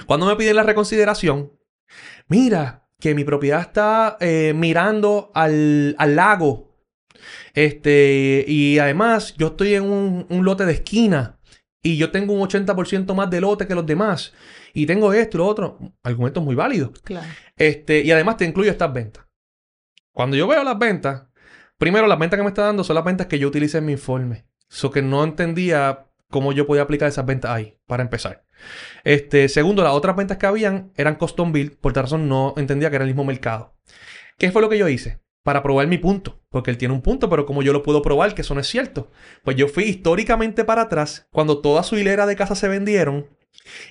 Cuando 0.07 0.27
me 0.27 0.37
piden 0.37 0.57
la 0.57 0.63
reconsideración, 0.63 1.53
mira 2.29 2.89
que 3.01 3.15
mi 3.15 3.25
propiedad 3.25 3.63
está 3.63 4.17
eh, 4.21 4.53
mirando 4.55 5.31
al, 5.35 5.97
al 5.99 6.15
lago. 6.15 6.77
Este, 7.55 8.45
y 8.47 8.79
además, 8.79 9.35
yo 9.37 9.49
estoy 9.49 9.75
en 9.75 9.85
un, 9.85 10.27
un 10.29 10.45
lote 10.45 10.67
de 10.67 10.73
esquina 10.73 11.39
y 11.83 11.97
yo 11.97 12.11
tengo 12.11 12.33
un 12.33 12.49
80% 12.49 13.15
más 13.15 13.29
de 13.29 13.41
lote 13.41 13.67
que 13.67 13.75
los 13.75 13.85
demás. 13.85 14.33
Y 14.73 14.87
tengo 14.87 15.13
esto 15.13 15.37
y 15.37 15.39
lo 15.39 15.47
otro. 15.47 15.79
Argumentos 16.03 16.43
muy 16.43 16.55
válidos. 16.55 16.91
Claro. 17.03 17.27
Este, 17.57 18.03
y 18.03 18.11
además 18.13 18.37
te 18.37 18.45
incluyo 18.45 18.71
estas 18.71 18.93
ventas. 18.93 19.25
Cuando 20.13 20.37
yo 20.37 20.47
veo 20.47 20.63
las 20.63 20.79
ventas, 20.79 21.25
primero 21.79 22.07
las 22.07 22.19
ventas 22.19 22.39
que 22.39 22.43
me 22.45 22.51
está 22.51 22.63
dando 22.63 22.85
son 22.85 22.95
las 22.95 23.05
ventas 23.05 23.27
que 23.27 23.39
yo 23.39 23.49
utilicé 23.49 23.79
en 23.79 23.87
mi 23.87 23.93
informe. 23.93 24.47
Eso 24.71 24.91
que 24.91 25.03
no 25.03 25.25
entendía 25.25 26.07
cómo 26.31 26.53
yo 26.53 26.67
podía 26.67 26.83
aplicar 26.83 27.09
esas 27.09 27.27
ventas 27.27 27.51
ahí, 27.51 27.79
para 27.87 28.03
empezar. 28.03 28.45
Este, 29.05 29.49
segundo, 29.49 29.83
las 29.83 29.93
otras 29.93 30.17
ventas 30.17 30.39
que 30.39 30.47
habían 30.47 30.93
eran 30.97 31.17
custom 31.17 31.53
build, 31.53 31.77
por 31.77 31.93
tal 31.93 32.05
razón 32.05 32.29
no 32.29 32.55
entendía 32.57 32.91
que 32.91 32.97
era 32.97 33.05
el 33.05 33.11
mismo 33.11 33.25
mercado. 33.25 33.77
¿Qué 34.39 34.51
fue 34.51 34.63
lo 34.63 34.69
que 34.69 34.79
yo 34.79 34.89
hice? 34.89 35.22
Para 35.43 35.63
probar 35.63 35.87
mi 35.89 35.99
punto. 35.99 36.41
Porque 36.51 36.71
él 36.71 36.79
tiene 36.79 36.95
un 36.95 37.03
punto, 37.03 37.29
pero 37.29 37.47
como 37.47 37.63
yo 37.63 37.73
lo 37.73 37.83
puedo 37.83 38.03
probar 38.03 38.35
que 38.35 38.43
eso 38.43 38.55
no 38.55 38.61
es 38.61 38.69
cierto. 38.69 39.11
Pues 39.43 39.57
yo 39.57 39.69
fui 39.69 39.85
históricamente 39.85 40.65
para 40.65 40.83
atrás, 40.83 41.27
cuando 41.33 41.61
toda 41.61 41.83
su 41.83 41.97
hilera 41.97 42.27
de 42.27 42.37
casas 42.37 42.59
se 42.59 42.69
vendieron, 42.69 43.27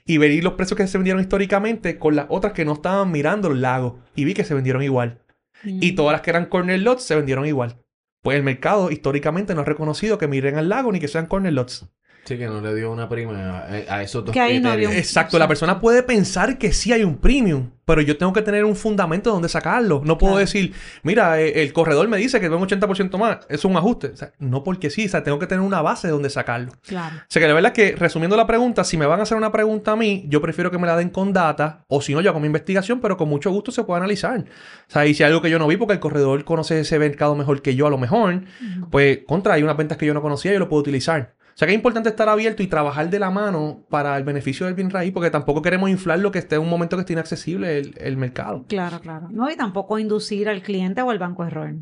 y 0.06 0.18
verí 0.18 0.42
los 0.42 0.54
precios 0.54 0.78
que 0.78 0.88
se 0.88 0.98
vendieron 0.98 1.22
históricamente 1.22 1.98
con 2.00 2.16
las 2.16 2.26
otras 2.30 2.54
que 2.54 2.66
no 2.66 2.74
estaban 2.74 3.12
mirando 3.12 3.50
el 3.50 3.62
lago. 3.62 4.00
Y 4.16 4.26
vi 4.26 4.34
que 4.34 4.44
se 4.44 4.54
vendieron 4.54 4.82
igual. 4.84 5.22
Y 5.64 5.92
Mm. 5.92 5.96
todas 5.96 6.12
las 6.14 6.22
que 6.22 6.30
eran 6.32 6.46
corner 6.48 6.80
lots 6.80 7.04
se 7.04 7.16
vendieron 7.16 7.46
igual. 7.46 7.78
Pues 8.24 8.38
el 8.38 8.44
mercado 8.44 8.92
históricamente 8.92 9.54
no 9.56 9.62
ha 9.62 9.66
reconocido 9.66 10.18
que 10.18 10.28
miren 10.28 10.58
al 10.58 10.70
lago 10.70 10.92
ni 10.92 11.00
que 11.00 11.08
sean 11.08 11.26
corner 11.28 11.54
lots. 11.54 11.88
Sí, 12.24 12.38
que 12.38 12.46
no 12.46 12.62
le 12.62 12.76
dio 12.76 12.92
una 12.92 13.10
prima 13.10 13.62
a, 13.62 13.66
a 13.96 14.04
esos 14.04 14.24
dos 14.24 14.32
Que 14.32 14.40
ahí 14.40 14.60
no 14.60 14.70
criterios. 14.70 14.74
había 14.76 14.90
un- 14.90 14.96
Exacto, 14.96 15.40
la 15.40 15.48
persona 15.48 15.80
puede 15.82 16.04
pensar 16.04 16.60
que 16.60 16.72
sí 16.72 16.94
hay 16.94 17.04
un 17.04 17.18
premium, 17.18 17.72
pero 17.84 18.00
yo 18.02 18.16
tengo 18.16 18.32
que 18.32 18.44
tener 18.44 18.64
un 18.64 18.76
fundamento 18.76 19.32
donde 19.32 19.50
sacarlo. 19.50 20.04
No 20.06 20.20
puedo 20.20 20.34
Claro. 20.34 20.46
decir, 20.46 20.72
mira, 21.02 21.42
eh, 21.42 21.64
el 21.64 21.74
corredor 21.74 22.08
me 22.08 22.18
dice 22.18 22.40
que 22.40 22.46
tengo 22.46 22.58
un 22.58 22.68
80% 22.68 23.18
más, 23.18 23.40
es 23.50 23.66
un 23.66 23.76
ajuste. 23.76 24.08
O 24.10 24.16
sea, 24.16 24.32
no 24.38 24.64
porque 24.64 24.92
sí, 24.92 25.08
o 25.08 25.10
sea, 25.10 25.24
tengo 25.24 25.40
que 25.40 25.48
tener 25.48 25.62
una 25.66 25.82
base 25.82 26.10
donde 26.10 26.30
sacarlo. 26.30 26.72
Claro. 26.86 27.16
O 27.18 27.26
sea 27.28 27.42
que 27.42 27.48
la 27.48 27.56
verdad 27.56 27.74
es 27.76 27.92
que, 27.92 27.96
resumiendo 27.98 28.38
la 28.38 28.46
pregunta, 28.46 28.84
si 28.84 28.98
me 28.98 29.08
van 29.08 29.20
a 29.20 29.24
hacer 29.24 29.36
una 29.36 29.52
pregunta 29.52 29.94
a 29.94 29.96
mí, 29.96 30.24
yo 30.30 30.42
prefiero 30.42 30.70
que 30.70 30.78
me 30.78 30.86
la 30.86 30.96
den 30.96 31.10
con 31.10 31.34
data, 31.34 31.86
o 31.88 32.02
si 32.02 32.14
no, 32.14 32.22
yo 32.22 32.30
hago 32.30 32.40
mi 32.40 32.46
investigación, 32.46 33.02
pero 33.02 33.18
con 33.18 33.30
mucho 33.30 33.50
gusto 33.50 33.72
se 33.72 33.84
puede 33.84 33.98
analizar. 33.98 34.40
O 34.42 34.92
sea, 34.92 35.08
y 35.08 35.16
si 35.16 35.24
hay 35.24 35.30
algo 35.30 35.42
que 35.42 35.50
yo 35.50 35.58
no 35.58 35.66
vi, 35.66 35.76
porque 35.76 35.94
el 35.94 36.00
corredor 36.00 36.44
conoce 36.46 36.80
ese 36.82 37.00
mercado 37.00 37.34
mejor 37.36 37.64
que 37.64 37.76
yo, 37.76 37.88
a 37.88 37.90
lo 37.90 37.98
mejor, 37.98 38.44
pues 38.92 39.22
contra, 39.28 39.56
hay 39.56 39.64
unas 39.64 39.76
ventas 39.76 39.98
que 39.98 40.06
yo 40.06 40.14
no 40.14 40.22
conocía 40.22 40.52
y 40.52 40.54
yo 40.54 40.60
lo 40.60 40.70
puedo 40.70 40.82
utilizar. 40.82 41.34
Sea 41.62 41.68
que 41.68 41.74
es 41.74 41.78
importante 41.78 42.10
estar 42.10 42.28
abierto 42.28 42.64
y 42.64 42.68
trabajar 42.68 43.12
de 43.12 43.20
la 43.20 43.30
mano 43.30 43.86
para 43.88 44.18
el 44.18 44.24
beneficio 44.24 44.66
del 44.66 44.74
bien 44.74 44.90
raíz, 44.90 45.14
porque 45.14 45.30
tampoco 45.30 45.62
queremos 45.62 45.92
inflar 45.92 46.18
lo 46.18 46.32
que 46.32 46.40
esté 46.40 46.56
en 46.56 46.64
un 46.64 46.70
momento 46.72 46.98
que 46.98 47.02
esté 47.02 47.14
inaccesible 47.14 47.78
el, 47.78 47.94
el 48.00 48.18
mercado. 48.18 48.66
Claro, 48.68 49.00
claro. 49.00 49.28
No, 49.30 49.48
y 49.48 49.56
tampoco 49.56 50.00
inducir 50.00 50.50
al 50.50 50.64
cliente 50.64 51.04
o 51.04 51.12
al 51.12 51.20
banco 51.20 51.46
error. 51.46 51.76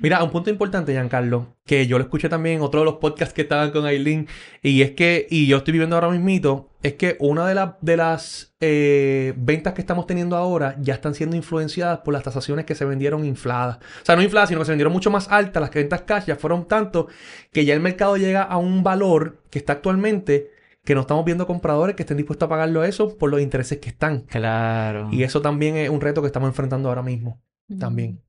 Mira, 0.00 0.22
un 0.24 0.30
punto 0.30 0.50
importante, 0.50 0.92
Giancarlo, 0.92 1.56
que 1.64 1.86
yo 1.86 1.96
lo 1.96 2.04
escuché 2.04 2.28
también 2.28 2.56
en 2.56 2.62
otro 2.62 2.80
de 2.80 2.86
los 2.86 2.96
podcasts 2.96 3.32
que 3.32 3.42
estaban 3.42 3.70
con 3.70 3.86
Aileen, 3.86 4.26
y 4.60 4.82
es 4.82 4.90
que, 4.92 5.28
y 5.30 5.46
yo 5.46 5.58
estoy 5.58 5.72
viviendo 5.72 5.94
ahora 5.94 6.10
mismito, 6.10 6.70
es 6.82 6.94
que 6.94 7.16
una 7.20 7.46
de, 7.46 7.54
las 7.54 7.74
de 7.80 7.96
las 7.96 8.54
eh, 8.60 9.34
ventas 9.36 9.72
que 9.74 9.80
estamos 9.80 10.06
teniendo 10.06 10.36
ahora 10.36 10.76
ya 10.80 10.94
están 10.94 11.14
siendo 11.14 11.36
influenciadas 11.36 12.00
por 12.00 12.12
las 12.12 12.24
tasaciones 12.24 12.64
que 12.64 12.74
se 12.74 12.84
vendieron 12.84 13.24
infladas. 13.24 13.76
O 13.76 14.04
sea, 14.04 14.16
no 14.16 14.22
infladas, 14.22 14.48
sino 14.48 14.60
que 14.60 14.66
se 14.66 14.72
vendieron 14.72 14.92
mucho 14.92 15.12
más 15.12 15.28
altas, 15.28 15.60
las 15.60 15.70
ventas 15.70 16.02
cash 16.02 16.26
ya 16.26 16.36
fueron 16.36 16.66
tanto 16.66 17.06
que 17.52 17.64
ya 17.64 17.74
el 17.74 17.80
mercado 17.80 18.16
llega 18.16 18.42
a 18.42 18.56
un 18.56 18.82
valor 18.82 19.42
que 19.48 19.60
está 19.60 19.74
actualmente 19.74 20.50
que 20.84 20.96
no 20.96 21.02
estamos 21.02 21.24
viendo 21.24 21.46
compradores 21.46 21.94
que 21.94 22.02
estén 22.02 22.16
dispuestos 22.16 22.46
a 22.46 22.50
pagarlo 22.50 22.80
a 22.80 22.88
eso 22.88 23.16
por 23.16 23.30
los 23.30 23.40
intereses 23.40 23.78
que 23.78 23.90
están. 23.90 24.22
Claro. 24.22 25.08
Y 25.12 25.22
eso 25.22 25.40
también 25.40 25.76
es 25.76 25.88
un 25.88 26.00
reto 26.00 26.20
que 26.20 26.26
estamos 26.26 26.48
enfrentando 26.48 26.88
ahora 26.88 27.02
mismo. 27.02 27.40
También. 27.78 28.20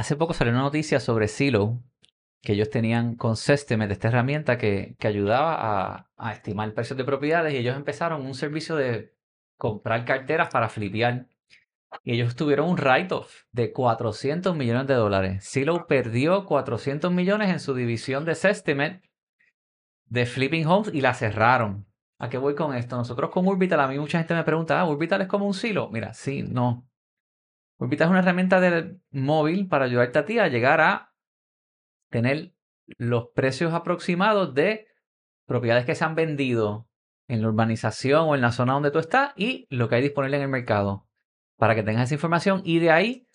Hace 0.00 0.16
poco 0.16 0.34
salió 0.34 0.52
una 0.52 0.62
noticia 0.62 0.98
sobre 0.98 1.28
Zillow, 1.28 1.82
que 2.42 2.54
ellos 2.54 2.70
tenían 2.70 3.16
con 3.16 3.36
Sestimet, 3.36 3.90
esta 3.90 4.08
herramienta 4.08 4.56
que, 4.56 4.96
que 4.98 5.06
ayudaba 5.06 5.56
a, 5.60 6.10
a 6.16 6.32
estimar 6.32 6.72
precios 6.72 6.96
de 6.96 7.04
propiedades, 7.04 7.52
y 7.52 7.58
ellos 7.58 7.76
empezaron 7.76 8.24
un 8.24 8.34
servicio 8.34 8.76
de 8.76 9.14
comprar 9.58 10.04
carteras 10.06 10.48
para 10.48 10.70
flipear. 10.70 11.26
Y 12.04 12.12
ellos 12.12 12.36
tuvieron 12.36 12.70
un 12.70 12.78
write-off 12.78 13.42
de 13.52 13.72
400 13.72 14.56
millones 14.56 14.86
de 14.86 14.94
dólares. 14.94 15.46
Zillow 15.50 15.86
perdió 15.86 16.46
400 16.46 17.12
millones 17.12 17.50
en 17.50 17.60
su 17.60 17.74
división 17.74 18.24
de 18.24 18.36
Sestimet 18.36 19.02
de 20.06 20.24
Flipping 20.24 20.66
Homes 20.66 20.94
y 20.94 21.00
la 21.00 21.14
cerraron. 21.14 21.86
¿A 22.18 22.28
qué 22.28 22.38
voy 22.38 22.54
con 22.54 22.74
esto? 22.74 22.96
Nosotros 22.96 23.30
con 23.30 23.46
Urbital, 23.46 23.80
a 23.80 23.88
mí 23.88 23.98
mucha 23.98 24.18
gente 24.18 24.34
me 24.34 24.44
pregunta, 24.44 24.80
ah, 24.80 24.86
Urbital 24.86 25.22
es 25.22 25.28
como 25.28 25.46
un 25.46 25.54
silo. 25.54 25.90
Mira, 25.90 26.14
sí, 26.14 26.42
no. 26.42 26.89
Urbital 27.80 28.08
es 28.08 28.10
una 28.10 28.20
herramienta 28.20 28.60
de 28.60 28.98
móvil 29.10 29.66
para 29.66 29.86
ayudarte 29.86 30.18
a 30.18 30.26
ti 30.26 30.38
a 30.38 30.48
llegar 30.48 30.82
a 30.82 31.14
tener 32.10 32.52
los 32.98 33.28
precios 33.34 33.72
aproximados 33.72 34.54
de 34.54 34.86
propiedades 35.46 35.86
que 35.86 35.94
se 35.94 36.04
han 36.04 36.14
vendido 36.14 36.86
en 37.26 37.40
la 37.40 37.48
urbanización 37.48 38.28
o 38.28 38.34
en 38.34 38.42
la 38.42 38.52
zona 38.52 38.74
donde 38.74 38.90
tú 38.90 38.98
estás 38.98 39.32
y 39.34 39.66
lo 39.70 39.88
que 39.88 39.94
hay 39.94 40.02
disponible 40.02 40.36
en 40.36 40.42
el 40.42 40.48
mercado 40.48 41.06
para 41.56 41.74
que 41.74 41.82
tengas 41.82 42.04
esa 42.04 42.14
información 42.14 42.60
y 42.64 42.80
de 42.80 42.90
ahí 42.90 43.26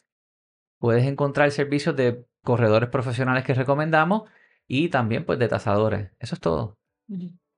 puedes 0.77 1.05
encontrar 1.05 1.49
servicios 1.49 1.95
de 1.95 2.27
corredores 2.43 2.89
profesionales 2.89 3.43
que 3.43 3.55
recomendamos 3.55 4.29
y 4.67 4.89
también 4.89 5.25
pues 5.25 5.39
de 5.39 5.47
tasadores. 5.47 6.11
Eso 6.19 6.35
es 6.35 6.41
todo. 6.41 6.77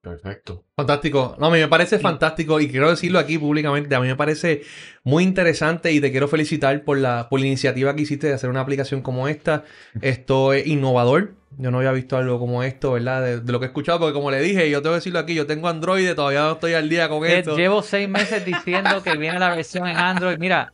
Perfecto. 0.02 0.64
Fantástico. 0.76 1.36
No, 1.38 1.48
a 1.48 1.52
mí 1.52 1.60
me 1.60 1.68
parece 1.68 2.00
fantástico 2.00 2.60
y 2.62 2.70
quiero 2.70 2.90
decirlo 2.90 3.20
aquí 3.20 3.38
públicamente. 3.38 3.94
A 3.96 4.00
mí 4.00 4.08
me 4.08 4.16
parece 4.16 4.62
muy 5.04 5.24
interesante 5.24 5.92
y 5.92 6.00
te 6.00 6.12
quiero 6.12 6.28
felicitar 6.30 6.84
por 6.84 6.98
la, 6.98 7.28
por 7.30 7.40
la 7.42 7.48
iniciativa 7.48 7.94
que 7.96 8.04
hiciste 8.04 8.28
de 8.28 8.34
hacer 8.34 8.50
una 8.50 8.62
aplicación 8.62 9.02
como 9.02 9.28
esta. 9.28 9.64
Esto 10.02 10.54
es 10.54 10.66
innovador. 10.66 11.34
Yo 11.58 11.72
no 11.72 11.80
había 11.80 11.92
visto 11.92 12.16
algo 12.18 12.40
como 12.40 12.62
esto, 12.62 12.92
¿verdad? 12.92 13.22
De, 13.24 13.40
de 13.40 13.52
lo 13.52 13.60
que 13.60 13.66
he 13.66 13.70
escuchado, 13.70 14.00
porque 14.00 14.14
como 14.14 14.30
le 14.30 14.40
dije, 14.42 14.70
yo 14.70 14.82
tengo 14.82 14.94
que 14.94 14.98
decirlo 15.00 15.18
aquí, 15.20 15.34
yo 15.34 15.48
tengo 15.48 15.68
Android, 15.68 16.14
todavía 16.14 16.42
no 16.42 16.52
estoy 16.52 16.74
al 16.74 16.88
día 16.88 17.10
con 17.10 17.26
Eh, 17.26 17.40
esto. 17.40 17.58
Llevo 17.58 17.82
seis 17.82 18.08
meses 18.10 18.46
diciendo 18.46 19.02
que 19.02 19.18
viene 19.18 19.40
la 19.40 19.56
versión 19.56 19.88
en 19.88 19.98
Android. 19.98 20.38
Mira, 20.38 20.74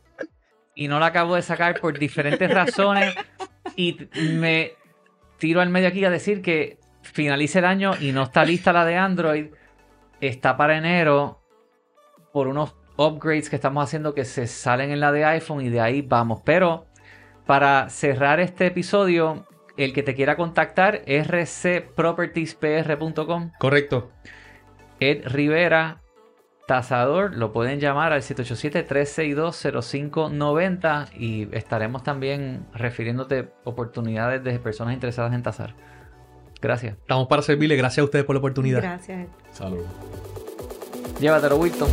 y 0.74 0.88
no 0.88 1.00
la 1.00 1.06
acabo 1.06 1.36
de 1.36 1.42
sacar 1.42 1.80
por 1.80 1.98
diferentes 1.98 2.50
razones. 2.50 3.14
Y 3.76 3.96
me 4.20 4.72
tiro 5.38 5.60
al 5.62 5.70
medio 5.70 5.88
aquí 5.88 6.04
a 6.04 6.10
decir 6.10 6.42
que 6.42 6.78
finalice 7.14 7.60
el 7.60 7.64
año 7.64 7.92
y 7.98 8.12
no 8.12 8.24
está 8.24 8.44
lista 8.44 8.72
la 8.72 8.84
de 8.84 8.96
Android. 8.96 9.46
Está 10.20 10.56
para 10.56 10.76
enero 10.76 11.40
por 12.32 12.48
unos 12.48 12.74
upgrades 12.96 13.48
que 13.48 13.54
estamos 13.56 13.84
haciendo 13.84 14.14
que 14.14 14.24
se 14.24 14.48
salen 14.48 14.90
en 14.90 14.98
la 14.98 15.12
de 15.12 15.24
iPhone 15.24 15.64
y 15.64 15.68
de 15.68 15.80
ahí 15.80 16.02
vamos. 16.02 16.40
Pero 16.44 16.86
para 17.46 17.88
cerrar 17.88 18.40
este 18.40 18.66
episodio, 18.66 19.46
el 19.76 19.92
que 19.92 20.02
te 20.02 20.16
quiera 20.16 20.34
contactar, 20.36 21.02
rcpropertiespr.com. 21.06 23.52
Correcto. 23.60 24.10
Ed 24.98 25.28
Rivera, 25.28 26.00
tasador, 26.66 27.36
lo 27.36 27.52
pueden 27.52 27.78
llamar 27.78 28.12
al 28.12 28.22
787-362-0590 28.22 31.10
y 31.16 31.48
estaremos 31.56 32.02
también 32.02 32.66
refiriéndote 32.72 33.52
oportunidades 33.62 34.42
de 34.42 34.58
personas 34.58 34.94
interesadas 34.94 35.32
en 35.32 35.44
tasar. 35.44 35.93
Gracias. 36.64 36.96
Estamos 36.96 37.28
para 37.28 37.42
servirle. 37.42 37.76
Gracias 37.76 37.98
a 37.98 38.04
ustedes 38.04 38.24
por 38.24 38.34
la 38.34 38.38
oportunidad. 38.38 38.80
Gracias. 38.80 39.28
Salud. 39.52 39.84
Llévatelo, 41.20 41.56
Wilton. 41.56 41.90